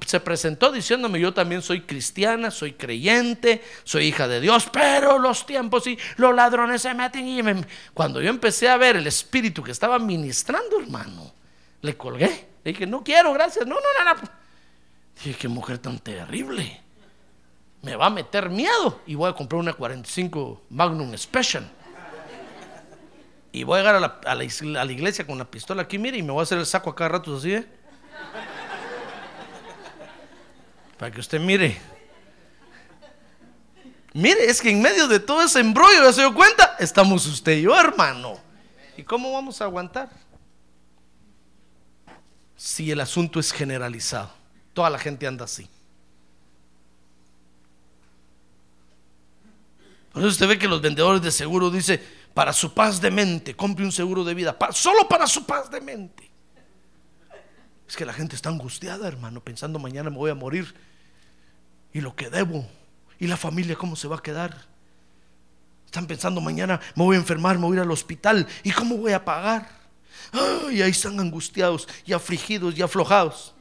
se 0.05 0.19
presentó 0.19 0.71
diciéndome, 0.71 1.19
yo 1.19 1.33
también 1.33 1.61
soy 1.61 1.81
cristiana, 1.81 2.51
soy 2.51 2.73
creyente, 2.73 3.63
soy 3.83 4.07
hija 4.07 4.27
de 4.27 4.41
Dios, 4.41 4.69
pero 4.71 5.19
los 5.19 5.45
tiempos 5.45 5.87
y 5.87 5.97
los 6.17 6.35
ladrones 6.35 6.81
se 6.81 6.93
meten 6.93 7.27
y 7.27 7.41
cuando 7.93 8.21
yo 8.21 8.29
empecé 8.29 8.67
a 8.67 8.77
ver 8.77 8.97
el 8.97 9.07
espíritu 9.07 9.63
que 9.63 9.71
estaba 9.71 9.99
ministrando, 9.99 10.79
hermano, 10.79 11.31
le 11.81 11.95
colgué. 11.95 12.47
Le 12.63 12.73
dije, 12.73 12.85
no 12.85 13.03
quiero, 13.03 13.33
gracias. 13.33 13.65
No, 13.65 13.75
no, 13.75 14.03
no, 14.03 14.13
no. 14.13 14.29
Dije, 15.23 15.37
qué 15.37 15.47
mujer 15.47 15.77
tan 15.77 15.99
terrible. 15.99 16.81
Me 17.81 17.95
va 17.95 18.07
a 18.07 18.09
meter 18.09 18.49
miedo 18.49 19.01
y 19.05 19.15
voy 19.15 19.29
a 19.29 19.33
comprar 19.33 19.59
una 19.59 19.73
45 19.73 20.63
Magnum 20.69 21.17
Special. 21.17 21.69
Y 23.51 23.63
voy 23.63 23.77
a 23.77 23.81
llegar 23.81 23.95
a 23.95 23.99
la, 23.99 24.19
a 24.25 24.35
la, 24.35 24.91
iglesia 24.91 25.25
con 25.25 25.37
la 25.37 25.45
pistola 25.49 25.83
aquí, 25.83 25.97
mire, 25.97 26.17
y 26.17 26.23
me 26.23 26.31
voy 26.31 26.41
a 26.41 26.43
hacer 26.43 26.59
el 26.59 26.65
saco 26.65 26.91
a 26.91 26.95
cada 26.95 27.09
rato 27.09 27.35
así, 27.35 27.53
¿eh? 27.53 27.78
Para 30.99 31.11
que 31.11 31.21
usted 31.21 31.39
mire. 31.39 31.79
Mire, 34.13 34.45
es 34.45 34.61
que 34.61 34.69
en 34.69 34.81
medio 34.81 35.07
de 35.07 35.21
todo 35.21 35.41
ese 35.41 35.61
embrollo, 35.61 36.03
¿ya 36.03 36.11
se 36.11 36.21
dio 36.21 36.33
cuenta? 36.33 36.75
Estamos 36.77 37.25
usted 37.25 37.53
y 37.53 37.61
yo, 37.61 37.79
hermano. 37.79 38.37
¿Y 38.97 39.03
cómo 39.03 39.31
vamos 39.31 39.61
a 39.61 39.63
aguantar? 39.63 40.09
Si 42.57 42.91
el 42.91 42.99
asunto 42.99 43.39
es 43.39 43.53
generalizado. 43.53 44.29
Toda 44.73 44.89
la 44.89 44.99
gente 44.99 45.25
anda 45.25 45.45
así. 45.45 45.69
Por 50.11 50.21
eso 50.21 50.31
usted 50.31 50.49
ve 50.49 50.59
que 50.59 50.67
los 50.67 50.81
vendedores 50.81 51.21
de 51.21 51.31
seguro 51.31 51.69
dice, 51.69 52.03
para 52.33 52.51
su 52.51 52.73
paz 52.73 52.99
de 52.99 53.09
mente, 53.09 53.55
compre 53.55 53.85
un 53.85 53.91
seguro 53.93 54.25
de 54.25 54.33
vida, 54.33 54.57
solo 54.71 55.07
para 55.07 55.27
su 55.27 55.45
paz 55.45 55.71
de 55.71 55.79
mente. 55.79 56.29
Es 57.87 57.95
que 57.95 58.05
la 58.05 58.11
gente 58.11 58.35
está 58.35 58.49
angustiada, 58.49 59.07
hermano, 59.07 59.41
pensando 59.41 59.79
mañana 59.79 60.09
me 60.09 60.17
voy 60.17 60.31
a 60.31 60.35
morir 60.35 60.75
y 61.93 62.01
lo 62.01 62.15
que 62.15 62.29
debo 62.29 62.65
y 63.19 63.27
la 63.27 63.37
familia 63.37 63.75
cómo 63.75 63.95
se 63.95 64.07
va 64.07 64.17
a 64.17 64.21
quedar. 64.21 64.67
Están 65.85 66.05
pensando 66.05 66.39
mañana 66.39 66.79
me 66.95 67.03
voy 67.03 67.15
a 67.15 67.19
enfermar, 67.19 67.57
me 67.57 67.65
voy 67.65 67.77
a 67.77 67.79
ir 67.79 67.81
al 67.81 67.91
hospital 67.91 68.47
y 68.63 68.71
cómo 68.71 68.97
voy 68.97 69.11
a 69.11 69.23
pagar. 69.25 69.69
y 70.71 70.81
ahí 70.81 70.91
están 70.91 71.19
angustiados 71.19 71.87
y 72.05 72.13
afligidos 72.13 72.77
y 72.77 72.81
aflojados. 72.81 73.53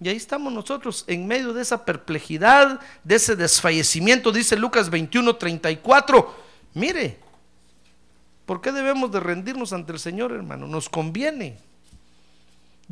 Y 0.00 0.08
ahí 0.08 0.16
estamos 0.16 0.52
nosotros 0.52 1.04
en 1.06 1.28
medio 1.28 1.52
de 1.52 1.62
esa 1.62 1.84
perplejidad, 1.84 2.80
de 3.04 3.14
ese 3.14 3.36
desfallecimiento, 3.36 4.32
dice 4.32 4.56
Lucas 4.56 4.90
21, 4.90 5.36
34. 5.36 6.34
Mire, 6.74 7.20
¿por 8.44 8.60
qué 8.60 8.72
debemos 8.72 9.12
de 9.12 9.20
rendirnos 9.20 9.72
ante 9.72 9.92
el 9.92 10.00
Señor, 10.00 10.32
hermano? 10.32 10.66
Nos 10.66 10.88
conviene. 10.88 11.56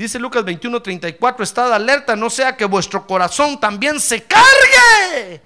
Dice 0.00 0.18
Lucas 0.18 0.42
21, 0.42 0.80
34, 0.80 1.44
estad 1.44 1.74
alerta, 1.74 2.16
no 2.16 2.30
sea 2.30 2.56
que 2.56 2.64
vuestro 2.64 3.06
corazón 3.06 3.60
también 3.60 4.00
se 4.00 4.24
cargue 4.24 5.42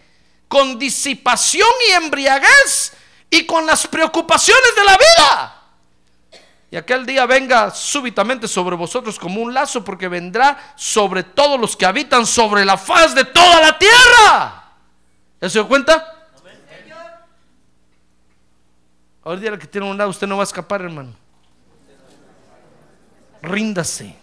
con 0.47 0.79
disipación 0.79 1.67
y 1.89 1.91
embriaguez 1.91 2.93
y 3.31 3.47
con 3.47 3.67
las 3.67 3.85
preocupaciones 3.89 4.77
de 4.77 4.85
la 4.85 4.97
vida. 4.97 5.63
Y 6.71 6.77
aquel 6.77 7.05
día 7.05 7.27
venga 7.27 7.73
súbitamente 7.73 8.47
sobre 8.47 8.77
vosotros 8.77 9.19
como 9.19 9.43
un 9.43 9.53
lazo, 9.53 9.83
porque 9.83 10.07
vendrá 10.07 10.73
sobre 10.77 11.25
todos 11.25 11.61
los 11.61 11.77
que 11.77 11.87
habitan 11.87 12.25
sobre 12.25 12.65
la 12.65 12.79
faz 12.79 13.13
de 13.13 13.25
toda 13.25 13.61
la 13.61 13.77
tierra. 13.77 14.73
¿Ya 15.41 15.51
se 15.51 15.59
dio 15.59 15.67
cuenta? 15.67 16.29
Ahora 19.25 19.41
día 19.41 19.59
que 19.59 19.67
tiene 19.67 19.91
un 19.91 19.99
lado, 19.99 20.11
usted 20.11 20.29
no 20.29 20.37
va 20.37 20.45
a 20.45 20.47
escapar, 20.47 20.81
hermano. 20.83 21.13
Ríndase. 23.43 24.23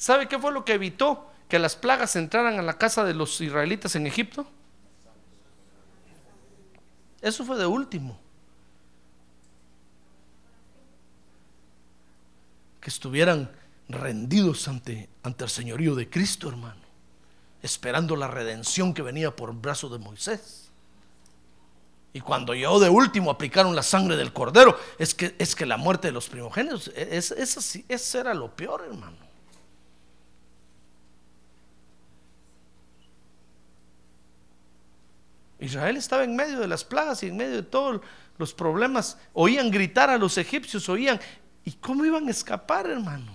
¿Sabe 0.00 0.28
qué 0.28 0.38
fue 0.38 0.50
lo 0.50 0.64
que 0.64 0.72
evitó 0.72 1.30
que 1.46 1.58
las 1.58 1.76
plagas 1.76 2.16
entraran 2.16 2.58
a 2.58 2.62
la 2.62 2.78
casa 2.78 3.04
de 3.04 3.12
los 3.12 3.38
israelitas 3.42 3.94
en 3.96 4.06
Egipto? 4.06 4.46
Eso 7.20 7.44
fue 7.44 7.58
de 7.58 7.66
último. 7.66 8.18
Que 12.80 12.88
estuvieran 12.88 13.50
rendidos 13.90 14.68
ante, 14.68 15.10
ante 15.22 15.44
el 15.44 15.50
señorío 15.50 15.94
de 15.94 16.08
Cristo, 16.08 16.48
hermano, 16.48 16.80
esperando 17.60 18.16
la 18.16 18.28
redención 18.28 18.94
que 18.94 19.02
venía 19.02 19.36
por 19.36 19.52
brazo 19.52 19.90
de 19.90 19.98
Moisés. 19.98 20.70
Y 22.14 22.20
cuando 22.20 22.54
llegó 22.54 22.80
de 22.80 22.88
último 22.88 23.30
aplicaron 23.30 23.76
la 23.76 23.82
sangre 23.82 24.16
del 24.16 24.32
cordero, 24.32 24.78
es 24.98 25.14
que, 25.14 25.36
es 25.38 25.54
que 25.54 25.66
la 25.66 25.76
muerte 25.76 26.08
de 26.08 26.12
los 26.12 26.30
primogénitos, 26.30 26.90
e, 26.96 27.18
es, 27.18 27.32
eso 27.86 28.18
era 28.18 28.32
lo 28.32 28.56
peor, 28.56 28.86
hermano. 28.88 29.29
Israel 35.60 35.96
estaba 35.96 36.24
en 36.24 36.34
medio 36.34 36.58
de 36.58 36.66
las 36.66 36.84
plagas 36.84 37.22
y 37.22 37.28
en 37.28 37.36
medio 37.36 37.56
de 37.56 37.62
todos 37.62 38.00
los 38.38 38.54
problemas. 38.54 39.18
Oían 39.34 39.70
gritar 39.70 40.08
a 40.08 40.18
los 40.18 40.38
egipcios, 40.38 40.88
oían. 40.88 41.20
¿Y 41.64 41.72
cómo 41.72 42.04
iban 42.04 42.26
a 42.26 42.30
escapar, 42.30 42.88
hermano? 42.88 43.32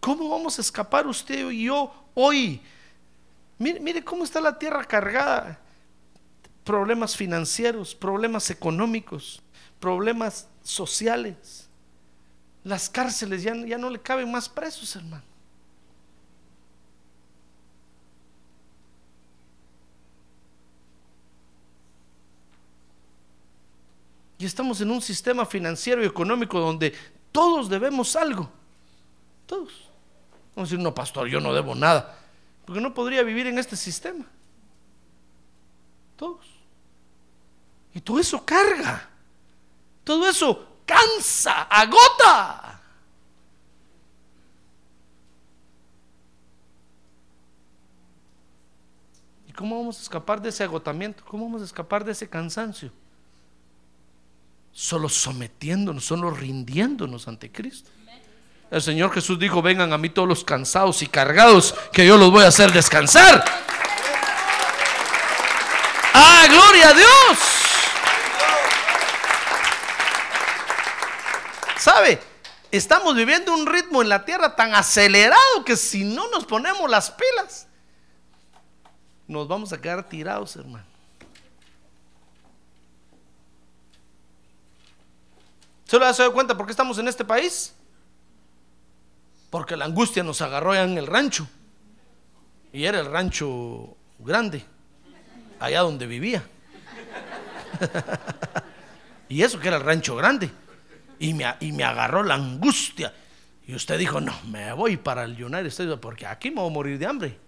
¿Cómo 0.00 0.30
vamos 0.30 0.58
a 0.58 0.62
escapar 0.62 1.06
usted 1.06 1.50
y 1.50 1.64
yo 1.64 1.92
hoy? 2.14 2.60
Mire, 3.58 3.80
mire 3.80 4.02
cómo 4.02 4.24
está 4.24 4.40
la 4.40 4.58
tierra 4.58 4.84
cargada. 4.84 5.60
Problemas 6.64 7.14
financieros, 7.14 7.94
problemas 7.94 8.48
económicos, 8.48 9.42
problemas 9.78 10.48
sociales. 10.62 11.68
Las 12.64 12.88
cárceles 12.88 13.42
ya, 13.42 13.54
ya 13.54 13.76
no 13.76 13.90
le 13.90 14.00
caben 14.00 14.32
más 14.32 14.48
presos, 14.48 14.96
hermano. 14.96 15.33
Estamos 24.44 24.80
en 24.80 24.90
un 24.90 25.00
sistema 25.00 25.46
financiero 25.46 26.02
y 26.02 26.06
económico 26.06 26.60
donde 26.60 26.94
todos 27.32 27.68
debemos 27.68 28.14
algo. 28.16 28.50
Todos. 29.46 29.72
Vamos 30.54 30.68
a 30.68 30.70
decir, 30.70 30.78
no, 30.78 30.94
pastor, 30.94 31.28
yo 31.28 31.40
no 31.40 31.52
debo 31.52 31.74
nada. 31.74 32.18
Porque 32.64 32.80
no 32.80 32.94
podría 32.94 33.22
vivir 33.22 33.46
en 33.46 33.58
este 33.58 33.76
sistema. 33.76 34.24
Todos. 36.16 36.46
Y 37.92 38.00
todo 38.00 38.18
eso 38.18 38.44
carga. 38.44 39.08
Todo 40.04 40.28
eso 40.28 40.66
cansa, 40.86 41.62
agota. 41.62 42.80
¿Y 49.48 49.52
cómo 49.52 49.78
vamos 49.78 49.98
a 49.98 50.02
escapar 50.02 50.40
de 50.40 50.48
ese 50.50 50.64
agotamiento? 50.64 51.24
¿Cómo 51.24 51.44
vamos 51.44 51.62
a 51.62 51.64
escapar 51.64 52.04
de 52.04 52.12
ese 52.12 52.28
cansancio? 52.28 52.90
Solo 54.74 55.08
sometiéndonos, 55.08 56.04
solo 56.04 56.30
rindiéndonos 56.30 57.28
ante 57.28 57.50
Cristo. 57.50 57.90
El 58.70 58.82
Señor 58.82 59.12
Jesús 59.12 59.38
dijo, 59.38 59.62
vengan 59.62 59.92
a 59.92 59.98
mí 59.98 60.10
todos 60.10 60.28
los 60.28 60.44
cansados 60.44 61.00
y 61.02 61.06
cargados, 61.06 61.74
que 61.92 62.04
yo 62.04 62.16
los 62.16 62.32
voy 62.32 62.44
a 62.44 62.48
hacer 62.48 62.72
descansar. 62.72 63.44
¡Ah, 66.12 66.46
gloria 66.48 66.88
a 66.88 66.92
Dios! 66.92 67.38
¿Sabe? 71.78 72.20
Estamos 72.72 73.14
viviendo 73.14 73.54
un 73.54 73.66
ritmo 73.66 74.02
en 74.02 74.08
la 74.08 74.24
tierra 74.24 74.56
tan 74.56 74.74
acelerado 74.74 75.64
que 75.64 75.76
si 75.76 76.02
no 76.02 76.28
nos 76.30 76.44
ponemos 76.44 76.90
las 76.90 77.12
pilas, 77.12 77.68
nos 79.28 79.46
vamos 79.46 79.72
a 79.72 79.80
quedar 79.80 80.08
tirados, 80.08 80.56
hermano. 80.56 80.93
¿Se 85.94 86.00
lo 86.00 86.06
has 86.06 86.18
dado 86.18 86.32
cuenta 86.32 86.56
por 86.56 86.66
qué 86.66 86.72
estamos 86.72 86.98
en 86.98 87.06
este 87.06 87.24
país? 87.24 87.72
Porque 89.48 89.76
la 89.76 89.84
angustia 89.84 90.24
nos 90.24 90.42
agarró 90.42 90.74
en 90.74 90.98
el 90.98 91.06
rancho. 91.06 91.46
Y 92.72 92.84
era 92.84 92.98
el 92.98 93.06
rancho 93.06 93.96
grande, 94.18 94.64
allá 95.60 95.82
donde 95.82 96.08
vivía. 96.08 96.42
y 99.28 99.42
eso 99.42 99.60
que 99.60 99.68
era 99.68 99.76
el 99.76 99.84
rancho 99.84 100.16
grande. 100.16 100.50
Y 101.20 101.32
me, 101.32 101.46
y 101.60 101.70
me 101.70 101.84
agarró 101.84 102.24
la 102.24 102.34
angustia. 102.34 103.14
Y 103.64 103.76
usted 103.76 103.96
dijo, 103.96 104.20
no, 104.20 104.34
me 104.48 104.72
voy 104.72 104.96
para 104.96 105.22
el 105.22 105.40
United 105.40 105.66
States 105.66 105.96
porque 106.02 106.26
aquí 106.26 106.50
me 106.50 106.56
voy 106.56 106.70
a 106.70 106.74
morir 106.74 106.98
de 106.98 107.06
hambre. 107.06 107.38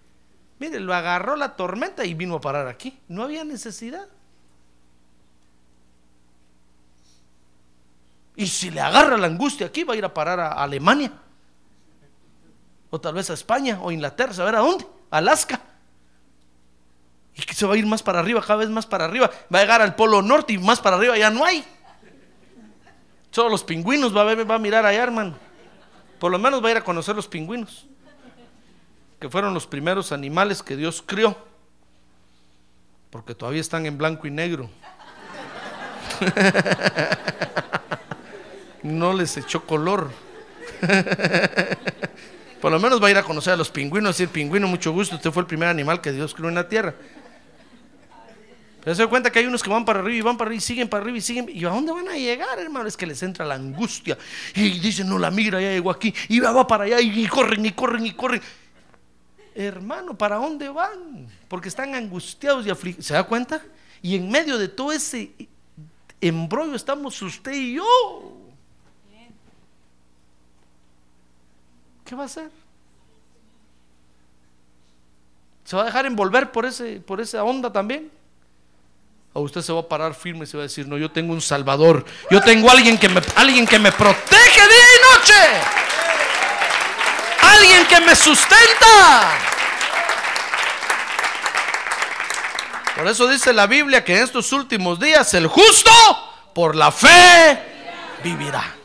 Mire, 0.59 0.79
lo 0.79 0.93
agarró 0.93 1.35
la 1.35 1.57
tormenta 1.57 2.05
y 2.05 2.13
vino 2.13 2.35
a 2.35 2.39
parar 2.39 2.69
aquí. 2.69 2.97
No 3.09 3.23
había 3.23 3.43
necesidad. 3.43 4.07
Y 8.37 8.45
si 8.45 8.69
le 8.69 8.79
agarra 8.79 9.17
la 9.17 9.25
angustia 9.25 9.65
aquí, 9.65 9.83
va 9.83 9.95
a 9.95 9.97
ir 9.97 10.05
a 10.05 10.13
parar 10.13 10.39
a 10.39 10.51
Alemania. 10.51 11.11
O 12.91 13.01
tal 13.01 13.15
vez 13.15 13.31
a 13.31 13.33
España 13.33 13.79
o 13.81 13.91
Inglaterra, 13.91 14.31
a 14.37 14.45
ver 14.45 14.55
a 14.55 14.59
dónde. 14.59 14.85
Alaska. 15.09 15.59
Y 17.33 17.41
que 17.41 17.55
se 17.55 17.65
va 17.65 17.73
a 17.73 17.77
ir 17.77 17.87
más 17.87 18.03
para 18.03 18.19
arriba, 18.19 18.39
cada 18.41 18.57
vez 18.57 18.69
más 18.69 18.85
para 18.85 19.05
arriba. 19.05 19.31
Va 19.53 19.57
a 19.57 19.61
llegar 19.63 19.81
al 19.81 19.95
Polo 19.95 20.21
Norte 20.21 20.53
y 20.53 20.59
más 20.59 20.79
para 20.79 20.97
arriba 20.97 21.17
ya 21.17 21.31
no 21.31 21.43
hay. 21.43 21.65
Solo 23.31 23.49
los 23.49 23.63
pingüinos 23.63 24.15
va 24.15 24.21
a, 24.21 24.25
ver, 24.25 24.49
va 24.49 24.55
a 24.55 24.59
mirar 24.59 24.85
allá, 24.85 25.01
hermano. 25.01 25.35
Por 26.19 26.31
lo 26.31 26.37
menos 26.37 26.63
va 26.63 26.67
a 26.67 26.71
ir 26.71 26.77
a 26.77 26.83
conocer 26.83 27.15
los 27.15 27.27
pingüinos. 27.27 27.87
Que 29.19 29.29
fueron 29.29 29.55
los 29.55 29.65
primeros 29.65 30.11
animales 30.11 30.61
que 30.61 30.75
Dios 30.75 31.03
crió. 31.03 31.35
Porque 33.09 33.33
todavía 33.33 33.61
están 33.61 33.87
en 33.87 33.97
blanco 33.97 34.27
y 34.27 34.31
negro. 34.31 34.69
no 38.83 39.13
les 39.13 39.37
echó 39.37 39.65
color. 39.65 40.11
Por 42.61 42.71
lo 42.71 42.79
menos 42.79 43.01
va 43.01 43.07
a 43.07 43.11
ir 43.11 43.17
a 43.17 43.23
conocer 43.23 43.53
a 43.53 43.57
los 43.57 43.69
pingüinos, 43.69 44.17
decir, 44.17 44.29
pingüino, 44.29 44.67
mucho 44.67 44.91
gusto, 44.91 45.15
usted 45.15 45.31
fue 45.31 45.41
el 45.41 45.47
primer 45.47 45.69
animal 45.69 46.01
que 46.01 46.11
Dios 46.11 46.33
creó 46.33 46.49
en 46.49 46.55
la 46.55 46.67
tierra. 46.67 46.95
Pero 48.87 48.95
se 48.95 49.01
da 49.01 49.09
cuenta 49.09 49.29
que 49.29 49.39
hay 49.39 49.45
unos 49.45 49.61
que 49.61 49.69
van 49.69 49.83
para 49.83 49.99
arriba 49.99 50.17
y 50.17 50.21
van 50.21 50.37
para 50.37 50.47
arriba 50.47 50.59
y 50.59 50.61
siguen 50.61 50.87
para 50.87 51.03
arriba 51.03 51.17
y 51.17 51.21
siguen. 51.21 51.49
¿Y 51.51 51.65
a 51.65 51.69
dónde 51.69 51.91
van 51.91 52.07
a 52.07 52.13
llegar, 52.13 52.57
hermano? 52.57 52.87
Es 52.87 52.95
que 52.95 53.05
les 53.05 53.21
entra 53.21 53.45
la 53.45 53.55
angustia. 53.55 54.17
Y 54.55 54.79
dicen, 54.79 55.09
no, 55.09 55.19
la 55.19 55.29
migra 55.29 55.59
ya 55.59 55.71
llegó 55.71 55.91
aquí. 55.91 56.13
Y 56.29 56.39
va 56.39 56.65
para 56.65 56.85
allá 56.85 57.01
y, 57.01 57.27
corren 57.27 57.65
y 57.65 57.71
corren 57.71 58.05
y 58.05 58.13
corren. 58.13 58.41
Hermano, 59.53 60.17
¿para 60.17 60.37
dónde 60.37 60.69
van? 60.69 61.27
Porque 61.49 61.67
están 61.67 61.95
angustiados 61.95 62.65
y 62.65 62.69
afligidos. 62.69 63.05
¿Se 63.07 63.13
da 63.13 63.25
cuenta? 63.25 63.61
Y 64.01 64.15
en 64.15 64.31
medio 64.31 64.57
de 64.57 64.69
todo 64.69 64.93
ese 64.93 65.31
embrollo 66.21 66.73
estamos 66.73 67.21
usted 67.21 67.51
y 67.51 67.73
yo. 67.73 68.36
¿Qué 72.07 72.15
va 72.15 72.23
a 72.23 72.25
hacer? 72.27 72.49
¿Se 75.65 75.75
va 75.75 75.81
a 75.81 75.85
dejar 75.85 76.05
envolver 76.05 76.51
por, 76.51 76.65
ese, 76.65 77.01
por 77.01 77.19
esa 77.19 77.43
onda 77.43 77.71
también? 77.71 78.09
¿O 79.33 79.41
usted 79.41 79.61
se 79.61 79.73
va 79.73 79.81
a 79.81 79.87
parar 79.87 80.15
firme 80.15 80.45
y 80.45 80.47
se 80.47 80.55
va 80.55 80.63
a 80.63 80.67
decir, 80.67 80.87
no, 80.87 80.97
yo 80.97 81.11
tengo 81.11 81.33
un 81.33 81.41
Salvador, 81.41 82.05
yo 82.31 82.41
tengo 82.41 82.71
alguien 82.71 82.97
que 82.97 83.09
me, 83.09 83.21
alguien 83.35 83.67
que 83.67 83.77
me 83.77 83.91
protege 83.91 84.61
día 84.61 84.85
y 84.95 85.17
noche, 85.17 85.33
alguien 87.41 87.85
que 87.87 87.99
me 87.99 88.15
sustenta? 88.15 89.29
Por 92.95 93.07
eso 93.07 93.27
dice 93.27 93.51
la 93.51 93.67
Biblia 93.67 94.03
que 94.03 94.17
en 94.17 94.23
estos 94.23 94.53
últimos 94.53 94.99
días 94.99 95.33
el 95.33 95.47
justo 95.47 95.91
por 96.53 96.75
la 96.75 96.91
fe 96.91 97.61
vivirá. 98.23 98.76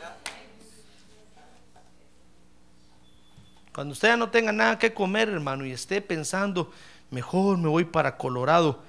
Cuando 3.73 3.93
usted 3.93 4.09
ya 4.09 4.17
no 4.17 4.29
tenga 4.29 4.51
nada 4.51 4.77
que 4.77 4.93
comer, 4.93 5.29
hermano, 5.29 5.65
y 5.65 5.71
esté 5.71 5.99
pensando, 5.99 6.71
mejor 7.09 7.57
me 7.57 7.67
voy 7.67 7.85
para 7.85 8.17
Colorado, 8.17 8.83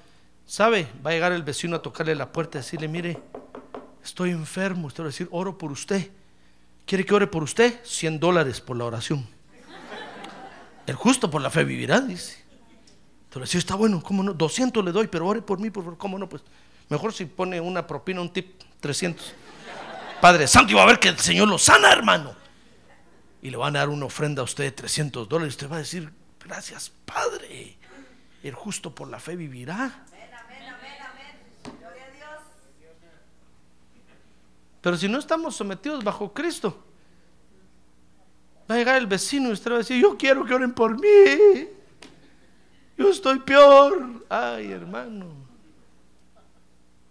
¿sabe? 0.45 0.87
Va 1.03 1.09
a 1.09 1.13
llegar 1.13 1.31
el 1.31 1.41
vecino 1.41 1.75
a 1.75 1.81
tocarle 1.81 2.13
la 2.13 2.31
puerta 2.31 2.59
y 2.59 2.61
decirle, 2.61 2.87
mire, 2.87 3.19
estoy 4.03 4.29
enfermo, 4.29 4.87
usted 4.87 5.01
va 5.01 5.07
a 5.07 5.09
decir, 5.09 5.27
oro 5.31 5.57
por 5.57 5.71
usted. 5.71 6.11
¿Quiere 6.85 7.03
que 7.03 7.15
ore 7.15 7.25
por 7.25 7.41
usted? 7.41 7.79
100 7.83 8.19
dólares 8.19 8.61
por 8.61 8.77
la 8.77 8.85
oración. 8.85 9.27
El 10.85 10.93
justo 10.93 11.31
por 11.31 11.41
la 11.41 11.49
fe 11.49 11.63
vivirá, 11.63 11.99
dice. 11.99 12.43
Entonces, 13.23 13.49
sí, 13.49 13.57
está 13.57 13.73
bueno, 13.73 14.03
¿cómo 14.03 14.21
no? 14.21 14.33
200 14.33 14.85
le 14.85 14.91
doy, 14.91 15.07
pero 15.07 15.25
ore 15.25 15.41
por 15.41 15.59
mí, 15.59 15.71
por 15.71 15.83
favor, 15.83 15.97
¿cómo 15.97 16.19
no? 16.19 16.29
Pues 16.29 16.43
mejor 16.89 17.11
si 17.11 17.25
pone 17.25 17.59
una 17.59 17.87
propina, 17.87 18.21
un 18.21 18.31
tip, 18.31 18.61
300. 18.81 19.33
Padre 20.21 20.45
Santo, 20.45 20.73
y 20.73 20.75
va 20.75 20.83
a 20.83 20.85
ver 20.85 20.99
que 20.99 21.07
el 21.07 21.17
Señor 21.17 21.47
lo 21.47 21.57
sana, 21.57 21.91
hermano 21.91 22.44
y 23.45 23.51
le 23.51 23.57
van 23.57 23.75
a 23.75 23.79
dar 23.79 23.89
una 23.89 24.07
ofrenda 24.07 24.41
a 24.41 24.45
usted 24.45 24.63
de 24.63 24.71
300 24.71 25.29
dólares, 25.29 25.53
usted 25.53 25.69
va 25.69 25.75
a 25.75 25.79
decir, 25.79 26.11
gracias 26.43 26.91
Padre. 27.05 27.77
el 28.41 28.55
justo 28.55 28.95
por 28.95 29.07
la 29.07 29.19
fe 29.19 29.35
vivirá. 29.35 30.03
Pero 34.81 34.97
si 34.97 35.07
no 35.07 35.19
estamos 35.19 35.55
sometidos 35.55 36.03
bajo 36.03 36.33
Cristo, 36.33 36.83
va 38.67 38.73
a 38.73 38.77
llegar 38.79 38.95
el 38.95 39.05
vecino 39.05 39.49
y 39.49 39.51
usted 39.51 39.69
va 39.69 39.75
a 39.75 39.77
decir, 39.77 40.01
yo 40.01 40.17
quiero 40.17 40.43
que 40.43 40.55
oren 40.55 40.73
por 40.73 40.99
mí. 40.99 41.67
Yo 42.97 43.11
estoy 43.11 43.37
peor. 43.37 44.25
Ay, 44.27 44.71
hermano. 44.71 45.27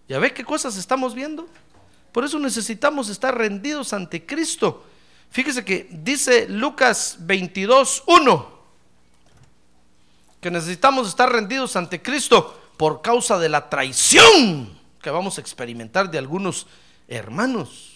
¿Ya 0.08 0.18
ve 0.18 0.34
qué 0.34 0.44
cosas 0.44 0.76
estamos 0.78 1.14
viendo? 1.14 1.46
Por 2.10 2.24
eso 2.24 2.40
necesitamos 2.40 3.08
estar 3.08 3.38
rendidos 3.38 3.92
ante 3.92 4.26
Cristo. 4.26 4.84
Fíjese 5.34 5.64
que 5.64 5.88
dice 5.90 6.46
Lucas 6.48 7.16
22, 7.18 8.04
1, 8.06 8.58
que 10.40 10.48
necesitamos 10.48 11.08
estar 11.08 11.28
rendidos 11.28 11.74
ante 11.74 12.00
Cristo 12.00 12.70
por 12.76 13.02
causa 13.02 13.36
de 13.40 13.48
la 13.48 13.68
traición 13.68 14.78
que 15.02 15.10
vamos 15.10 15.36
a 15.36 15.40
experimentar 15.40 16.08
de 16.08 16.18
algunos 16.18 16.68
hermanos. 17.08 17.94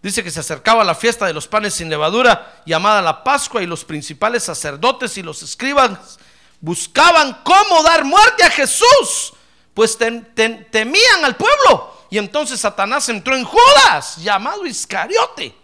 Dice 0.00 0.22
que 0.22 0.30
se 0.30 0.38
acercaba 0.38 0.84
la 0.84 0.94
fiesta 0.94 1.26
de 1.26 1.32
los 1.32 1.48
panes 1.48 1.74
sin 1.74 1.90
levadura, 1.90 2.62
llamada 2.64 3.02
la 3.02 3.24
Pascua, 3.24 3.60
y 3.60 3.66
los 3.66 3.84
principales 3.84 4.44
sacerdotes 4.44 5.18
y 5.18 5.24
los 5.24 5.42
escribas 5.42 6.20
buscaban 6.60 7.40
cómo 7.42 7.82
dar 7.82 8.04
muerte 8.04 8.44
a 8.44 8.50
Jesús, 8.50 9.32
pues 9.74 9.98
temían 9.98 11.24
al 11.24 11.34
pueblo. 11.34 12.06
Y 12.10 12.18
entonces 12.18 12.60
Satanás 12.60 13.08
entró 13.08 13.34
en 13.34 13.42
Judas, 13.42 14.18
llamado 14.18 14.64
Iscariote, 14.64 15.63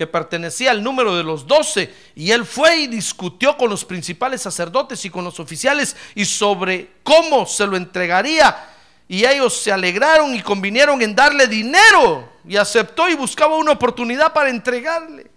que 0.00 0.06
pertenecía 0.06 0.70
al 0.70 0.82
número 0.82 1.14
de 1.14 1.22
los 1.22 1.46
doce, 1.46 1.94
y 2.14 2.30
él 2.30 2.46
fue 2.46 2.74
y 2.78 2.86
discutió 2.86 3.58
con 3.58 3.68
los 3.68 3.84
principales 3.84 4.40
sacerdotes 4.40 5.04
y 5.04 5.10
con 5.10 5.26
los 5.26 5.38
oficiales 5.38 5.94
y 6.14 6.24
sobre 6.24 6.92
cómo 7.02 7.44
se 7.44 7.66
lo 7.66 7.76
entregaría 7.76 8.66
y 9.08 9.26
ellos 9.26 9.60
se 9.60 9.70
alegraron 9.70 10.34
y 10.34 10.40
convinieron 10.40 11.02
en 11.02 11.14
darle 11.14 11.46
dinero 11.46 12.32
y 12.46 12.56
aceptó 12.56 13.10
y 13.10 13.14
buscaba 13.14 13.58
una 13.58 13.72
oportunidad 13.72 14.32
para 14.32 14.48
entregarle. 14.48 15.30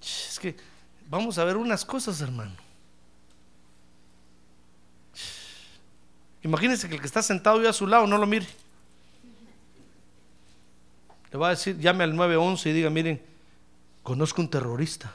Es 0.00 0.38
que 0.40 0.56
vamos 1.06 1.36
a 1.36 1.44
ver 1.44 1.58
unas 1.58 1.84
cosas, 1.84 2.18
hermano. 2.22 2.56
Imagínense 6.42 6.88
que 6.88 6.94
el 6.94 7.00
que 7.02 7.06
está 7.08 7.22
sentado 7.22 7.60
yo 7.60 7.68
a 7.68 7.74
su 7.74 7.86
lado 7.86 8.06
no 8.06 8.16
lo 8.16 8.26
mire. 8.26 8.63
Le 11.34 11.38
va 11.38 11.48
a 11.48 11.50
decir, 11.50 11.76
llame 11.80 12.04
al 12.04 12.14
911 12.14 12.70
y 12.70 12.72
diga, 12.72 12.90
miren, 12.90 13.20
conozco 14.04 14.40
un 14.40 14.48
terrorista. 14.48 15.12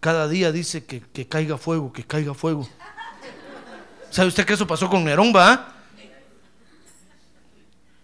Cada 0.00 0.26
día 0.26 0.50
dice 0.50 0.86
que, 0.86 1.28
caiga 1.28 1.58
fuego, 1.58 1.92
que 1.92 2.02
caiga 2.02 2.32
fuego. 2.32 2.66
¿Sabe 4.10 4.28
usted 4.28 4.46
que 4.46 4.54
eso 4.54 4.66
pasó 4.66 4.88
con 4.88 5.04
Nerón, 5.04 5.34
va? 5.36 5.74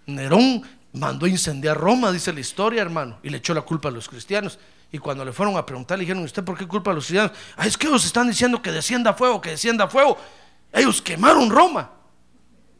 Nerón 0.04 0.64
mandó 0.92 1.26
incendiar 1.26 1.78
Roma, 1.78 2.12
dice 2.12 2.30
la 2.30 2.40
historia, 2.40 2.82
hermano, 2.82 3.18
y 3.22 3.30
le 3.30 3.38
echó 3.38 3.54
la 3.54 3.62
culpa 3.62 3.88
a 3.88 3.90
los 3.90 4.06
cristianos. 4.06 4.58
Y 4.92 4.98
cuando 4.98 5.24
le 5.24 5.32
fueron 5.32 5.56
a 5.56 5.64
preguntar, 5.64 5.96
le 5.96 6.02
dijeron, 6.02 6.22
¿usted 6.22 6.44
por 6.44 6.58
qué 6.58 6.68
culpa 6.68 6.90
a 6.90 6.94
los 6.94 7.06
cristianos? 7.06 7.32
Ah, 7.56 7.66
es 7.66 7.78
que 7.78 7.86
ellos 7.86 8.04
están 8.04 8.28
diciendo 8.28 8.60
que 8.60 8.70
descienda 8.70 9.14
fuego, 9.14 9.40
que 9.40 9.48
descienda 9.48 9.88
fuego. 9.88 10.18
Ellos 10.74 11.00
quemaron 11.00 11.48
Roma 11.48 11.95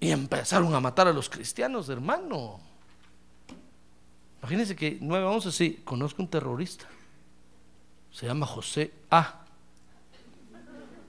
y 0.01 0.11
empezaron 0.11 0.74
a 0.74 0.80
matar 0.80 1.09
a 1.09 1.12
los 1.12 1.28
cristianos, 1.28 1.88
hermano. 1.88 2.61
Imagínense 4.40 4.76
que 4.76 4.99
911, 5.01 5.53
sí, 5.53 5.80
conozco 5.84 6.22
un 6.22 6.28
terrorista 6.28 6.86
se 8.16 8.24
llama 8.24 8.47
José 8.47 8.94
A. 9.11 9.44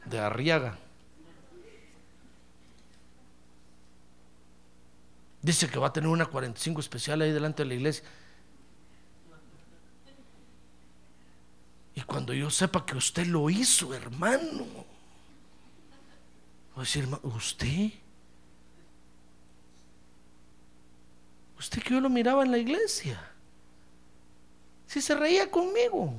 de 0.03 0.19
Arriaga. 0.19 0.77
Dice 5.41 5.69
que 5.69 5.79
va 5.79 5.87
a 5.87 5.93
tener 5.93 6.09
una 6.09 6.25
45 6.25 6.81
especial 6.81 7.21
ahí 7.21 7.31
delante 7.31 7.63
de 7.63 7.69
la 7.69 7.75
iglesia. 7.75 8.03
Y 11.95 12.01
cuando 12.01 12.33
yo 12.33 12.49
sepa 12.49 12.85
que 12.85 12.97
usted 12.97 13.25
lo 13.25 13.49
hizo, 13.49 13.93
hermano, 13.93 14.65
voy 16.75 16.75
a 16.75 16.79
decir, 16.81 17.07
¿usted? 17.23 17.93
Usted 21.57 21.81
que 21.81 21.93
yo 21.93 22.01
lo 22.01 22.09
miraba 22.09 22.43
en 22.43 22.51
la 22.51 22.57
iglesia. 22.57 23.19
Si 24.85 25.01
se 25.01 25.15
reía 25.15 25.49
conmigo. 25.49 26.13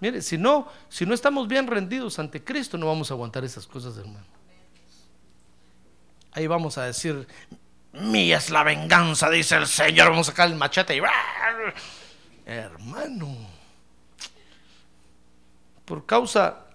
Mire, 0.00 0.20
si 0.22 0.36
no, 0.36 0.68
si 0.88 1.06
no 1.06 1.14
estamos 1.14 1.48
bien 1.48 1.66
rendidos 1.66 2.18
ante 2.18 2.44
Cristo, 2.44 2.76
no 2.76 2.86
vamos 2.86 3.10
a 3.10 3.14
aguantar 3.14 3.44
esas 3.44 3.66
cosas, 3.66 3.96
hermano. 3.96 4.26
Ahí 6.32 6.46
vamos 6.46 6.76
a 6.76 6.84
decir, 6.84 7.26
mía 7.92 8.36
es 8.36 8.50
la 8.50 8.62
venganza, 8.62 9.30
dice 9.30 9.56
el 9.56 9.66
Señor. 9.66 10.10
Vamos 10.10 10.28
a 10.28 10.32
sacar 10.32 10.48
el 10.48 10.56
machete 10.56 10.94
y 10.96 11.00
hermano, 12.44 13.34
por 15.84 16.04
causa 16.04 16.65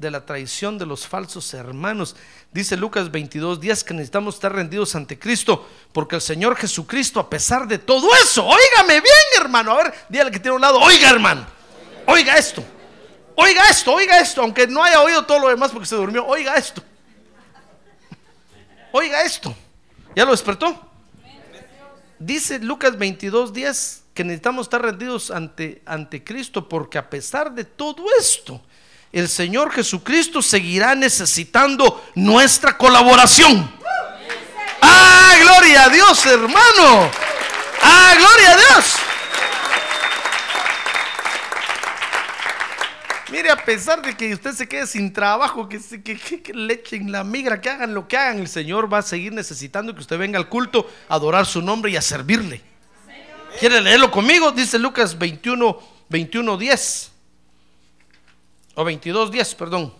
de 0.00 0.10
la 0.10 0.24
traición 0.24 0.78
de 0.78 0.86
los 0.86 1.06
falsos 1.06 1.52
hermanos. 1.52 2.16
Dice 2.52 2.76
Lucas 2.76 3.10
22 3.10 3.60
días 3.60 3.84
que 3.84 3.92
necesitamos 3.92 4.36
estar 4.36 4.52
rendidos 4.52 4.94
ante 4.94 5.18
Cristo, 5.18 5.68
porque 5.92 6.16
el 6.16 6.22
Señor 6.22 6.56
Jesucristo, 6.56 7.20
a 7.20 7.28
pesar 7.28 7.68
de 7.68 7.78
todo 7.78 8.08
eso, 8.14 8.46
óigame 8.46 9.00
bien, 9.00 9.14
hermano. 9.38 9.72
A 9.72 9.82
ver, 9.82 9.94
dígale 10.08 10.30
que 10.30 10.40
tiene 10.40 10.54
un 10.54 10.60
lado, 10.62 10.80
oiga, 10.80 11.10
hermano. 11.10 11.46
Oiga 12.06 12.36
esto, 12.38 12.64
oiga 13.36 13.68
esto, 13.68 13.92
oiga 13.92 14.18
esto, 14.18 14.40
aunque 14.40 14.66
no 14.66 14.82
haya 14.82 15.02
oído 15.02 15.24
todo 15.26 15.38
lo 15.38 15.48
demás 15.48 15.70
porque 15.70 15.86
se 15.86 15.96
durmió, 15.96 16.26
oiga 16.26 16.54
esto. 16.54 16.82
Oiga 18.92 19.22
esto. 19.22 19.54
¿Ya 20.16 20.24
lo 20.24 20.32
despertó? 20.32 20.90
Dice 22.18 22.58
Lucas 22.58 22.98
22, 22.98 23.52
10 23.52 24.04
que 24.14 24.24
necesitamos 24.24 24.66
estar 24.66 24.82
rendidos 24.82 25.30
ante, 25.30 25.82
ante 25.86 26.24
Cristo 26.24 26.68
porque 26.68 26.98
a 26.98 27.08
pesar 27.08 27.52
de 27.52 27.64
todo 27.64 28.04
esto, 28.18 28.60
el 29.12 29.28
Señor 29.28 29.72
Jesucristo 29.72 30.40
seguirá 30.40 30.94
necesitando 30.94 32.04
nuestra 32.14 32.76
colaboración. 32.76 33.70
¡Ah, 34.80 35.34
gloria 35.40 35.84
a 35.84 35.88
Dios, 35.88 36.26
hermano! 36.26 37.10
¡Ah, 37.82 38.14
gloria 38.16 38.52
a 38.52 38.56
Dios! 38.56 38.96
Mire, 43.30 43.50
a 43.50 43.64
pesar 43.64 44.02
de 44.02 44.16
que 44.16 44.34
usted 44.34 44.52
se 44.52 44.68
quede 44.68 44.86
sin 44.86 45.12
trabajo, 45.12 45.68
que, 45.68 45.78
que, 46.02 46.52
le 46.52 46.74
echen 46.74 47.12
la 47.12 47.22
migra, 47.22 47.60
que 47.60 47.70
hagan 47.70 47.94
lo 47.94 48.08
que 48.08 48.16
hagan, 48.16 48.40
el 48.40 48.48
Señor 48.48 48.92
va 48.92 48.98
a 48.98 49.02
seguir 49.02 49.32
necesitando 49.32 49.94
que 49.94 50.00
usted 50.00 50.18
venga 50.18 50.36
al 50.36 50.48
culto 50.48 50.90
a 51.08 51.14
adorar 51.14 51.46
su 51.46 51.62
nombre 51.62 51.92
y 51.92 51.96
a 51.96 52.02
servirle. 52.02 52.60
¿Quiere 53.58 53.80
leerlo 53.80 54.10
conmigo? 54.10 54.50
Dice 54.50 54.78
Lucas 54.78 55.16
21, 55.16 55.78
21, 56.08 56.56
10. 56.56 57.10
O 58.80 58.84
22, 58.84 59.30
10, 59.30 59.54
perdón. 59.56 59.92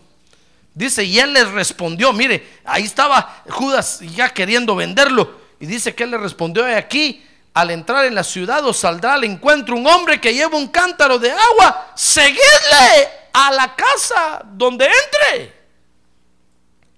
Dice, 0.73 1.03
y 1.03 1.19
él 1.19 1.33
les 1.33 1.47
respondió, 1.51 2.11
mire, 2.13 2.61
ahí 2.65 2.81
estaba 2.81 3.43
Judas 3.47 3.99
ya 3.99 4.33
queriendo 4.33 4.75
venderlo. 4.75 5.39
Y 5.59 5.67
dice 5.67 5.93
que 5.93 6.03
él 6.03 6.09
le 6.09 6.17
respondió, 6.17 6.65
aquí, 6.65 7.23
al 7.53 7.69
entrar 7.69 8.05
en 8.05 8.15
la 8.15 8.23
ciudad 8.23 8.65
os 8.65 8.77
saldrá 8.77 9.13
al 9.13 9.23
encuentro 9.23 9.75
un 9.75 9.85
hombre 9.85 10.19
que 10.19 10.33
lleva 10.33 10.57
un 10.57 10.69
cántaro 10.69 11.19
de 11.19 11.29
agua, 11.29 11.91
seguidle 11.95 13.07
a 13.31 13.51
la 13.51 13.75
casa 13.75 14.41
donde 14.43 14.85
entre. 14.85 15.53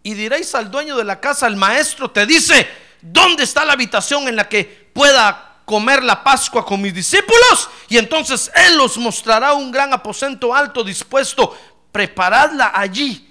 Y 0.04 0.14
diréis 0.14 0.56
al 0.56 0.72
dueño 0.72 0.96
de 0.96 1.04
la 1.04 1.20
casa, 1.20 1.48
el 1.48 1.58
maestro 1.58 2.10
te 2.10 2.26
dice, 2.26 2.66
¿dónde 3.02 3.44
está 3.44 3.66
la 3.66 3.74
habitación 3.74 4.30
en 4.30 4.38
la 4.38 4.48
que 4.48 4.64
pueda 4.94 5.50
comer 5.66 6.04
la 6.04 6.24
Pascua 6.24 6.66
con 6.66 6.82
mis 6.82 6.94
discípulos? 6.94 7.70
Y 7.90 7.98
entonces 7.98 8.52
Él 8.56 8.80
os 8.80 8.98
mostrará 8.98 9.54
un 9.54 9.72
gran 9.72 9.92
aposento 9.94 10.54
alto 10.54 10.84
dispuesto, 10.84 11.58
preparadla 11.94 12.72
allí. 12.76 13.30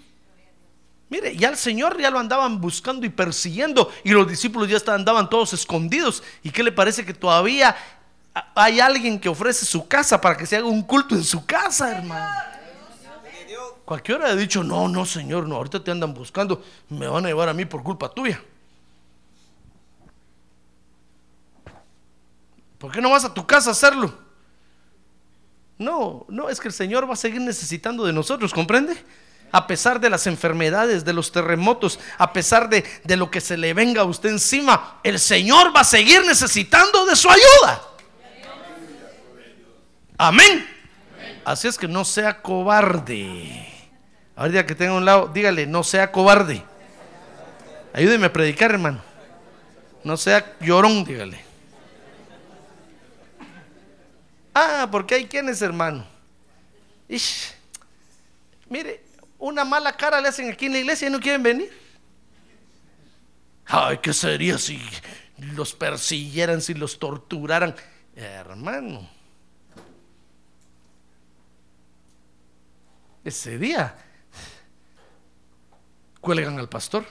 Mire, 1.11 1.37
ya 1.37 1.51
el 1.51 1.59
Señor 1.59 2.01
ya 2.01 2.11
lo 2.11 2.19
andaban 2.19 2.59
buscando 2.59 3.05
y 3.05 3.11
persiguiendo 3.11 3.93
y 4.03 4.13
los 4.13 4.27
discípulos 4.27 4.71
ya 4.71 4.79
andaban 4.95 5.29
todos 5.29 5.53
escondidos. 5.53 6.23
¿Y 6.43 6.51
qué 6.51 6.63
le 6.63 6.73
parece 6.73 7.05
que 7.05 7.13
todavía 7.13 7.77
hay 8.55 8.81
alguien 8.81 9.21
que 9.21 9.29
ofrece 9.29 9.67
su 9.67 9.87
casa 9.87 10.19
para 10.19 10.39
que 10.39 10.47
se 10.47 10.57
haga 10.57 10.67
un 10.67 10.83
culto 10.83 11.15
en 11.15 11.25
su 11.25 11.45
casa, 11.45 11.99
hermano? 11.99 12.35
Cualquiera 13.85 14.29
ha 14.29 14.37
dicho, 14.37 14.65
no, 14.65 14.89
no, 14.89 15.05
Señor, 15.05 15.47
no, 15.47 15.57
ahorita 15.57 15.85
te 15.85 15.91
andan 15.91 16.15
buscando, 16.15 16.65
me 16.89 17.07
van 17.07 17.27
a 17.27 17.29
llevar 17.29 17.51
a 17.51 17.53
mí 17.53 17.67
por 17.67 17.83
culpa 17.83 18.09
tuya. 18.09 18.43
¿Por 22.79 22.91
qué 22.91 23.03
no 23.03 23.11
vas 23.11 23.25
a 23.27 23.35
tu 23.35 23.47
casa 23.47 23.69
a 23.69 23.73
hacerlo? 23.73 24.32
No, 25.83 26.25
no, 26.29 26.49
es 26.49 26.61
que 26.61 26.69
el 26.69 26.75
Señor 26.75 27.09
va 27.09 27.15
a 27.15 27.17
seguir 27.17 27.41
necesitando 27.41 28.05
de 28.05 28.13
nosotros, 28.13 28.53
¿comprende? 28.53 28.97
a 29.53 29.67
pesar 29.67 30.01
de 30.01 30.09
las 30.09 30.27
enfermedades, 30.27 31.05
de 31.05 31.13
los 31.13 31.31
terremotos, 31.31 32.01
a 32.17 32.33
pesar 32.33 32.71
de, 32.71 32.85
de 33.05 33.17
lo 33.17 33.31
que 33.31 33.43
se 33.43 33.59
le 33.59 33.75
venga 33.75 34.01
a 34.01 34.07
usted 34.07 34.31
encima, 34.31 34.99
el 35.05 35.19
Señor 35.21 35.77
va 35.77 35.81
a 35.81 35.85
seguir 35.85 36.25
necesitando 36.25 37.05
de 37.05 37.15
su 37.15 37.29
ayuda. 37.29 37.83
Amén. 40.17 40.67
Así 41.45 41.69
es 41.69 41.77
que 41.77 41.87
no 41.87 42.05
sea 42.05 42.41
cobarde. 42.41 43.69
Ahorita 44.37 44.65
que 44.65 44.75
tenga 44.75 44.95
un 44.95 45.05
lado, 45.05 45.31
dígale, 45.33 45.67
no 45.67 45.85
sea 45.85 46.11
cobarde. 46.11 46.63
Ayúdeme 47.93 48.27
a 48.27 48.33
predicar, 48.33 48.71
hermano. 48.71 49.03
No 50.03 50.17
sea 50.17 50.57
llorón, 50.61 51.05
dígale. 51.05 51.52
Ah, 54.55 54.89
porque 54.91 55.15
hay 55.15 55.27
quienes, 55.27 55.63
hermano. 55.63 56.05
Ish. 57.09 57.55
Mire, 58.69 59.03
una 59.39 59.65
mala 59.65 59.97
cara 59.97 60.21
le 60.21 60.29
hacen 60.29 60.51
aquí 60.51 60.67
en 60.67 60.73
la 60.73 60.79
iglesia 60.79 61.09
y 61.09 61.11
no 61.11 61.21
quieren 61.21 61.43
venir. 61.43 61.71
Ay, 63.67 63.99
¿qué 63.99 64.13
sería 64.13 64.59
si 64.59 64.81
los 65.39 65.75
persiguieran, 65.75 66.61
si 66.61 66.75
los 66.75 66.99
torturaran? 66.99 67.75
Hermano, 68.15 69.09
ese 73.25 73.59
día 73.59 73.97
cuelgan 76.21 76.59
al 76.59 76.69
pastor. 76.69 77.07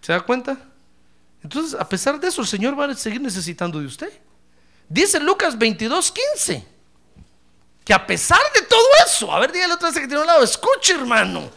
¿Se 0.00 0.12
da 0.12 0.20
cuenta? 0.20 0.58
Entonces, 1.42 1.78
a 1.78 1.88
pesar 1.88 2.18
de 2.18 2.28
eso, 2.28 2.40
el 2.42 2.46
Señor 2.48 2.78
va 2.78 2.86
a 2.86 2.94
seguir 2.94 3.20
necesitando 3.20 3.80
de 3.80 3.86
usted. 3.86 4.12
Dice 4.88 5.18
Lucas 5.18 5.58
22, 5.58 6.12
15, 6.12 6.64
que 7.84 7.92
a 7.92 8.06
pesar 8.06 8.40
de 8.54 8.62
todo 8.62 8.86
eso, 9.04 9.32
a 9.32 9.40
ver, 9.40 9.50
dígale 9.50 9.74
otra 9.74 9.88
vez 9.88 9.98
que 9.98 10.06
tiene 10.06 10.20
un 10.20 10.26
lado, 10.26 10.44
escuche 10.44 10.94
hermano, 10.94 11.50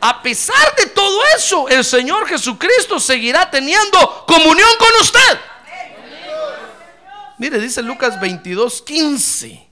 a 0.00 0.22
pesar 0.22 0.74
de 0.76 0.86
todo 0.86 1.20
eso, 1.36 1.68
el 1.68 1.84
Señor 1.84 2.26
Jesucristo 2.26 2.98
seguirá 2.98 3.50
teniendo 3.50 4.24
comunión 4.26 4.68
con 4.78 4.88
usted. 5.00 5.38
Mire, 7.38 7.58
dice 7.58 7.82
Lucas 7.82 8.20
22, 8.20 8.82
15. 8.82 9.68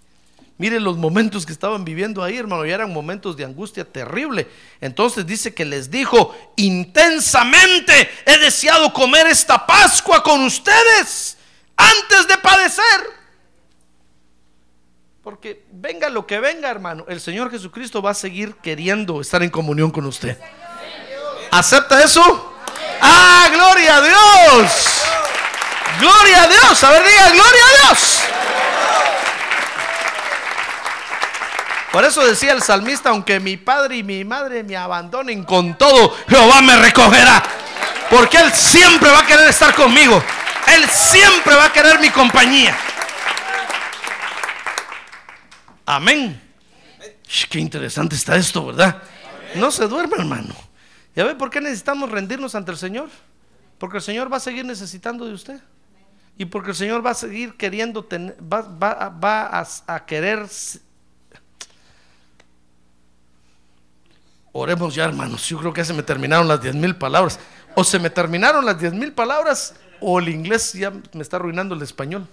Mire 0.59 0.79
los 0.81 0.97
momentos 0.97 1.47
que 1.47 1.53
estaban 1.53 1.85
viviendo 1.85 2.23
ahí, 2.23 2.37
hermano, 2.37 2.65
y 2.67 2.71
eran 2.71 2.93
momentos 2.93 3.37
de 3.37 3.45
angustia 3.45 3.85
terrible. 3.85 4.49
Entonces 4.81 5.27
dice 5.27 5.55
que 5.55 5.65
les 5.65 5.91
dijo, 5.91 6.37
intensamente 6.57 8.11
he 8.27 8.39
deseado 8.39 8.93
comer 8.93 9.27
esta 9.27 9.67
Pascua 9.67 10.23
con 10.23 10.45
ustedes 10.45 11.37
antes 11.77 12.29
de 12.29 12.39
padecer. 12.39 13.23
Porque 15.23 15.65
venga 15.71 16.09
lo 16.09 16.27
que 16.27 16.41
venga, 16.41 16.69
hermano, 16.69 17.05
el 17.09 17.21
Señor 17.21 17.51
Jesucristo 17.51 18.03
va 18.03 18.11
a 18.11 18.15
seguir 18.15 18.57
queriendo 18.57 19.21
estar 19.21 19.43
en 19.43 19.51
comunión 19.51 19.91
con 19.91 20.05
usted. 20.07 20.37
¿Acepta 21.53 22.03
eso? 22.03 22.55
Ah, 23.01 23.49
gloria 23.53 23.97
a 23.97 24.01
Dios. 24.01 25.03
Gloria 26.01 26.43
a 26.43 26.49
Dios. 26.49 26.85
A 26.85 26.91
ver, 26.91 27.05
diga, 27.05 27.29
gloria 27.31 27.63
a 27.65 27.87
Dios. 27.87 28.23
Por 31.93 32.05
eso 32.05 32.25
decía 32.25 32.53
el 32.53 32.63
salmista, 32.63 33.11
aunque 33.11 33.39
mi 33.39 33.59
padre 33.59 33.99
y 33.99 34.03
mi 34.03 34.25
madre 34.25 34.65
me 34.65 34.77
abandonen 34.77 35.45
con 35.45 35.77
todo, 35.77 36.17
Jehová 36.27 36.63
me 36.63 36.75
recogerá. 36.77 37.43
Porque 38.09 38.39
Él 38.39 38.51
siempre 38.53 39.11
va 39.11 39.21
a 39.21 39.27
querer 39.27 39.49
estar 39.51 39.75
conmigo. 39.75 40.23
Él 40.75 40.89
siempre 40.89 41.55
va 41.55 41.67
a 41.67 41.73
querer 41.73 42.01
mi 42.01 42.11
compañía. 42.11 42.77
Amén. 45.85 46.41
Qué 47.51 47.59
interesante 47.59 48.17
está 48.17 48.37
esto, 48.37 48.67
¿verdad? 48.67 49.03
No 49.55 49.71
se 49.71 49.87
duerma, 49.87 50.17
hermano. 50.19 50.55
¿Ya 51.15 51.25
ve 51.25 51.35
por 51.35 51.51
qué 51.51 51.61
necesitamos 51.61 52.11
rendirnos 52.11 52.55
ante 52.55 52.71
el 52.71 52.79
Señor? 52.79 53.11
Porque 53.79 53.99
el 53.99 54.03
Señor 54.03 54.33
va 54.33 54.39
a 54.39 54.41
seguir 54.41 54.65
necesitando 54.65 55.27
de 55.27 55.35
usted. 55.35 55.61
Y 56.39 56.47
porque 56.47 56.71
el 56.71 56.77
Señor 56.77 57.05
va 57.05 57.11
a 57.11 57.15
seguir 57.15 57.57
queriendo 57.57 58.05
tener, 58.05 58.37
va 58.41 58.67
a, 59.43 59.95
a 59.95 60.07
querer 60.07 60.49
Oremos 64.53 64.95
ya, 64.95 65.05
hermanos. 65.05 65.49
Yo 65.49 65.59
creo 65.59 65.73
que 65.73 65.85
se 65.85 65.95
me 65.95 66.03
terminaron 66.03 66.47
las 66.47 66.61
diez 66.61 66.75
mil 66.75 66.95
palabras. 66.95 67.41
O 67.75 67.83
se 67.83 67.99
me 67.99 68.11
terminaron 68.11 68.65
las 68.65 68.79
diez 68.79 68.93
mil 68.93 69.13
palabras, 69.13 69.75
o 70.03 70.19
el 70.19 70.29
inglés 70.29 70.73
ya 70.73 70.91
me 70.91 71.23
está 71.23 71.37
arruinando 71.37 71.75
el 71.75 71.83
español. 71.83 72.27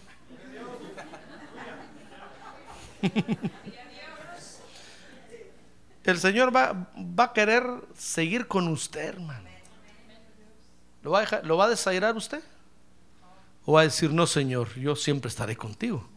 El 6.04 6.20
Señor 6.20 6.56
va, 6.56 6.88
va 6.98 7.26
a 7.26 7.34
querer 7.34 7.64
seguir 7.96 8.48
con 8.48 8.68
usted, 8.68 9.10
hermano. 9.10 9.48
¿Lo 11.04 11.12
va, 11.12 11.20
a 11.20 11.22
dejar, 11.22 11.46
¿Lo 11.46 11.56
va 11.56 11.66
a 11.66 11.70
desairar 11.70 12.16
usted? 12.18 12.42
¿O 13.66 13.74
va 13.74 13.82
a 13.82 13.84
decir, 13.84 14.12
no, 14.12 14.26
Señor, 14.26 14.74
yo 14.76 14.96
siempre 14.96 15.30
estaré 15.30 15.56
contigo? 15.56 16.10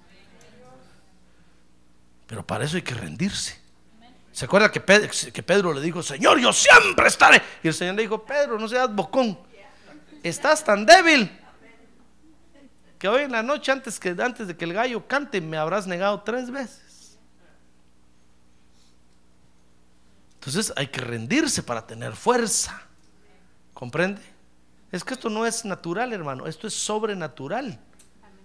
Pero 2.27 2.45
para 2.47 2.65
eso 2.65 2.77
hay 2.77 2.83
que 2.83 2.95
rendirse. 2.95 3.61
¿Se 4.33 4.47
acuerda 4.47 4.73
que 4.73 4.81
Pedro, 4.81 5.11
que 5.33 5.43
Pedro, 5.43 5.75
le 5.75 5.83
dijo, 5.83 6.03
Señor, 6.03 6.41
yo 6.41 6.53
siempre 6.53 7.07
estaré? 7.07 7.43
Y 7.63 7.69
el 7.69 7.75
Señor 7.75 7.95
le 7.97 8.03
dijo, 8.03 8.25
Pedro, 8.25 8.59
no 8.59 8.67
seas 8.67 8.93
bocón. 8.93 9.39
Estás 10.23 10.65
tan 10.65 10.87
débil 10.87 11.31
que 13.03 13.09
hoy 13.09 13.23
en 13.23 13.33
la 13.33 13.43
noche, 13.43 13.73
antes, 13.73 13.99
que, 13.99 14.11
antes 14.11 14.47
de 14.47 14.57
que 14.57 14.65
el 14.65 14.75
gallo 14.75 15.09
cante, 15.09 15.41
me 15.41 15.57
habrás 15.57 15.89
negado 15.89 16.21
tres 16.21 16.53
veces. 16.53 17.19
Entonces 20.35 20.73
hay 20.77 20.87
que 20.87 21.01
rendirse 21.01 21.65
para 21.65 21.85
tener 21.85 22.15
fuerza. 22.15 22.81
¿Comprende? 23.75 24.23
Es 24.93 25.03
que 25.03 25.15
esto 25.15 25.29
no 25.29 25.45
es 25.45 25.65
natural, 25.65 26.13
hermano. 26.13 26.47
Esto 26.47 26.69
es 26.69 26.75
sobrenatural. 26.75 27.77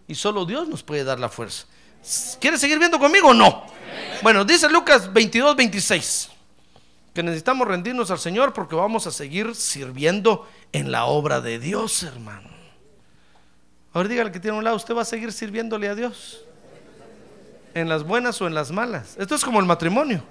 Y 0.07 0.15
solo 0.15 0.43
Dios 0.43 0.67
nos 0.67 0.81
puede 0.81 1.03
dar 1.03 1.19
la 1.19 1.29
fuerza. 1.29 1.67
¿Quiere 2.41 2.57
seguir 2.57 2.79
viendo 2.79 2.97
conmigo 2.97 3.27
o 3.27 3.33
no? 3.35 3.63
Bueno, 4.23 4.43
dice 4.43 4.67
Lucas 4.71 5.13
22, 5.13 5.55
26, 5.55 6.29
que 7.13 7.21
necesitamos 7.21 7.67
rendirnos 7.67 8.09
al 8.09 8.17
Señor 8.17 8.53
porque 8.53 8.73
vamos 8.73 9.05
a 9.05 9.11
seguir 9.11 9.53
sirviendo 9.53 10.49
en 10.71 10.91
la 10.91 11.05
obra 11.05 11.41
de 11.41 11.59
Dios, 11.59 12.01
hermano. 12.01 12.56
Ahora 13.93 14.09
dígale 14.09 14.31
que 14.31 14.39
tiene 14.39 14.57
un 14.57 14.63
lado, 14.63 14.75
usted 14.75 14.95
va 14.95 15.01
a 15.01 15.05
seguir 15.05 15.31
sirviéndole 15.31 15.87
a 15.87 15.95
Dios. 15.95 16.43
En 17.73 17.89
las 17.89 18.03
buenas 18.03 18.41
o 18.41 18.47
en 18.47 18.53
las 18.53 18.71
malas. 18.71 19.15
Esto 19.17 19.35
es 19.35 19.43
como 19.43 19.59
el 19.59 19.65
matrimonio. 19.65 20.23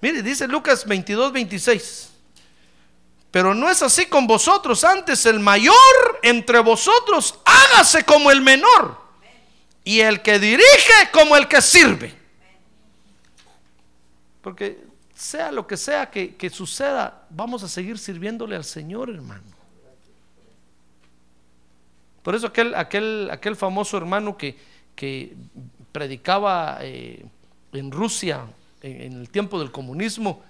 Mire, 0.00 0.22
dice 0.22 0.48
Lucas 0.48 0.84
22, 0.86 1.32
26. 1.32 2.10
Pero 3.30 3.54
no 3.54 3.70
es 3.70 3.82
así 3.82 4.06
con 4.06 4.26
vosotros. 4.26 4.84
Antes 4.84 5.24
el 5.26 5.40
mayor 5.40 5.74
entre 6.22 6.58
vosotros 6.58 7.38
hágase 7.44 8.04
como 8.04 8.30
el 8.30 8.42
menor 8.42 9.00
y 9.84 10.00
el 10.00 10.22
que 10.22 10.38
dirige 10.38 11.10
como 11.12 11.36
el 11.36 11.48
que 11.48 11.62
sirve. 11.62 12.14
Porque 14.42 14.84
sea 15.14 15.52
lo 15.52 15.66
que 15.66 15.76
sea 15.76 16.10
que, 16.10 16.50
suceda, 16.52 17.26
vamos 17.30 17.62
a 17.62 17.68
seguir 17.68 17.98
sirviéndole 17.98 18.56
al 18.56 18.64
Señor, 18.64 19.08
hermano. 19.08 19.61
Por 22.22 22.34
eso 22.34 22.46
aquel, 22.46 22.74
aquel, 22.74 23.28
aquel 23.30 23.56
famoso 23.56 23.96
hermano 23.96 24.36
que, 24.36 24.56
que 24.94 25.34
predicaba 25.90 26.78
eh, 26.80 27.24
en 27.72 27.90
Rusia 27.90 28.46
en, 28.80 29.12
el 29.12 29.30
tiempo 29.30 29.58
del 29.58 29.70
comunismo, 29.70 30.42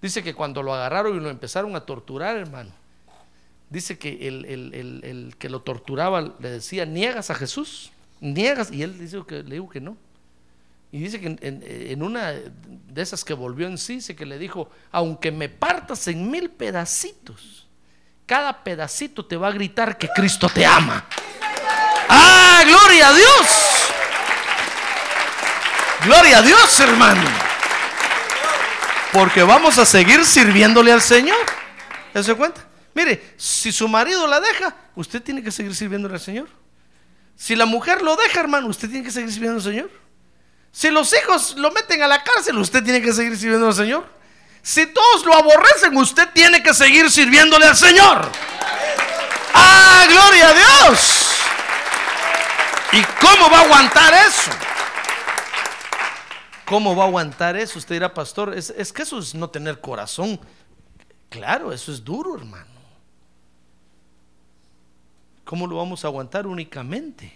dice 0.00 0.22
que 0.22 0.34
cuando 0.34 0.62
lo 0.62 0.74
agarraron 0.74 1.16
y 1.16 1.20
lo 1.20 1.30
empezaron 1.30 1.74
a 1.76 1.80
torturar, 1.80 2.36
hermano, 2.36 2.70
dice 3.70 3.98
que 3.98 4.28
el, 4.28 4.44
el 4.44 5.34
que 5.38 5.48
lo 5.48 5.60
torturaba 5.62 6.20
le 6.20 6.50
decía, 6.50 6.84
niegas 6.84 7.30
a 7.30 7.34
Jesús 7.34 7.90
niegas, 8.20 8.70
y 8.72 8.82
él 8.82 8.98
dice 8.98 9.22
que, 9.26 9.42
le 9.42 9.56
dijo 9.56 9.68
que 9.68 9.80
no. 9.80 9.96
Y 10.92 11.00
dice 11.00 11.20
que 11.20 11.36
en, 11.40 12.02
una 12.02 12.32
de 12.32 13.02
esas 13.02 13.24
que 13.24 13.34
volvió 13.34 13.66
en 13.66 13.76
sí, 13.76 13.96
dice 13.96 14.16
que 14.16 14.24
le 14.24 14.38
dijo, 14.38 14.70
aunque 14.92 15.30
me 15.32 15.48
partas 15.48 16.06
en 16.08 16.30
mil 16.30 16.50
pedacitos, 16.50 17.65
cada 18.26 18.64
pedacito 18.64 19.24
te 19.24 19.36
va 19.36 19.48
a 19.48 19.52
gritar 19.52 19.96
que 19.96 20.08
Cristo 20.08 20.48
te 20.48 20.66
ama. 20.66 21.06
¡Ah, 22.08 22.62
gloria 22.66 23.08
a 23.08 23.12
Dios! 23.12 23.46
Gloria 26.04 26.38
a 26.38 26.42
Dios, 26.42 26.80
hermano. 26.80 27.22
Porque 29.12 29.42
vamos 29.42 29.78
a 29.78 29.86
seguir 29.86 30.24
sirviéndole 30.24 30.92
al 30.92 31.00
Señor. 31.00 31.38
¿Se 32.14 32.34
cuenta? 32.34 32.66
Mire, 32.94 33.34
si 33.36 33.72
su 33.72 33.88
marido 33.88 34.26
la 34.26 34.40
deja, 34.40 34.74
usted 34.94 35.22
tiene 35.22 35.42
que 35.42 35.50
seguir 35.50 35.74
sirviéndole 35.74 36.14
al 36.14 36.20
Señor. 36.20 36.48
Si 37.36 37.54
la 37.54 37.66
mujer 37.66 38.02
lo 38.02 38.16
deja, 38.16 38.40
hermano, 38.40 38.68
usted 38.68 38.88
tiene 38.88 39.04
que 39.04 39.10
seguir 39.10 39.30
sirviendo 39.30 39.58
al 39.58 39.64
Señor. 39.64 39.90
Si 40.72 40.90
los 40.90 41.12
hijos 41.12 41.54
lo 41.56 41.70
meten 41.70 42.02
a 42.02 42.08
la 42.08 42.22
cárcel, 42.22 42.58
usted 42.58 42.82
tiene 42.82 43.00
que 43.00 43.12
seguir 43.12 43.36
sirviendo 43.36 43.66
al 43.66 43.74
Señor. 43.74 44.15
Si 44.66 44.84
todos 44.84 45.24
lo 45.24 45.32
aborrecen, 45.32 45.96
usted 45.96 46.28
tiene 46.34 46.60
que 46.60 46.74
seguir 46.74 47.08
sirviéndole 47.08 47.66
al 47.66 47.76
Señor. 47.76 48.28
¡Ah, 49.54 50.06
gloria 50.08 50.48
a 50.48 50.54
Dios! 50.54 51.28
¿Y 52.92 53.00
cómo 53.24 53.48
va 53.48 53.60
a 53.60 53.62
aguantar 53.62 54.12
eso? 54.12 54.50
¿Cómo 56.64 56.96
va 56.96 57.04
a 57.04 57.06
aguantar 57.06 57.54
eso? 57.54 57.78
Usted 57.78 57.94
dirá, 57.94 58.12
pastor, 58.12 58.58
es, 58.58 58.70
es 58.70 58.92
que 58.92 59.02
eso 59.02 59.20
es 59.20 59.36
no 59.36 59.48
tener 59.48 59.80
corazón. 59.80 60.40
Claro, 61.28 61.72
eso 61.72 61.92
es 61.92 62.02
duro, 62.02 62.36
hermano. 62.36 62.66
¿Cómo 65.44 65.68
lo 65.68 65.76
vamos 65.76 66.04
a 66.04 66.08
aguantar 66.08 66.44
únicamente? 66.44 67.32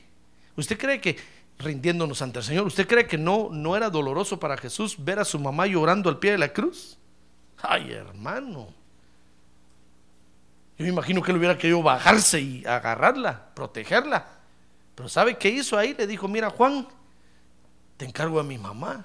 ¿Usted 0.56 0.76
cree 0.76 1.00
que 1.00 1.16
rindiéndonos 1.60 2.22
ante 2.22 2.40
el 2.40 2.44
Señor, 2.44 2.66
usted 2.66 2.88
cree 2.88 3.06
que 3.06 3.18
no, 3.18 3.50
no 3.52 3.76
era 3.76 3.88
doloroso 3.88 4.40
para 4.40 4.56
Jesús 4.56 4.96
ver 4.98 5.20
a 5.20 5.24
su 5.24 5.38
mamá 5.38 5.68
llorando 5.68 6.10
al 6.10 6.18
pie 6.18 6.32
de 6.32 6.38
la 6.38 6.52
cruz? 6.52 6.96
Ay, 7.62 7.92
hermano. 7.92 8.68
Yo 10.78 10.84
me 10.84 10.88
imagino 10.88 11.22
que 11.22 11.30
él 11.30 11.36
hubiera 11.36 11.58
querido 11.58 11.82
bajarse 11.82 12.40
y 12.40 12.64
agarrarla, 12.64 13.50
protegerla. 13.54 14.26
Pero 14.94 15.08
¿sabe 15.08 15.36
qué 15.36 15.50
hizo 15.50 15.76
ahí? 15.76 15.94
Le 15.94 16.06
dijo, 16.06 16.26
mira 16.26 16.48
Juan, 16.50 16.86
te 17.96 18.06
encargo 18.06 18.40
a 18.40 18.42
mi 18.42 18.56
mamá. 18.56 19.04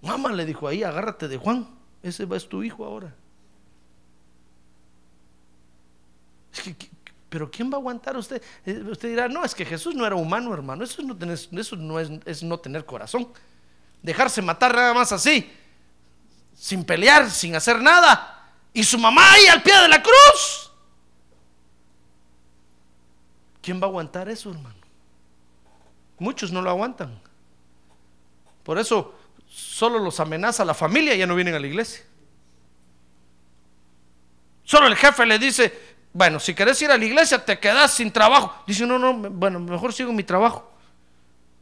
Mamá 0.00 0.32
le 0.32 0.46
dijo 0.46 0.66
ahí, 0.66 0.82
agárrate 0.82 1.28
de 1.28 1.36
Juan, 1.36 1.68
ese 2.02 2.26
es 2.30 2.48
tu 2.48 2.62
hijo 2.62 2.84
ahora. 2.84 3.14
pero 7.28 7.50
¿quién 7.50 7.70
va 7.70 7.74
a 7.74 7.80
aguantar 7.80 8.16
usted? 8.16 8.42
Eh, 8.64 8.82
usted 8.90 9.10
dirá, 9.10 9.28
no, 9.28 9.44
es 9.44 9.54
que 9.54 9.64
Jesús 9.64 9.94
no 9.94 10.06
era 10.06 10.16
humano, 10.16 10.54
hermano. 10.54 10.84
Eso 10.84 11.02
no, 11.02 11.16
tener, 11.16 11.38
eso 11.52 11.76
no 11.76 12.00
es, 12.00 12.10
es 12.24 12.42
no 12.42 12.58
tener 12.58 12.84
corazón. 12.84 13.28
Dejarse 14.02 14.40
matar 14.40 14.74
nada 14.74 14.94
más 14.94 15.12
así, 15.12 15.50
sin 16.58 16.84
pelear, 16.84 17.30
sin 17.30 17.54
hacer 17.54 17.80
nada. 17.80 18.50
Y 18.72 18.82
su 18.84 18.98
mamá 18.98 19.32
ahí 19.32 19.46
al 19.46 19.62
pie 19.62 19.78
de 19.80 19.88
la 19.88 20.02
cruz. 20.02 20.72
¿Quién 23.62 23.80
va 23.80 23.86
a 23.86 23.88
aguantar 23.88 24.28
eso, 24.28 24.50
hermano? 24.50 24.76
Muchos 26.18 26.50
no 26.50 26.60
lo 26.60 26.70
aguantan. 26.70 27.20
Por 28.64 28.78
eso 28.78 29.14
solo 29.48 29.98
los 29.98 30.20
amenaza 30.20 30.64
la 30.64 30.74
familia 30.74 31.14
y 31.14 31.18
ya 31.18 31.26
no 31.26 31.34
vienen 31.34 31.54
a 31.54 31.58
la 31.58 31.66
iglesia. 31.66 32.04
Solo 34.64 34.86
el 34.88 34.96
jefe 34.96 35.24
le 35.24 35.38
dice, 35.38 35.96
bueno, 36.12 36.40
si 36.40 36.54
querés 36.54 36.80
ir 36.82 36.90
a 36.90 36.98
la 36.98 37.04
iglesia 37.04 37.42
te 37.44 37.58
quedas 37.58 37.94
sin 37.94 38.12
trabajo. 38.12 38.62
Dice, 38.66 38.84
no, 38.86 38.98
no, 38.98 39.14
bueno, 39.14 39.60
mejor 39.60 39.92
sigo 39.92 40.12
mi 40.12 40.24
trabajo. 40.24 40.70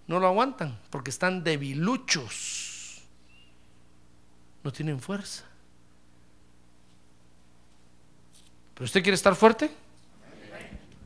No 0.07 0.19
lo 0.19 0.27
aguantan 0.27 0.79
porque 0.91 1.11
están 1.11 1.45
debiluchos. 1.45 2.66
No 4.67 4.73
tienen 4.73 4.99
fuerza. 4.99 5.45
¿Pero 8.75 8.85
usted 8.85 9.01
quiere 9.01 9.15
estar 9.15 9.37
fuerte? 9.37 9.71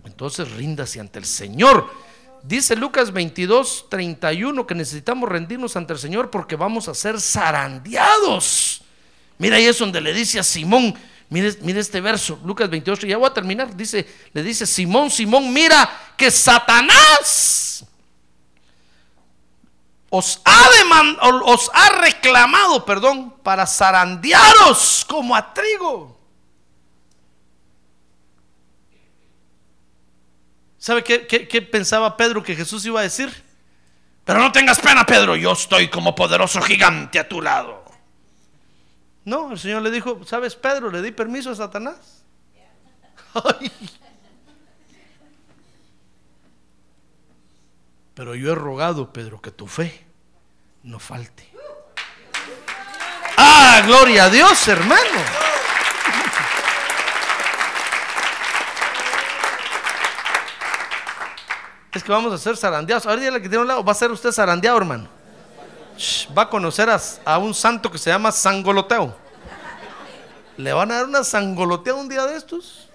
Entonces 0.06 0.50
ríndase 0.52 0.98
ante 0.98 1.18
el 1.18 1.26
Señor. 1.26 1.90
Dice 2.42 2.74
Lucas 2.74 3.12
22, 3.12 3.90
31 3.90 4.66
que 4.66 4.74
necesitamos 4.74 5.28
rendirnos 5.28 5.76
ante 5.76 5.92
el 5.92 5.98
Señor 5.98 6.30
porque 6.30 6.56
vamos 6.56 6.88
a 6.88 6.94
ser 6.94 7.20
zarandeados. 7.20 8.80
Mira 9.36 9.56
ahí 9.56 9.66
es 9.66 9.78
donde 9.78 10.00
le 10.00 10.14
dice 10.14 10.38
a 10.38 10.42
Simón, 10.42 10.94
mire, 11.28 11.54
mire 11.60 11.80
este 11.80 12.00
verso, 12.00 12.40
Lucas 12.42 12.70
28, 12.70 13.06
ya 13.08 13.18
voy 13.18 13.28
a 13.28 13.34
terminar, 13.34 13.76
dice, 13.76 14.08
le 14.32 14.42
dice 14.42 14.66
Simón, 14.66 15.10
Simón, 15.10 15.52
mira 15.52 16.14
que 16.16 16.30
Satanás 16.30 17.84
os 20.10 20.42
ha, 20.44 20.68
os 21.44 21.70
ha 21.72 21.88
reclamado, 22.00 22.84
perdón, 22.84 23.30
para 23.42 23.66
zarandearos 23.66 25.06
como 25.08 25.36
a 25.36 25.54
trigo. 25.54 26.18
¿Sabe 30.78 31.04
qué, 31.04 31.62
pensaba 31.62 32.16
Pedro 32.16 32.42
que 32.42 32.56
Jesús 32.56 32.84
iba 32.86 33.00
a 33.00 33.04
decir? 33.04 33.30
Pero 34.24 34.40
no 34.40 34.50
tengas 34.50 34.80
pena, 34.80 35.06
Pedro, 35.06 35.36
yo 35.36 35.52
estoy 35.52 35.88
como 35.88 36.14
poderoso 36.14 36.60
gigante 36.60 37.18
a 37.18 37.28
tu 37.28 37.40
lado. 37.40 37.84
No, 39.24 39.52
el 39.52 39.58
Señor 39.58 39.82
le 39.82 39.90
dijo, 39.90 40.24
¿sabes, 40.24 40.56
Pedro? 40.56 40.90
Le 40.90 41.02
di 41.02 41.12
permiso 41.12 41.50
a 41.50 41.54
Satanás. 41.54 42.24
Pero 48.20 48.34
yo 48.34 48.52
he 48.52 48.54
rogado, 48.54 49.10
Pedro, 49.14 49.40
que 49.40 49.50
tu 49.50 49.66
fe 49.66 50.04
no 50.82 50.98
falte. 50.98 51.48
Ah, 53.38 53.80
gloria 53.86 54.24
a 54.24 54.28
Dios, 54.28 54.68
hermano. 54.68 55.18
Es 61.94 62.04
que 62.04 62.12
vamos 62.12 62.34
a 62.34 62.36
ser 62.36 62.58
zarandeados. 62.58 63.06
Ahora 63.06 63.22
dile 63.22 63.40
que 63.40 63.48
tiene 63.48 63.62
un 63.62 63.68
lado, 63.68 63.82
va 63.82 63.92
a 63.92 63.94
ser 63.94 64.10
usted 64.10 64.32
zarandeado, 64.32 64.76
hermano. 64.76 65.08
va 66.36 66.42
a 66.42 66.50
conocer 66.50 66.90
a, 67.24 67.38
un 67.38 67.54
santo 67.54 67.90
que 67.90 67.96
se 67.96 68.10
llama 68.10 68.30
Sangoloteo. 68.32 69.16
¿Le 70.58 70.74
van 70.74 70.92
a 70.92 70.96
dar 70.96 71.06
una 71.06 71.24
sangolotea 71.24 71.94
un 71.94 72.06
día 72.06 72.26
de 72.26 72.36
estos? 72.36 72.89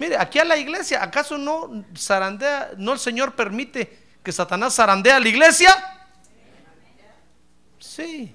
Mire, 0.00 0.16
aquí 0.16 0.38
a 0.38 0.46
la 0.46 0.56
iglesia, 0.56 1.02
¿acaso 1.04 1.36
no 1.36 1.84
zarandea, 1.94 2.70
no 2.78 2.94
el 2.94 2.98
Señor 2.98 3.36
permite 3.36 3.98
que 4.22 4.32
Satanás 4.32 4.74
zarandea 4.74 5.16
a 5.16 5.20
la 5.20 5.28
iglesia? 5.28 5.76
Sí. 7.78 8.34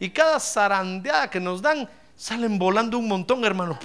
Y 0.00 0.08
cada 0.08 0.40
zarandeada 0.40 1.28
que 1.28 1.40
nos 1.40 1.60
dan, 1.60 1.86
salen 2.16 2.58
volando 2.58 2.96
un 2.96 3.06
montón, 3.06 3.44
hermano. 3.44 3.78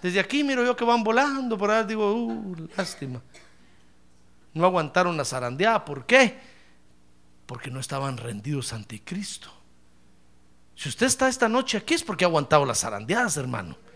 Desde 0.00 0.20
aquí 0.20 0.44
miro 0.44 0.64
yo 0.64 0.76
que 0.76 0.84
van 0.84 1.02
volando 1.02 1.58
por 1.58 1.72
ahí, 1.72 1.84
digo, 1.84 2.14
uh, 2.14 2.68
lástima. 2.76 3.20
No 4.54 4.66
aguantaron 4.66 5.16
la 5.16 5.24
zarandeada, 5.24 5.84
¿por 5.84 6.06
qué? 6.06 6.38
Porque 7.44 7.72
no 7.72 7.80
estaban 7.80 8.18
rendidos 8.18 8.72
ante 8.72 9.02
Cristo. 9.02 9.50
Si 10.76 10.88
usted 10.88 11.06
está 11.06 11.26
esta 11.26 11.48
noche 11.48 11.76
aquí 11.76 11.94
es 11.94 12.04
porque 12.04 12.24
ha 12.24 12.28
aguantado 12.28 12.64
las 12.64 12.78
zarandeadas, 12.78 13.36
hermano. 13.36 13.87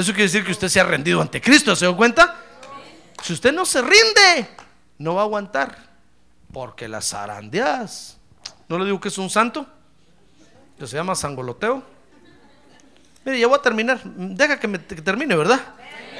Eso 0.00 0.12
quiere 0.12 0.24
decir 0.24 0.42
que 0.42 0.52
usted 0.52 0.68
se 0.68 0.80
ha 0.80 0.84
rendido 0.84 1.20
ante 1.20 1.42
Cristo, 1.42 1.76
¿se 1.76 1.84
dio 1.84 1.94
cuenta? 1.94 2.34
Si 3.22 3.34
usted 3.34 3.52
no 3.52 3.66
se 3.66 3.82
rinde, 3.82 4.48
no 4.96 5.14
va 5.14 5.20
a 5.20 5.24
aguantar. 5.24 5.76
Porque 6.50 6.88
las 6.88 7.10
zarandeadas, 7.10 8.16
no 8.66 8.78
le 8.78 8.86
digo 8.86 8.98
que 8.98 9.08
es 9.08 9.18
un 9.18 9.28
santo, 9.28 9.66
que 10.78 10.86
se 10.86 10.96
llama 10.96 11.14
Sangoloteo. 11.14 11.82
Mire, 13.26 13.40
ya 13.40 13.46
voy 13.46 13.58
a 13.58 13.62
terminar. 13.62 14.00
Deja 14.02 14.58
que, 14.58 14.68
me, 14.68 14.78
termine, 14.78 15.36
¿verdad? 15.36 15.60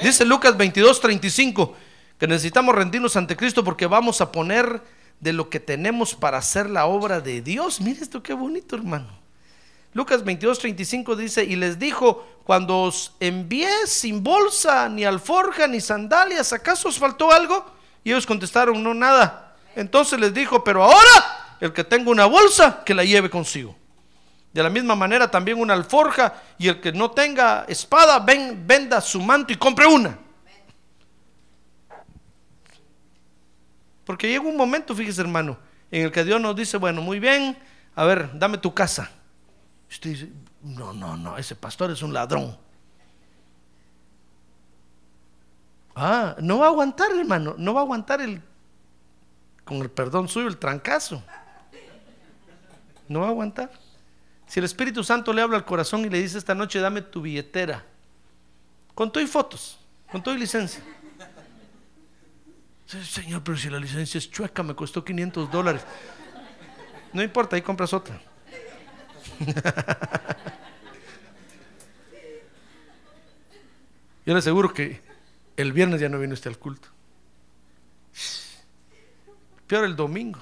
Dice 0.03 0.25
Lucas 0.25 0.55
22, 0.55 1.01
35, 1.01 1.75
que 2.19 2.27
necesitamos 2.27 2.75
rendirnos 2.75 3.15
ante 3.17 3.35
Cristo 3.35 3.63
porque 3.63 3.87
vamos 3.87 4.21
a 4.21 4.31
poner 4.31 4.79
de 5.19 5.33
lo 5.33 5.49
que 5.49 5.59
tenemos 5.59 6.13
para 6.13 6.37
hacer 6.37 6.69
la 6.69 6.85
obra 6.85 7.19
de 7.19 7.41
Dios. 7.41 7.81
Mire 7.81 8.01
esto, 8.01 8.21
qué 8.21 8.33
bonito, 8.33 8.75
hermano. 8.75 9.20
Lucas 9.93 10.23
22, 10.23 10.59
35 10.59 11.15
dice, 11.15 11.43
y 11.43 11.55
les 11.57 11.77
dijo, 11.77 12.25
cuando 12.45 12.83
os 12.83 13.13
envié 13.19 13.87
sin 13.87 14.23
bolsa, 14.23 14.87
ni 14.87 15.03
alforja, 15.03 15.67
ni 15.67 15.81
sandalias, 15.81 16.53
¿acaso 16.53 16.87
os 16.87 16.97
faltó 16.97 17.31
algo? 17.31 17.65
Y 18.03 18.11
ellos 18.11 18.25
contestaron, 18.25 18.81
no, 18.81 18.93
nada. 18.93 19.55
Entonces 19.75 20.19
les 20.19 20.33
dijo, 20.33 20.63
pero 20.63 20.83
ahora 20.83 21.55
el 21.59 21.73
que 21.73 21.83
tenga 21.83 22.09
una 22.09 22.25
bolsa, 22.25 22.83
que 22.85 22.93
la 22.93 23.03
lleve 23.03 23.29
consigo. 23.29 23.75
De 24.53 24.63
la 24.63 24.69
misma 24.69 24.95
manera 24.95 25.29
también 25.29 25.59
una 25.59 25.73
alforja 25.73 26.33
y 26.57 26.67
el 26.67 26.81
que 26.81 26.91
no 26.91 27.11
tenga 27.11 27.65
espada, 27.67 28.19
ven, 28.19 28.65
venda 28.65 28.99
su 29.01 29.21
manto 29.21 29.53
y 29.53 29.57
compre 29.57 29.85
una. 29.85 30.17
Porque 34.05 34.27
llega 34.27 34.43
un 34.43 34.57
momento, 34.57 34.95
fíjese 34.95 35.21
hermano, 35.21 35.57
en 35.89 36.03
el 36.05 36.11
que 36.11 36.23
Dios 36.23 36.41
nos 36.41 36.55
dice, 36.55 36.77
bueno, 36.77 37.01
muy 37.01 37.19
bien, 37.19 37.57
a 37.95 38.03
ver, 38.05 38.37
dame 38.37 38.57
tu 38.57 38.73
casa. 38.73 39.09
Usted 39.91 40.09
dice, 40.09 40.31
no, 40.61 40.93
no, 40.93 41.17
no, 41.17 41.37
ese 41.37 41.55
pastor 41.55 41.91
es 41.91 42.01
un 42.01 42.13
ladrón. 42.13 42.57
Ah, 45.93 46.35
no 46.39 46.59
va 46.59 46.67
a 46.67 46.69
aguantar, 46.69 47.11
hermano, 47.11 47.55
no 47.57 47.73
va 47.73 47.81
a 47.81 47.83
aguantar 47.83 48.21
el, 48.21 48.41
con 49.65 49.77
el 49.77 49.91
perdón 49.91 50.29
suyo, 50.29 50.47
el 50.47 50.57
trancazo. 50.57 51.21
No 53.09 53.19
va 53.19 53.27
a 53.27 53.29
aguantar. 53.29 53.69
Si 54.47 54.59
el 54.59 54.65
Espíritu 54.65 55.03
Santo 55.03 55.33
le 55.33 55.41
habla 55.41 55.57
al 55.57 55.65
corazón 55.65 56.05
y 56.05 56.09
le 56.09 56.21
dice 56.21 56.37
esta 56.37 56.55
noche, 56.55 56.79
dame 56.79 57.01
tu 57.01 57.21
billetera, 57.21 57.83
con 58.95 59.11
todo 59.11 59.21
y 59.21 59.27
fotos, 59.27 59.77
con 60.09 60.23
todo 60.23 60.33
y 60.33 60.39
licencia. 60.39 60.81
Señor, 62.87 63.43
pero 63.43 63.57
si 63.57 63.69
la 63.69 63.79
licencia 63.79 64.17
es 64.17 64.29
chueca, 64.29 64.63
me 64.63 64.75
costó 64.75 65.03
500 65.03 65.51
dólares. 65.51 65.83
No 67.13 67.21
importa, 67.21 67.55
ahí 67.57 67.61
compras 67.61 67.93
otra. 67.93 68.21
Yo 74.25 74.33
le 74.33 74.39
aseguro 74.39 74.73
que 74.73 75.01
el 75.57 75.73
viernes 75.73 75.99
ya 75.99 76.09
no 76.09 76.19
viene 76.19 76.33
usted 76.33 76.49
al 76.49 76.57
culto. 76.57 76.87
Peor 79.67 79.85
el 79.85 79.95
domingo. 79.95 80.39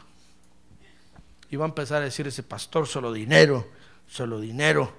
Y 1.49 1.55
va 1.55 1.65
a 1.65 1.69
empezar 1.69 2.01
a 2.01 2.05
decir 2.05 2.27
ese 2.27 2.43
pastor 2.43 2.87
solo 2.87 3.13
dinero 3.13 3.65
solo 4.09 4.39
dinero. 4.39 4.91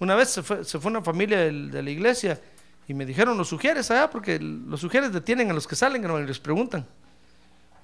Una 0.00 0.16
vez 0.16 0.30
se 0.30 0.42
fue, 0.42 0.64
una 0.84 1.02
familia 1.02 1.38
de, 1.38 1.82
la 1.82 1.90
iglesia 1.90 2.40
y 2.88 2.94
me 2.94 3.06
dijeron 3.06 3.38
los 3.38 3.48
sugieres 3.48 3.90
allá, 3.90 4.10
porque 4.10 4.38
los 4.40 4.80
sugieres 4.80 5.12
detienen 5.12 5.50
a 5.50 5.54
los 5.54 5.66
que 5.66 5.76
salen 5.76 6.02
y 6.02 6.26
les 6.26 6.40
preguntan. 6.40 6.86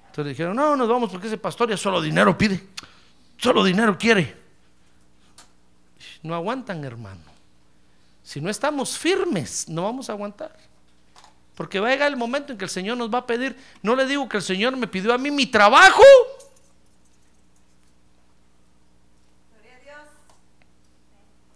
Entonces 0.07 0.31
dijeron, 0.35 0.55
no, 0.55 0.75
nos 0.75 0.89
vamos 0.89 1.11
porque 1.11 1.27
ese 1.27 1.37
pastor 1.37 1.69
ya 1.69 1.77
solo 1.77 2.01
dinero 2.01 2.37
pide. 2.37 2.61
Solo 3.39 3.63
dinero 3.63 3.97
quiere. 3.97 4.37
No 6.21 6.35
aguantan, 6.35 6.83
hermano. 6.83 7.21
Si 8.21 8.41
no 8.41 8.49
estamos 8.49 8.97
firmes, 8.97 9.67
no 9.69 9.83
vamos 9.83 10.09
a 10.09 10.13
aguantar. 10.13 10.55
Porque 11.55 11.79
va 11.79 11.87
a 11.87 11.91
llegar 11.91 12.09
el 12.09 12.17
momento 12.17 12.51
en 12.51 12.57
que 12.57 12.65
el 12.65 12.69
Señor 12.69 12.97
nos 12.97 13.11
va 13.13 13.19
a 13.19 13.25
pedir. 13.25 13.57
No 13.81 13.95
le 13.95 14.05
digo 14.05 14.27
que 14.27 14.37
el 14.37 14.43
Señor 14.43 14.75
me 14.75 14.87
pidió 14.87 15.13
a 15.13 15.17
mí 15.17 15.31
mi 15.31 15.45
trabajo. 15.45 16.03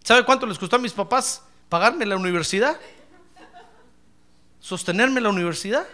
¿Sabe 0.02 0.24
cuánto 0.24 0.46
les 0.46 0.58
costó 0.58 0.76
a 0.76 0.78
mis 0.78 0.92
papás 0.92 1.42
pagarme 1.68 2.04
la 2.04 2.16
universidad? 2.16 2.78
Sostenerme 4.60 5.20
la 5.20 5.28
universidad. 5.28 5.86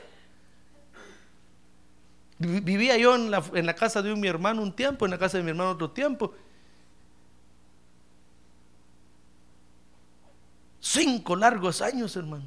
Vi- 2.40 2.60
Vivía 2.60 2.96
yo 2.96 3.14
en 3.14 3.30
la, 3.30 3.74
casa 3.74 4.00
de 4.02 4.12
un, 4.12 4.18
mi 4.20 4.26
hermano 4.26 4.62
un 4.62 4.72
tiempo, 4.74 5.04
en 5.04 5.10
la 5.12 5.18
casa 5.18 5.36
de 5.36 5.44
mi 5.44 5.50
hermano 5.50 5.70
otro 5.70 5.90
tiempo. 5.90 6.34
Cinco 10.80 11.36
largos 11.36 11.82
años, 11.82 12.16
hermano. 12.16 12.46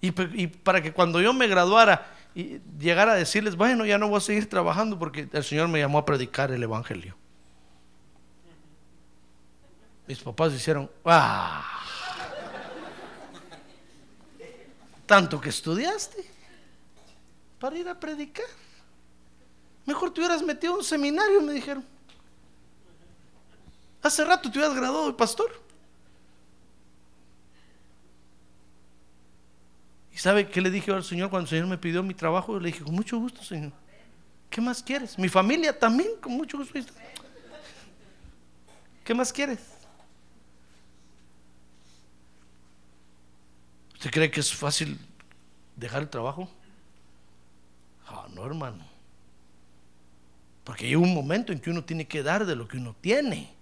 Y 0.00 0.12
para 0.12 0.82
que 0.82 0.92
cuando 0.92 1.20
yo 1.20 1.32
me 1.32 1.46
graduara 1.48 2.06
y 2.34 2.60
llegara 2.78 3.12
a 3.12 3.16
decirles, 3.16 3.56
bueno, 3.56 3.86
ya 3.86 3.96
no 3.98 4.08
voy 4.08 4.18
a 4.18 4.20
seguir 4.20 4.48
trabajando 4.48 4.98
porque 4.98 5.28
el 5.32 5.44
Señor 5.44 5.68
me 5.68 5.78
llamó 5.80 5.98
a 5.98 6.04
predicar 6.04 6.52
el 6.52 6.62
Evangelio. 6.62 7.16
Mis 10.06 10.20
papás 10.20 10.52
hicieron, 10.52 10.90
¡ah! 11.06 11.80
Tanto 15.06 15.40
que 15.40 15.48
estudiaste 15.48 16.33
para 17.64 17.78
ir 17.78 17.88
a 17.88 17.98
predicar. 17.98 18.44
Mejor 19.86 20.12
te 20.12 20.20
hubieras 20.20 20.42
metido 20.42 20.74
a 20.74 20.76
un 20.76 20.84
seminario, 20.84 21.40
me 21.40 21.54
dijeron. 21.54 21.82
Hace 24.02 24.22
rato 24.22 24.50
te 24.50 24.58
hubieras 24.58 24.76
graduado 24.76 25.06
de 25.06 25.14
pastor. 25.14 25.50
¿Y 30.12 30.18
sabe 30.18 30.46
qué 30.46 30.60
le 30.60 30.70
dije 30.70 30.92
al 30.92 31.04
Señor 31.04 31.30
cuando 31.30 31.44
el 31.44 31.48
Señor 31.48 31.66
me 31.66 31.78
pidió 31.78 32.02
mi 32.02 32.12
trabajo? 32.12 32.52
Yo 32.52 32.60
le 32.60 32.66
dije, 32.66 32.84
con 32.84 32.94
mucho 32.94 33.18
gusto, 33.18 33.42
Señor. 33.42 33.72
¿Qué 34.50 34.60
más 34.60 34.82
quieres? 34.82 35.18
Mi 35.18 35.30
familia 35.30 35.78
también, 35.78 36.10
con 36.20 36.32
mucho 36.32 36.58
gusto. 36.58 36.92
¿Qué 39.02 39.14
más 39.14 39.32
quieres? 39.32 39.60
¿Usted 43.94 44.10
cree 44.10 44.30
que 44.30 44.40
es 44.40 44.54
fácil 44.54 44.98
dejar 45.76 46.02
el 46.02 46.10
trabajo? 46.10 46.46
Ah, 48.06 48.26
no, 48.32 48.44
hermano. 48.44 48.84
Porque 50.64 50.86
hay 50.86 50.96
un 50.96 51.12
momento 51.14 51.52
en 51.52 51.60
que 51.60 51.70
uno 51.70 51.84
tiene 51.84 52.06
que 52.06 52.22
dar 52.22 52.46
de 52.46 52.56
lo 52.56 52.66
que 52.66 52.78
uno 52.78 52.96
tiene. 53.00 53.52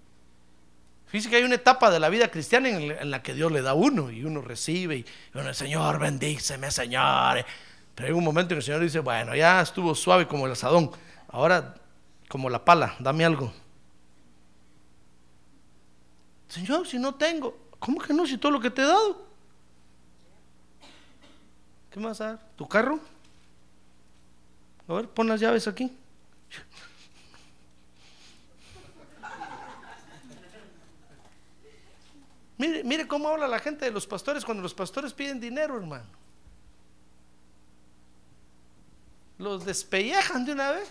Fíjese 1.07 1.29
que 1.29 1.35
hay 1.35 1.43
una 1.43 1.55
etapa 1.55 1.91
de 1.91 1.99
la 1.99 2.09
vida 2.09 2.29
cristiana 2.29 2.69
en 2.69 3.11
la, 3.11 3.21
que 3.21 3.33
Dios 3.33 3.51
le 3.51 3.61
da 3.61 3.71
a 3.71 3.75
uno 3.75 4.09
y 4.09 4.23
uno 4.23 4.41
recibe 4.41 4.97
y 4.97 5.05
uno, 5.35 5.53
Señor, 5.53 5.99
bendíceme, 5.99 6.71
Señor. 6.71 7.45
Pero 7.93 8.07
hay 8.07 8.13
un 8.13 8.23
momento 8.23 8.53
en 8.53 8.57
que 8.57 8.59
el 8.59 8.63
Señor 8.63 8.81
dice, 8.81 8.99
bueno, 8.99 9.35
ya 9.35 9.61
estuvo 9.61 9.93
suave 9.93 10.27
como 10.27 10.47
el 10.47 10.53
asadón, 10.53 10.89
ahora 11.27 11.75
como 12.27 12.49
la 12.49 12.65
pala, 12.65 12.95
dame 12.99 13.25
algo. 13.25 13.53
Señor, 16.47 16.87
si 16.87 16.97
no 16.97 17.13
tengo, 17.13 17.57
¿cómo 17.77 18.01
que 18.01 18.13
no? 18.13 18.25
Si 18.25 18.37
todo 18.37 18.51
lo 18.51 18.59
que 18.59 18.71
te 18.71 18.81
he 18.81 18.85
dado. 18.85 19.27
¿Qué 21.91 21.99
dar? 21.99 22.39
¿Tu 22.55 22.67
carro? 22.67 22.99
A 24.87 24.93
ver, 24.93 25.09
pon 25.09 25.27
las 25.27 25.39
llaves 25.39 25.67
aquí. 25.67 25.91
Mire, 32.57 32.83
mire 32.83 33.07
cómo 33.07 33.29
habla 33.29 33.47
la 33.47 33.59
gente 33.59 33.85
de 33.85 33.91
los 33.91 34.05
pastores 34.05 34.45
cuando 34.45 34.61
los 34.61 34.73
pastores 34.73 35.13
piden 35.13 35.39
dinero, 35.39 35.75
hermano. 35.75 36.05
Los 39.37 39.65
despellejan 39.65 40.45
de 40.45 40.51
una 40.51 40.71
vez. 40.71 40.89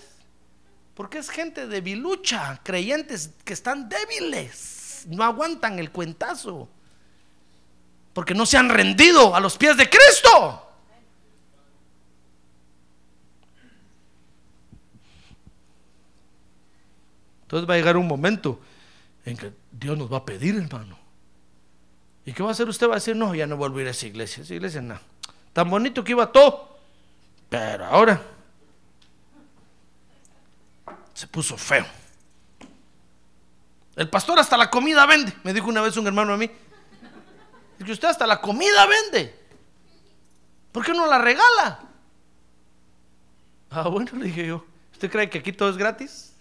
Porque 0.94 1.18
es 1.18 1.30
gente 1.30 1.66
debilucha, 1.66 2.60
creyentes 2.62 3.30
que 3.44 3.54
están 3.54 3.88
débiles, 3.88 5.04
no 5.08 5.24
aguantan 5.24 5.78
el 5.78 5.90
cuentazo. 5.90 6.68
Porque 8.12 8.34
no 8.34 8.44
se 8.44 8.58
han 8.58 8.68
rendido 8.68 9.34
a 9.34 9.40
los 9.40 9.56
pies 9.56 9.76
de 9.76 9.88
Cristo. 9.88 10.71
Entonces 17.52 17.68
va 17.68 17.74
a 17.74 17.76
llegar 17.76 17.98
un 17.98 18.08
momento 18.08 18.58
en 19.26 19.36
que 19.36 19.52
Dios 19.70 19.98
nos 19.98 20.10
va 20.10 20.16
a 20.16 20.24
pedir, 20.24 20.56
hermano. 20.56 20.98
¿Y 22.24 22.32
qué 22.32 22.42
va 22.42 22.48
a 22.48 22.52
hacer 22.52 22.66
usted? 22.66 22.88
Va 22.88 22.92
a 22.92 22.94
decir, 22.94 23.14
no, 23.14 23.34
ya 23.34 23.46
no 23.46 23.58
vuelvo 23.58 23.76
a 23.76 23.82
ir 23.82 23.88
a 23.88 23.90
esa 23.90 24.06
iglesia. 24.06 24.42
Esa 24.42 24.54
iglesia 24.54 24.80
no. 24.80 24.98
Tan 25.52 25.68
bonito 25.68 26.02
que 26.02 26.12
iba 26.12 26.32
todo. 26.32 26.78
Pero 27.50 27.84
ahora 27.84 28.22
se 31.12 31.26
puso 31.26 31.58
feo. 31.58 31.84
El 33.96 34.08
pastor 34.08 34.38
hasta 34.38 34.56
la 34.56 34.70
comida 34.70 35.04
vende, 35.04 35.34
me 35.44 35.52
dijo 35.52 35.68
una 35.68 35.82
vez 35.82 35.94
un 35.98 36.06
hermano 36.06 36.32
a 36.32 36.38
mí. 36.38 36.50
Es 37.78 37.84
que 37.84 37.92
usted 37.92 38.08
hasta 38.08 38.26
la 38.26 38.40
comida 38.40 38.86
vende. 38.86 39.38
¿Por 40.72 40.86
qué 40.86 40.94
no 40.94 41.06
la 41.06 41.18
regala? 41.18 41.80
Ah, 43.68 43.88
bueno, 43.88 44.10
le 44.14 44.24
dije 44.24 44.46
yo. 44.46 44.64
¿Usted 44.92 45.10
cree 45.10 45.28
que 45.28 45.40
aquí 45.40 45.52
todo 45.52 45.68
es 45.68 45.76
gratis? 45.76 46.31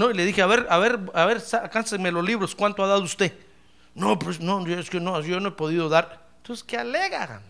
No, 0.00 0.10
y 0.10 0.14
le 0.14 0.24
dije, 0.24 0.40
a 0.40 0.46
ver, 0.46 0.66
a 0.70 0.78
ver, 0.78 0.98
a 1.12 1.26
ver, 1.26 1.42
sácanseme 1.42 2.10
los 2.10 2.24
libros, 2.24 2.54
¿cuánto 2.54 2.82
ha 2.82 2.86
dado 2.86 3.02
usted? 3.02 3.34
No, 3.94 4.18
pues 4.18 4.40
no, 4.40 4.66
es 4.66 4.88
que 4.88 4.98
no, 4.98 5.20
yo 5.20 5.40
no 5.40 5.50
he 5.50 5.52
podido 5.52 5.90
dar. 5.90 6.26
Entonces, 6.38 6.64
¿qué 6.64 6.78
alega? 6.78 7.42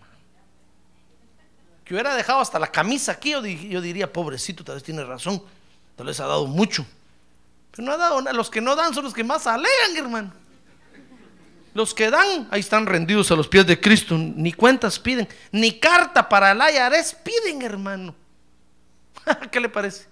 Que 1.84 1.94
hubiera 1.94 2.12
dejado 2.16 2.40
hasta 2.40 2.59
la 2.59 2.66
camisa 2.66 3.12
aquí, 3.12 3.30
yo, 3.30 3.46
yo 3.46 3.80
diría, 3.80 4.12
pobrecito, 4.12 4.64
tal 4.64 4.74
vez 4.74 4.82
tiene 4.82 5.05
razón, 5.05 5.40
tal 5.94 6.09
vez 6.09 6.18
ha 6.18 6.26
dado 6.26 6.48
mucho. 6.48 6.84
Pero 7.70 7.86
no 7.86 7.92
ha 7.92 7.96
dado 7.96 8.20
nada, 8.20 8.36
los 8.36 8.51
que 8.51 8.61
no 8.61 8.74
dan 8.74 8.94
son 8.94 9.05
los 9.05 9.14
que 9.14 9.22
más 9.22 9.46
alegan, 9.46 9.96
hermano. 9.96 10.32
Los 11.72 11.94
que 11.94 12.11
dan, 12.11 12.48
ahí 12.51 12.59
están 12.59 12.84
rendidos 12.84 13.30
a 13.30 13.36
los 13.36 13.46
pies 13.46 13.64
de 13.64 13.80
Cristo, 13.80 14.18
ni 14.18 14.53
cuentas 14.53 14.98
piden, 14.98 15.28
ni 15.53 15.78
carta 15.78 16.28
para 16.28 16.51
el 16.51 16.59
IRS 16.59 17.14
piden, 17.14 17.62
hermano. 17.62 18.12
¿Qué 19.53 19.61
le 19.61 19.68
parece? 19.68 20.09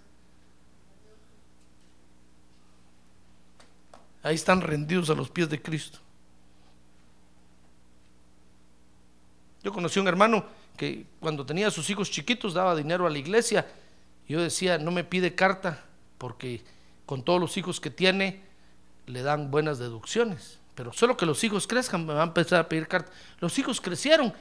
Ahí 4.29 4.35
están 4.35 4.61
rendidos 4.61 5.09
a 5.09 5.15
los 5.15 5.31
pies 5.31 5.49
de 5.49 5.63
Cristo. 5.63 6.01
Yo 9.63 9.73
conocí 9.73 9.99
a 9.99 10.03
un 10.03 10.09
hermano 10.09 10.45
que 10.77 11.07
cuando 11.19 11.47
tenía 11.47 11.69
a 11.69 11.71
sus 11.71 11.89
hijos 11.89 12.11
chiquitos 12.11 12.53
daba 12.53 12.77
dinero 12.77 13.07
a 13.07 13.11
la 13.11 13.17
iglesia. 13.17 13.67
Yo 14.29 14.43
decía, 14.43 14.77
no 14.77 14.91
me 14.91 15.03
pide 15.03 15.35
carta 15.35 15.83
porque 16.19 16.63
con 17.07 17.23
todos 17.23 17.41
los 17.41 17.57
hijos 17.57 17.81
que 17.81 17.89
tiene 17.89 18.43
le 19.07 19.23
dan 19.23 19.51
buenas 19.51 19.79
deducciones. 19.79 20.59
Pero 20.75 20.93
solo 20.93 21.17
que 21.17 21.25
los 21.25 21.43
hijos 21.43 21.67
crezcan 21.67 22.05
me 22.05 22.13
va 22.13 22.21
a 22.21 22.27
empezar 22.27 22.61
a 22.61 22.69
pedir 22.69 22.87
carta. 22.87 23.11
Los 23.41 23.59
hijos 23.59 23.81
crecieron, 23.81 24.35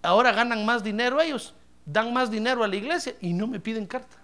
ahora 0.00 0.32
ganan 0.32 0.64
más 0.64 0.82
dinero 0.82 1.20
ellos, 1.20 1.52
dan 1.84 2.10
más 2.10 2.30
dinero 2.30 2.64
a 2.64 2.68
la 2.68 2.76
iglesia 2.76 3.14
y 3.20 3.34
no 3.34 3.46
me 3.46 3.60
piden 3.60 3.84
carta. 3.84 4.16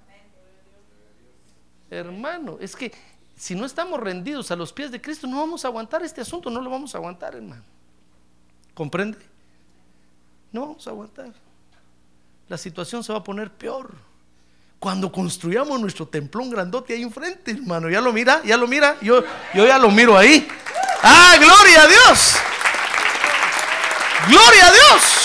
Hermano, 1.91 2.57
es 2.59 2.75
que 2.75 2.91
si 3.37 3.55
no 3.55 3.65
estamos 3.65 3.99
rendidos 4.01 4.51
a 4.51 4.57
los 4.57 4.73
pies 4.73 4.91
de 4.91 5.01
Cristo, 5.01 5.27
no 5.27 5.39
vamos 5.39 5.65
a 5.65 5.69
aguantar 5.69 6.03
este 6.03 6.21
asunto, 6.21 6.51
no 6.51 6.61
lo 6.61 6.71
vamos 6.71 6.95
a 6.95 6.99
aguantar, 6.99 7.35
hermano. 7.35 7.63
¿Comprende? 8.75 9.19
No 10.53 10.63
vamos 10.63 10.87
a 10.87 10.91
aguantar. 10.91 11.33
La 12.49 12.59
situación 12.59 13.03
se 13.03 13.13
va 13.13 13.21
a 13.21 13.25
poner 13.25 13.51
peor. 13.51 13.95
Cuando 14.79 15.13
construyamos 15.13 15.81
nuestro 15.81 16.09
templón 16.09 16.51
grandote 16.51 16.93
ahí 16.95 17.03
enfrente, 17.03 17.53
hermano, 17.53 17.89
ya 17.89 18.01
lo 18.01 18.13
mira, 18.13 18.43
ya 18.45 18.57
lo 18.57 18.67
mira, 18.67 18.97
yo, 19.01 19.23
yo 19.55 19.67
ya 19.67 19.79
lo 19.79 19.91
miro 19.91 20.17
ahí. 20.17 20.47
¡Ah, 21.03 21.37
gloria 21.39 21.83
a 21.83 21.87
Dios! 21.87 22.37
¡Gloria 24.29 24.67
a 24.67 24.73
Dios! 24.73 25.22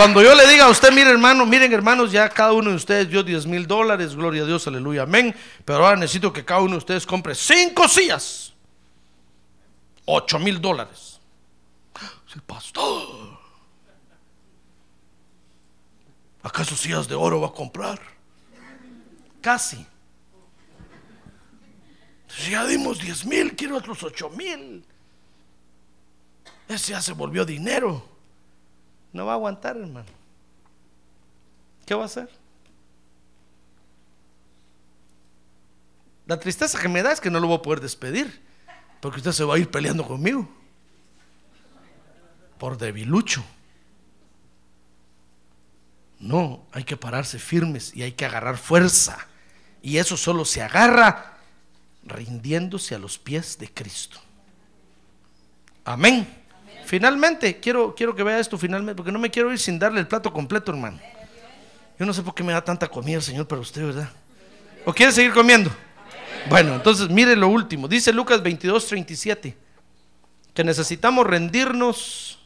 Cuando 0.00 0.22
yo 0.22 0.34
le 0.34 0.46
diga 0.46 0.64
a 0.64 0.70
usted, 0.70 0.92
mire 0.92 1.10
hermano, 1.10 1.44
miren 1.44 1.70
hermanos, 1.74 2.10
ya 2.10 2.26
cada 2.30 2.54
uno 2.54 2.70
de 2.70 2.76
ustedes 2.76 3.10
dio 3.10 3.22
10 3.22 3.44
mil 3.44 3.66
dólares, 3.66 4.16
gloria 4.16 4.44
a 4.44 4.46
Dios, 4.46 4.66
aleluya, 4.66 5.02
amén. 5.02 5.36
Pero 5.62 5.84
ahora 5.84 5.98
necesito 5.98 6.32
que 6.32 6.42
cada 6.42 6.62
uno 6.62 6.70
de 6.70 6.78
ustedes 6.78 7.04
compre 7.04 7.34
cinco 7.34 7.86
sillas, 7.86 8.54
8 10.06 10.38
mil 10.38 10.58
dólares. 10.58 11.20
El 12.34 12.40
pastor, 12.40 13.38
¿acaso 16.44 16.74
sillas 16.74 17.06
de 17.06 17.14
oro 17.14 17.42
va 17.42 17.48
a 17.48 17.52
comprar? 17.52 18.00
Casi. 19.42 19.86
Si 22.26 22.52
ya 22.52 22.64
dimos 22.64 23.00
10 23.00 23.26
mil, 23.26 23.54
quiero 23.54 23.76
otros 23.76 24.02
8 24.02 24.30
mil. 24.30 24.82
Ese 26.68 26.92
ya 26.92 27.02
se 27.02 27.12
volvió 27.12 27.44
dinero. 27.44 28.19
No 29.12 29.26
va 29.26 29.32
a 29.32 29.34
aguantar, 29.34 29.76
hermano. 29.76 30.08
¿Qué 31.84 31.94
va 31.94 32.02
a 32.02 32.06
hacer? 32.06 32.30
La 36.26 36.38
tristeza 36.38 36.80
que 36.80 36.88
me 36.88 37.02
da 37.02 37.10
es 37.10 37.20
que 37.20 37.30
no 37.30 37.40
lo 37.40 37.48
voy 37.48 37.56
a 37.56 37.62
poder 37.62 37.80
despedir, 37.80 38.40
porque 39.00 39.18
usted 39.18 39.32
se 39.32 39.42
va 39.42 39.56
a 39.56 39.58
ir 39.58 39.70
peleando 39.70 40.06
conmigo. 40.06 40.48
Por 42.58 42.78
debilucho. 42.78 43.44
No, 46.20 46.64
hay 46.70 46.84
que 46.84 46.96
pararse 46.96 47.38
firmes 47.38 47.96
y 47.96 48.02
hay 48.02 48.12
que 48.12 48.26
agarrar 48.26 48.58
fuerza. 48.58 49.26
Y 49.82 49.96
eso 49.96 50.16
solo 50.16 50.44
se 50.44 50.62
agarra 50.62 51.38
rindiéndose 52.04 52.94
a 52.94 52.98
los 52.98 53.18
pies 53.18 53.58
de 53.58 53.72
Cristo. 53.72 54.20
Amén. 55.84 56.39
Finalmente, 56.90 57.60
quiero, 57.60 57.94
quiero 57.94 58.16
que 58.16 58.24
vea 58.24 58.40
esto 58.40 58.58
finalmente, 58.58 58.96
porque 58.96 59.12
no 59.12 59.20
me 59.20 59.30
quiero 59.30 59.52
ir 59.52 59.60
sin 59.60 59.78
darle 59.78 60.00
el 60.00 60.08
plato 60.08 60.32
completo, 60.32 60.72
hermano. 60.72 60.98
Yo 61.96 62.04
no 62.04 62.12
sé 62.12 62.20
por 62.20 62.34
qué 62.34 62.42
me 62.42 62.52
da 62.52 62.64
tanta 62.64 62.88
comida 62.88 63.18
el 63.18 63.22
Señor 63.22 63.46
para 63.46 63.60
usted, 63.60 63.86
¿verdad? 63.86 64.10
¿O 64.84 64.92
quiere 64.92 65.12
seguir 65.12 65.32
comiendo? 65.32 65.70
Bueno, 66.48 66.74
entonces 66.74 67.08
mire 67.08 67.36
lo 67.36 67.46
último. 67.46 67.86
Dice 67.86 68.12
Lucas 68.12 68.42
22, 68.42 68.88
37, 68.88 69.56
que 70.52 70.64
necesitamos 70.64 71.24
rendirnos 71.24 72.40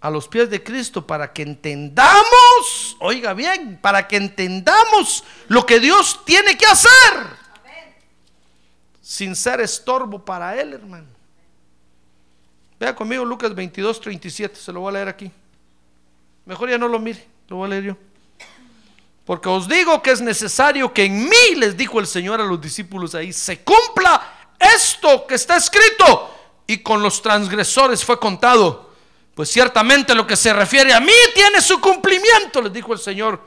a 0.00 0.10
los 0.10 0.28
pies 0.28 0.48
de 0.48 0.62
Cristo 0.62 1.04
para 1.04 1.32
que 1.32 1.42
entendamos, 1.42 2.96
oiga 3.00 3.34
bien, 3.34 3.80
para 3.82 4.06
que 4.06 4.14
entendamos 4.14 5.24
lo 5.48 5.66
que 5.66 5.80
Dios 5.80 6.20
tiene 6.24 6.56
que 6.56 6.66
hacer. 6.66 7.26
Sin 9.02 9.34
ser 9.34 9.60
estorbo 9.60 10.24
para 10.24 10.54
Él, 10.60 10.74
hermano. 10.74 11.13
Vea 12.84 12.94
conmigo 12.94 13.24
Lucas 13.24 13.54
22, 13.54 13.98
37, 13.98 14.60
se 14.60 14.70
lo 14.70 14.80
voy 14.80 14.90
a 14.90 14.92
leer 14.92 15.08
aquí. 15.08 15.32
Mejor 16.44 16.68
ya 16.68 16.76
no 16.76 16.86
lo 16.86 16.98
mire, 16.98 17.26
lo 17.48 17.56
voy 17.56 17.64
a 17.64 17.68
leer 17.70 17.84
yo. 17.84 17.96
Porque 19.24 19.48
os 19.48 19.66
digo 19.66 20.02
que 20.02 20.10
es 20.10 20.20
necesario 20.20 20.92
que 20.92 21.04
en 21.04 21.24
mí, 21.24 21.54
les 21.56 21.78
dijo 21.78 21.98
el 21.98 22.06
Señor 22.06 22.42
a 22.42 22.44
los 22.44 22.60
discípulos 22.60 23.14
ahí, 23.14 23.32
se 23.32 23.60
cumpla 23.60 24.50
esto 24.60 25.26
que 25.26 25.36
está 25.36 25.56
escrito. 25.56 26.30
Y 26.66 26.82
con 26.82 27.02
los 27.02 27.22
transgresores 27.22 28.04
fue 28.04 28.20
contado. 28.20 28.90
Pues 29.34 29.48
ciertamente 29.48 30.14
lo 30.14 30.26
que 30.26 30.36
se 30.36 30.52
refiere 30.52 30.92
a 30.92 31.00
mí 31.00 31.10
tiene 31.34 31.62
su 31.62 31.80
cumplimiento, 31.80 32.60
les 32.60 32.72
dijo 32.74 32.92
el 32.92 32.98
Señor. 32.98 33.40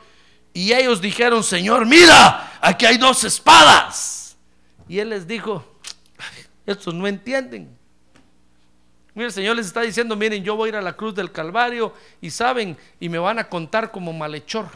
Y 0.51 0.73
ellos 0.73 0.99
dijeron, 0.99 1.43
Señor, 1.43 1.85
mira, 1.85 2.57
aquí 2.59 2.87
hay 2.87 2.97
dos 2.97 3.23
espadas. 3.23 4.35
Y 4.89 4.97
él 4.97 5.11
les 5.11 5.27
dijo, 5.27 5.63
estos 6.65 6.95
no 6.95 7.05
entienden. 7.05 7.76
Mira, 9.17 9.29
el 9.29 9.33
Señor 9.33 9.55
les 9.55 9.65
está 9.65 9.81
diciendo, 9.81 10.15
miren, 10.15 10.43
yo 10.43 10.55
voy 10.55 10.67
a 10.67 10.69
ir 10.69 10.75
a 10.75 10.81
la 10.83 10.93
cruz 10.93 11.15
del 11.15 11.31
Calvario 11.31 11.91
y 12.21 12.29
saben, 12.29 12.77
y 12.99 13.09
me 13.09 13.17
van 13.17 13.39
a 13.39 13.49
contar 13.49 13.89
como 13.89 14.13
malhechor. 14.13 14.69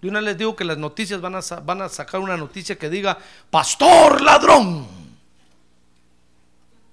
De 0.00 0.08
una 0.08 0.22
les 0.22 0.38
digo 0.38 0.56
que 0.56 0.64
las 0.64 0.78
noticias 0.78 1.20
van 1.20 1.34
a, 1.34 1.40
van 1.66 1.82
a 1.82 1.90
sacar 1.90 2.22
una 2.22 2.38
noticia 2.38 2.78
que 2.78 2.88
diga, 2.88 3.18
pastor 3.50 4.22
ladrón. 4.22 4.86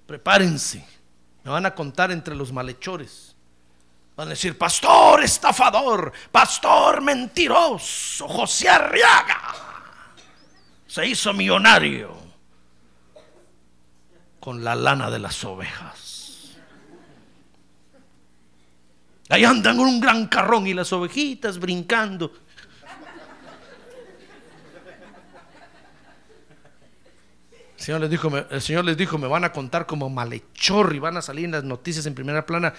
Prepárense. 0.06 0.84
Me 1.44 1.50
van 1.50 1.64
a 1.64 1.74
contar 1.74 2.12
entre 2.12 2.34
los 2.34 2.52
malhechores. 2.52 3.34
Van 4.14 4.26
a 4.28 4.32
decir, 4.32 4.58
pastor 4.58 5.24
estafador, 5.24 6.12
pastor 6.30 7.00
mentiroso, 7.00 8.28
José 8.28 8.68
Arriaga. 8.68 9.54
Se 10.86 11.06
hizo 11.06 11.32
millonario 11.32 12.21
con 14.42 14.64
la 14.64 14.74
lana 14.74 15.08
de 15.08 15.20
las 15.20 15.44
ovejas. 15.44 16.56
Ahí 19.28 19.44
andan 19.44 19.76
con 19.76 19.86
un 19.86 20.00
gran 20.00 20.26
carrón 20.26 20.66
y 20.66 20.74
las 20.74 20.92
ovejitas 20.92 21.60
brincando. 21.60 22.32
El 27.76 27.80
Señor, 27.84 28.00
les 28.00 28.10
dijo, 28.10 28.30
Señor 28.60 29.20
me 29.20 29.28
van 29.28 29.44
a 29.44 29.52
contar 29.52 29.86
como 29.86 30.10
malhechor 30.10 30.92
y 30.92 30.98
van 30.98 31.18
a 31.18 31.22
salir 31.22 31.44
en 31.44 31.52
las 31.52 31.62
noticias 31.62 32.04
en 32.06 32.14
primera 32.16 32.44
plana. 32.44 32.74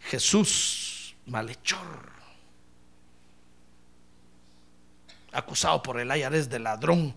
Jesús, 0.00 1.16
malhechor. 1.24 2.12
Acusado 5.32 5.82
por 5.82 5.98
el 6.00 6.14
IRS 6.14 6.50
de 6.50 6.58
ladrón, 6.58 7.14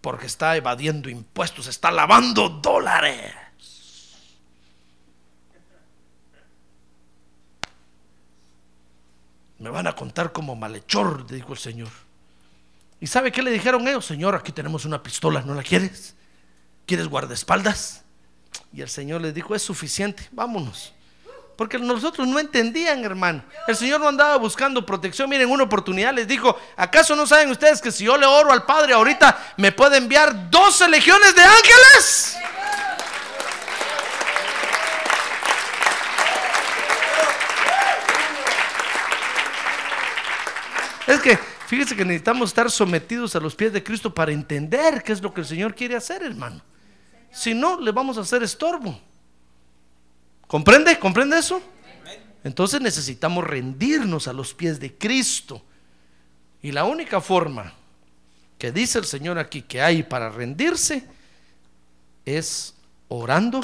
porque 0.00 0.26
está 0.26 0.56
evadiendo 0.56 1.08
impuestos, 1.08 1.66
está 1.66 1.90
lavando 1.90 2.48
dólares. 2.48 3.34
Me 9.58 9.70
van 9.70 9.88
a 9.88 9.94
contar 9.94 10.32
como 10.32 10.54
malhechor, 10.54 11.26
dijo 11.26 11.52
el 11.52 11.58
Señor. 11.58 11.88
¿Y 13.00 13.06
sabe 13.06 13.32
qué 13.32 13.42
le 13.42 13.50
dijeron 13.50 13.86
ellos? 13.88 14.06
Señor, 14.06 14.34
aquí 14.34 14.52
tenemos 14.52 14.84
una 14.84 15.02
pistola, 15.02 15.42
¿no 15.42 15.54
la 15.54 15.62
quieres? 15.62 16.14
¿Quieres 16.86 17.08
guardaespaldas? 17.08 18.04
Y 18.72 18.82
el 18.82 18.88
Señor 18.88 19.20
les 19.20 19.34
dijo, 19.34 19.54
es 19.54 19.62
suficiente, 19.62 20.28
vámonos. 20.32 20.94
Porque 21.58 21.76
nosotros 21.76 22.28
no 22.28 22.38
entendían, 22.38 23.04
hermano. 23.04 23.42
El 23.66 23.74
Señor 23.74 23.98
no 23.98 24.06
andaba 24.06 24.36
buscando 24.36 24.86
protección. 24.86 25.28
Miren, 25.28 25.50
una 25.50 25.64
oportunidad 25.64 26.14
les 26.14 26.28
dijo, 26.28 26.56
¿acaso 26.76 27.16
no 27.16 27.26
saben 27.26 27.50
ustedes 27.50 27.82
que 27.82 27.90
si 27.90 28.04
yo 28.04 28.16
le 28.16 28.26
oro 28.26 28.52
al 28.52 28.64
Padre 28.64 28.94
ahorita 28.94 29.54
me 29.56 29.72
puede 29.72 29.96
enviar 29.96 30.50
12 30.50 30.88
legiones 30.88 31.34
de 31.34 31.42
ángeles? 31.42 32.36
Es 41.08 41.20
que 41.20 41.58
Fíjese 41.66 41.96
que 41.96 42.04
necesitamos 42.04 42.48
estar 42.50 42.70
sometidos 42.70 43.36
a 43.36 43.40
los 43.40 43.54
pies 43.54 43.72
de 43.74 43.82
Cristo 43.82 44.14
para 44.14 44.32
entender 44.32 45.02
qué 45.02 45.12
es 45.12 45.20
lo 45.20 45.34
que 45.34 45.42
el 45.42 45.46
Señor 45.46 45.74
quiere 45.74 45.96
hacer, 45.96 46.22
hermano. 46.22 46.62
Si 47.30 47.52
no, 47.52 47.78
le 47.78 47.90
vamos 47.90 48.16
a 48.16 48.22
hacer 48.22 48.42
estorbo. 48.42 48.98
¿Comprende? 50.48 50.98
¿Comprende 50.98 51.38
eso? 51.38 51.62
Entonces 52.42 52.80
necesitamos 52.80 53.44
rendirnos 53.44 54.26
a 54.26 54.32
los 54.32 54.54
pies 54.54 54.80
de 54.80 54.96
Cristo. 54.96 55.62
Y 56.62 56.72
la 56.72 56.84
única 56.84 57.20
forma 57.20 57.72
que 58.58 58.72
dice 58.72 58.98
el 58.98 59.04
Señor 59.04 59.38
aquí 59.38 59.62
que 59.62 59.80
hay 59.80 60.02
para 60.02 60.30
rendirse 60.30 61.04
es 62.24 62.74
orando, 63.08 63.60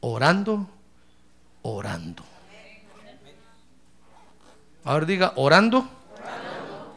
orando, 0.00 0.68
orando. 1.62 2.24
Ahora 4.84 5.06
diga, 5.06 5.32
orando, 5.36 5.88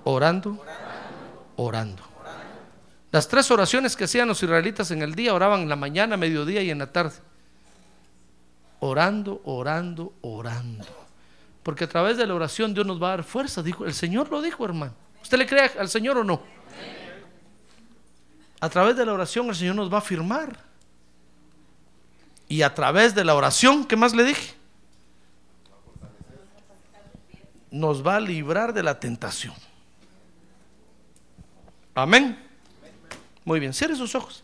orando, 0.03 0.66
orando. 1.56 2.03
Las 3.11 3.28
tres 3.28 3.49
oraciones 3.49 3.95
que 3.95 4.03
hacían 4.03 4.28
los 4.28 4.41
israelitas 4.44 4.91
en 4.91 5.02
el 5.02 5.16
día, 5.16 5.34
oraban 5.34 5.61
en 5.61 5.70
la 5.70 5.76
mañana, 5.76 6.18
mediodía 6.18 6.61
y 6.61 6.70
en 6.70 6.80
la 6.80 6.91
tarde. 6.91 7.16
Orando, 8.80 9.41
orando, 9.43 10.14
orando. 10.22 10.85
Porque 11.64 11.84
a 11.84 11.89
través 11.89 12.18
de 12.18 12.26
la 12.26 12.34
oración 12.34 12.73
Dios 12.73 12.85
nos 12.85 13.01
va 13.01 13.07
a 13.07 13.18
dar 13.18 13.23
fuerza. 13.23 13.61
Dijo, 13.61 13.85
el 13.85 13.93
Señor 13.93 14.30
lo 14.30 14.41
dijo, 14.41 14.64
hermano. 14.65 14.93
¿Usted 15.22 15.38
le 15.38 15.45
cree 15.45 15.72
al 15.77 15.89
Señor 15.89 16.18
o 16.18 16.23
no? 16.23 16.41
A 18.61 18.69
través 18.69 18.95
de 18.95 19.06
la 19.06 19.14
oración 19.14 19.47
el 19.49 19.56
Señor 19.56 19.76
nos 19.76 19.93
va 19.93 19.99
a 19.99 20.01
firmar. 20.01 20.57
Y 22.47 22.61
a 22.61 22.73
través 22.73 23.14
de 23.14 23.23
la 23.23 23.35
oración, 23.35 23.85
¿qué 23.85 23.95
más 23.95 24.15
le 24.15 24.23
dije? 24.23 24.56
Nos 27.69 28.06
va 28.06 28.15
a 28.15 28.19
librar 28.19 28.73
de 28.73 28.81
la 28.81 28.99
tentación. 28.99 29.53
Amén. 31.93 32.43
Muy 33.45 33.60
bien, 33.60 33.73
cierre 33.73 33.95
sus 33.95 34.15
ojos. 34.15 34.43